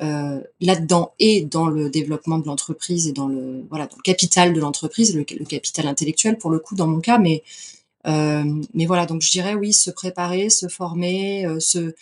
euh, 0.00 0.40
là-dedans 0.60 1.12
et 1.18 1.42
dans 1.42 1.68
le 1.68 1.90
développement 1.90 2.38
de 2.38 2.46
l'entreprise 2.46 3.06
et 3.06 3.12
dans 3.12 3.28
le 3.28 3.66
voilà 3.68 3.86
le 3.94 4.02
capital 4.02 4.54
de 4.54 4.60
l'entreprise, 4.60 5.14
le, 5.14 5.24
capital 5.24 5.86
intellectuel 5.86 6.38
pour 6.38 6.50
le 6.50 6.58
coup 6.58 6.76
dans 6.76 6.86
mon 6.86 7.00
cas. 7.00 7.18
Mais 7.18 7.42
euh, 8.06 8.44
mais 8.72 8.86
voilà, 8.86 9.04
donc 9.04 9.20
je 9.20 9.30
dirais 9.30 9.54
oui, 9.54 9.74
se 9.74 9.90
préparer, 9.90 10.48
se 10.48 10.68
former, 10.68 11.46
se 11.58 11.94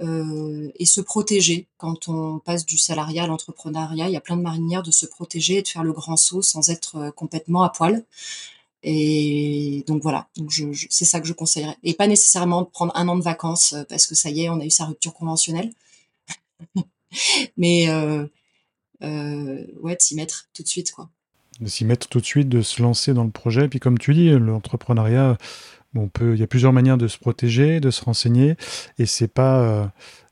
euh, 0.00 0.70
et 0.76 0.86
se 0.86 1.00
protéger 1.00 1.66
quand 1.76 2.08
on 2.08 2.38
passe 2.38 2.64
du 2.64 2.78
salariat 2.78 3.24
à 3.24 3.26
l'entrepreneuriat. 3.26 4.08
Il 4.08 4.12
y 4.12 4.16
a 4.16 4.20
plein 4.20 4.36
de 4.36 4.42
marinières 4.42 4.82
de 4.82 4.90
se 4.90 5.06
protéger 5.06 5.56
et 5.56 5.62
de 5.62 5.68
faire 5.68 5.82
le 5.82 5.92
grand 5.92 6.16
saut 6.16 6.42
sans 6.42 6.70
être 6.70 6.96
euh, 6.96 7.10
complètement 7.10 7.62
à 7.62 7.70
poil. 7.70 8.04
Et 8.84 9.82
donc 9.88 10.02
voilà, 10.02 10.28
donc 10.36 10.52
c'est 10.88 11.04
ça 11.04 11.20
que 11.20 11.26
je 11.26 11.32
conseillerais. 11.32 11.76
Et 11.82 11.94
pas 11.94 12.06
nécessairement 12.06 12.62
de 12.62 12.68
prendre 12.68 12.92
un 12.96 13.08
an 13.08 13.16
de 13.16 13.22
vacances 13.22 13.72
euh, 13.72 13.82
parce 13.88 14.06
que 14.06 14.14
ça 14.14 14.30
y 14.30 14.42
est, 14.42 14.48
on 14.50 14.60
a 14.60 14.64
eu 14.64 14.70
sa 14.70 14.84
rupture 14.84 15.14
conventionnelle. 15.14 15.72
Mais 17.56 17.88
euh, 17.88 18.26
ouais, 19.80 19.96
de 19.96 20.00
s'y 20.00 20.14
mettre 20.14 20.48
tout 20.54 20.62
de 20.62 20.68
suite, 20.68 20.92
quoi. 20.92 21.08
De 21.60 21.66
s'y 21.66 21.84
mettre 21.84 22.06
tout 22.06 22.20
de 22.20 22.24
suite, 22.24 22.48
de 22.48 22.62
se 22.62 22.80
lancer 22.82 23.14
dans 23.14 23.24
le 23.24 23.30
projet. 23.30 23.68
Puis 23.68 23.80
comme 23.80 23.98
tu 23.98 24.14
dis, 24.14 24.30
l'entrepreneuriat, 24.30 25.38
on 25.94 26.08
peut, 26.08 26.34
il 26.34 26.40
y 26.40 26.42
a 26.42 26.46
plusieurs 26.46 26.72
manières 26.72 26.98
de 26.98 27.08
se 27.08 27.18
protéger, 27.18 27.80
de 27.80 27.90
se 27.90 28.04
renseigner, 28.04 28.56
et 28.98 29.06
c'est 29.06 29.28
pas, 29.28 29.60
euh, 29.60 29.86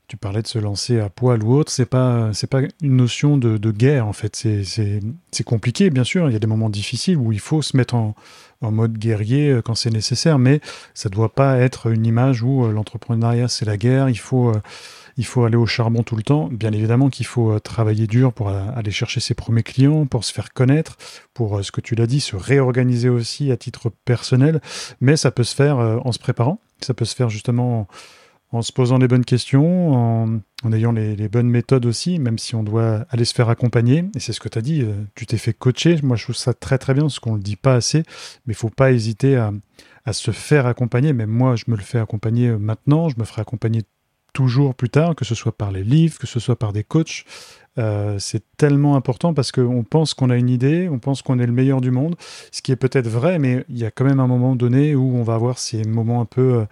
tu 0.07 0.17
parlais 0.17 0.41
de 0.41 0.47
se 0.47 0.59
lancer 0.59 0.99
à 0.99 1.09
poil 1.09 1.43
ou 1.43 1.53
autre, 1.53 1.71
c'est 1.71 1.85
pas, 1.85 2.31
c'est 2.33 2.47
pas 2.47 2.61
une 2.81 2.95
notion 2.95 3.37
de, 3.37 3.71
guerre 3.71 4.07
en 4.07 4.13
fait. 4.13 4.35
C'est 4.35 5.43
compliqué, 5.43 5.89
bien 5.89 6.03
sûr. 6.03 6.29
Il 6.29 6.33
y 6.33 6.35
a 6.35 6.39
des 6.39 6.47
moments 6.47 6.69
difficiles 6.69 7.17
où 7.17 7.31
il 7.33 7.39
faut 7.39 7.61
se 7.61 7.75
mettre 7.75 7.95
en, 7.95 8.15
mode 8.61 8.97
guerrier 8.97 9.51
euh, 9.51 9.61
quand 9.61 9.75
c'est 9.75 9.91
nécessaire, 9.91 10.39
mais 10.39 10.61
ça 10.95 11.09
doit 11.09 11.33
pas 11.33 11.57
être 11.57 11.91
une 11.91 12.05
image 12.05 12.41
où 12.41 12.65
euh, 12.65 12.71
l'entrepreneuriat 12.71 13.47
c'est 13.47 13.65
la 13.65 13.77
guerre. 13.77 14.09
Il 14.09 14.17
faut 14.17 14.51
il 15.17 15.25
faut 15.25 15.43
aller 15.43 15.57
au 15.57 15.65
charbon 15.65 16.03
tout 16.03 16.15
le 16.15 16.23
temps. 16.23 16.47
Bien 16.47 16.71
évidemment 16.71 17.09
qu'il 17.09 17.25
faut 17.25 17.51
euh, 17.51 17.59
travailler 17.59 18.07
dur 18.07 18.33
pour 18.33 18.49
euh, 18.49 18.63
aller 18.75 18.91
chercher 18.91 19.19
ses 19.19 19.33
premiers 19.33 19.63
clients, 19.63 20.05
pour 20.05 20.23
se 20.23 20.31
faire 20.31 20.53
connaître, 20.53 20.97
pour 21.33 21.57
euh, 21.57 21.63
ce 21.63 21.71
que 21.71 21.81
tu 21.81 21.95
l'as 21.95 22.07
dit, 22.07 22.19
se 22.19 22.35
réorganiser 22.35 23.09
aussi 23.09 23.51
à 23.51 23.57
titre 23.57 23.91
personnel. 24.05 24.61
Mais 25.01 25.17
ça 25.17 25.31
peut 25.31 25.43
se 25.43 25.55
faire 25.55 25.77
en 25.77 26.11
se 26.11 26.19
préparant. 26.19 26.59
Ça 26.81 26.93
peut 26.93 27.05
se 27.05 27.15
faire 27.15 27.29
justement 27.29 27.87
en, 28.51 28.61
se 28.61 28.71
posant 28.71 28.97
les 28.97 29.07
bonnes 29.07 29.25
questions, 29.25 29.93
en, 30.63 30.71
ayant 30.71 30.91
les, 30.91 31.27
bonnes 31.27 31.49
méthodes 31.49 31.85
aussi, 31.85 32.19
même 32.19 32.37
si 32.37 32.55
on 32.55 32.63
doit 32.63 33.05
aller 33.09 33.25
se 33.25 33.33
faire 33.33 33.49
accompagner. 33.49 34.05
Et 34.15 34.19
c'est 34.19 34.33
ce 34.33 34.39
que 34.39 34.49
tu 34.49 34.59
as 34.59 34.61
dit, 34.61 34.85
tu 35.15 35.25
t'es 35.25 35.37
fait 35.37 35.53
coacher. 35.53 35.97
Moi, 36.03 36.15
je 36.15 36.23
trouve 36.23 36.35
ça 36.35 36.53
très 36.53 36.77
très 36.77 36.93
bien, 36.93 37.03
parce 37.03 37.19
qu'on 37.19 37.33
ne 37.33 37.37
le 37.37 37.43
dit 37.43 37.55
pas 37.55 37.75
assez, 37.75 38.03
mais 38.45 38.53
il 38.53 38.55
faut 38.55 38.69
pas 38.69 38.91
hésiter 38.91 39.35
à, 39.35 39.51
à, 40.05 40.13
se 40.13 40.31
faire 40.31 40.67
accompagner. 40.67 41.13
Même 41.13 41.29
moi, 41.29 41.55
je 41.55 41.65
me 41.67 41.75
le 41.75 41.81
fais 41.81 41.99
accompagner 41.99 42.51
maintenant, 42.51 43.09
je 43.09 43.15
me 43.17 43.25
ferai 43.25 43.41
accompagner 43.41 43.81
toujours 44.37 44.75
plus 44.75 44.91
tard, 44.91 45.15
que 45.15 45.25
ce 45.25 45.33
soit 45.33 45.57
par 45.57 45.71
les 45.71 45.83
livres, 45.83 46.19
que 46.19 46.27
ce 46.27 46.39
soit 46.39 46.59
par 46.59 46.71
des 46.71 46.83
coachs. 46.83 47.25
Euh, 47.79 48.19
c'est 48.19 48.43
tellement 48.55 48.95
important 48.95 49.33
parce 49.33 49.51
qu'on 49.51 49.83
pense 49.83 50.13
qu'on 50.13 50.29
a 50.29 50.35
une 50.35 50.49
idée, 50.49 50.87
on 50.89 50.99
pense 50.99 51.23
qu'on 51.23 51.39
est 51.39 51.47
le 51.47 51.51
meilleur 51.51 51.81
du 51.81 51.89
monde, 51.89 52.15
ce 52.51 52.61
qui 52.61 52.71
est 52.71 52.75
peut-être 52.75 53.07
vrai, 53.07 53.39
mais 53.39 53.65
il 53.67 53.79
y 53.79 53.85
a 53.85 53.89
quand 53.89 54.05
même 54.05 54.19
un 54.19 54.27
moment 54.27 54.55
donné 54.55 54.93
où 54.93 55.17
on 55.17 55.23
va 55.23 55.33
avoir 55.33 55.57
ces 55.57 55.83
moments 55.85 56.21
un 56.21 56.25
peu 56.25 56.67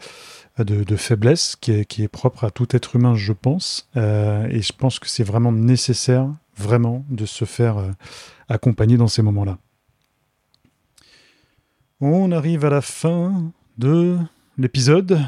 euh, 0.59 0.63
de, 0.63 0.95
faiblesse 0.95 1.55
qui 1.55 1.71
est, 1.71 1.85
qui 1.85 2.03
est, 2.03 2.07
propre 2.07 2.43
à 2.43 2.51
tout 2.51 2.67
être 2.75 2.97
humain, 2.97 3.15
je 3.15 3.33
pense. 3.33 3.89
Euh, 3.97 4.47
et 4.51 4.61
je 4.61 4.71
pense 4.71 4.99
que 4.99 5.09
c'est 5.09 5.23
vraiment 5.23 5.51
nécessaire, 5.51 6.29
vraiment, 6.55 7.03
de 7.09 7.25
se 7.25 7.45
faire 7.45 7.77
accompagner 8.47 8.97
dans 8.97 9.07
ces 9.07 9.23
moments-là. 9.23 9.57
On 11.99 12.31
arrive 12.31 12.63
à 12.63 12.69
la 12.69 12.81
fin 12.81 13.51
de 13.79 14.19
l'épisode. 14.59 15.19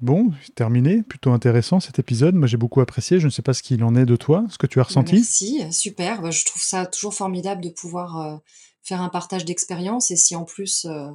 Bon, 0.00 0.30
terminé, 0.54 1.02
plutôt 1.02 1.32
intéressant 1.32 1.80
cet 1.80 1.98
épisode. 1.98 2.36
Moi, 2.36 2.46
j'ai 2.46 2.56
beaucoup 2.56 2.80
apprécié. 2.80 3.18
Je 3.18 3.26
ne 3.26 3.30
sais 3.30 3.42
pas 3.42 3.52
ce 3.52 3.62
qu'il 3.62 3.82
en 3.82 3.96
est 3.96 4.06
de 4.06 4.14
toi, 4.14 4.46
ce 4.48 4.56
que 4.56 4.66
tu 4.66 4.78
as 4.78 4.84
ressenti. 4.84 5.16
Merci, 5.16 5.72
super. 5.72 6.22
Bah, 6.22 6.30
je 6.30 6.44
trouve 6.44 6.62
ça 6.62 6.86
toujours 6.86 7.14
formidable 7.14 7.62
de 7.62 7.70
pouvoir 7.70 8.20
euh, 8.20 8.36
faire 8.82 9.02
un 9.02 9.08
partage 9.08 9.44
d'expérience 9.44 10.12
et 10.12 10.16
si 10.16 10.36
en 10.36 10.44
plus 10.44 10.84
euh, 10.84 11.10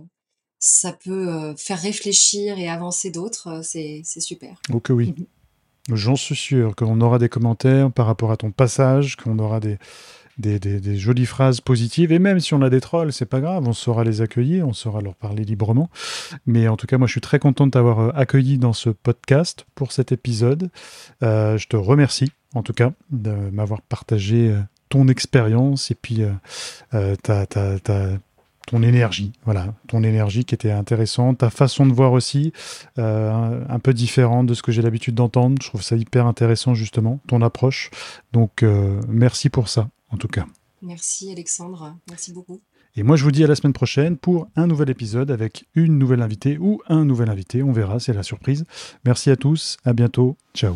ça 0.59 0.91
peut 0.91 1.29
euh, 1.29 1.55
faire 1.55 1.79
réfléchir 1.79 2.59
et 2.59 2.67
avancer 2.67 3.09
d'autres, 3.09 3.61
c'est 3.63 4.03
super. 4.03 4.61
Ok, 4.73 4.87
oui. 4.89 5.15
J'en 5.91 6.15
suis 6.15 6.35
sûr 6.35 6.75
qu'on 6.75 7.01
aura 7.01 7.19
des 7.19 7.27
commentaires 7.29 7.91
par 7.91 8.05
rapport 8.05 8.31
à 8.31 8.37
ton 8.37 8.51
passage, 8.51 9.17
qu'on 9.17 9.37
aura 9.39 9.59
des, 9.59 9.77
des, 10.37 10.97
jolies 10.97 11.25
phrases 11.25 11.61
positives. 11.61 12.11
Et 12.11 12.19
même 12.19 12.39
si 12.39 12.53
on 12.53 12.61
a 12.61 12.69
des 12.69 12.81
trolls, 12.81 13.13
c'est 13.13 13.25
pas 13.25 13.41
grave, 13.41 13.67
on 13.67 13.73
saura 13.73 14.03
les 14.03 14.21
accueillir, 14.21 14.67
on 14.67 14.73
saura 14.73 15.01
leur 15.01 15.15
parler 15.15 15.43
librement. 15.43 15.89
Mais 16.45 16.67
en 16.67 16.77
tout 16.77 16.87
cas, 16.87 16.97
moi, 16.97 17.07
je 17.07 17.11
suis 17.11 17.21
très 17.21 17.39
content 17.39 17.65
de 17.65 17.71
t'avoir 17.71 17.99
euh, 17.99 18.11
accueilli 18.15 18.57
dans 18.57 18.73
ce 18.73 18.89
podcast 18.89 19.65
pour 19.75 19.91
cet 19.91 20.11
épisode. 20.11 20.69
Euh, 21.21 21.57
je 21.57 21.67
te 21.67 21.75
remercie, 21.75 22.31
en 22.53 22.63
tout 22.63 22.73
cas, 22.73 22.91
de 23.11 23.31
m'avoir 23.51 23.81
partagé 23.81 24.49
euh, 24.49 24.59
ton 24.89 25.07
expérience 25.07 25.89
et 25.89 25.95
puis 25.95 26.21
ta, 27.23 27.45
ton 28.67 28.83
énergie, 28.83 29.33
voilà, 29.43 29.73
ton 29.87 30.03
énergie 30.03 30.45
qui 30.45 30.53
était 30.53 30.69
intéressante, 30.69 31.39
ta 31.39 31.49
façon 31.49 31.87
de 31.87 31.93
voir 31.93 32.11
aussi, 32.11 32.53
un 32.97 33.79
peu 33.81 33.91
différente 33.91 34.45
de 34.45 34.53
ce 34.53 34.61
que 34.61 34.71
j'ai 34.71 34.83
l'habitude 34.83 35.15
d'entendre. 35.15 35.57
Je 35.63 35.69
trouve 35.69 35.81
ça 35.81 35.95
hyper 35.95 36.27
intéressant 36.27 36.75
justement, 36.75 37.19
ton 37.27 37.41
approche. 37.41 37.89
Donc 38.33 38.63
merci 39.07 39.49
pour 39.49 39.67
ça, 39.67 39.89
en 40.13 40.17
tout 40.17 40.27
cas. 40.27 40.45
Merci 40.81 41.31
Alexandre, 41.31 41.95
merci 42.09 42.31
beaucoup. 42.31 42.61
Et 42.95 43.03
moi 43.03 43.15
je 43.15 43.23
vous 43.23 43.31
dis 43.31 43.43
à 43.43 43.47
la 43.47 43.55
semaine 43.55 43.73
prochaine 43.73 44.17
pour 44.17 44.47
un 44.55 44.67
nouvel 44.67 44.89
épisode 44.89 45.31
avec 45.31 45.65
une 45.73 45.97
nouvelle 45.97 46.21
invitée 46.21 46.57
ou 46.59 46.81
un 46.87 47.05
nouvel 47.05 47.29
invité, 47.29 47.63
on 47.63 47.71
verra, 47.71 47.99
c'est 47.99 48.13
la 48.13 48.23
surprise. 48.23 48.65
Merci 49.05 49.31
à 49.31 49.35
tous, 49.35 49.77
à 49.83 49.93
bientôt, 49.93 50.37
ciao. 50.53 50.75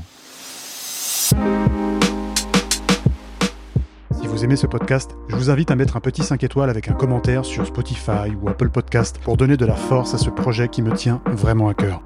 Si 4.19 4.25
vous 4.25 4.43
aimez 4.43 4.55
ce 4.55 4.65
podcast, 4.65 5.11
je 5.27 5.35
vous 5.35 5.49
invite 5.51 5.69
à 5.69 5.75
mettre 5.75 5.97
un 5.97 5.99
petit 5.99 6.23
5 6.23 6.43
étoiles 6.43 6.69
avec 6.69 6.89
un 6.89 6.93
commentaire 6.93 7.45
sur 7.45 7.67
Spotify 7.67 8.33
ou 8.41 8.49
Apple 8.49 8.69
Podcast 8.69 9.19
pour 9.23 9.37
donner 9.37 9.57
de 9.57 9.65
la 9.65 9.75
force 9.75 10.13
à 10.13 10.17
ce 10.17 10.29
projet 10.29 10.69
qui 10.69 10.81
me 10.81 10.93
tient 10.93 11.21
vraiment 11.25 11.69
à 11.69 11.73
cœur. 11.73 12.01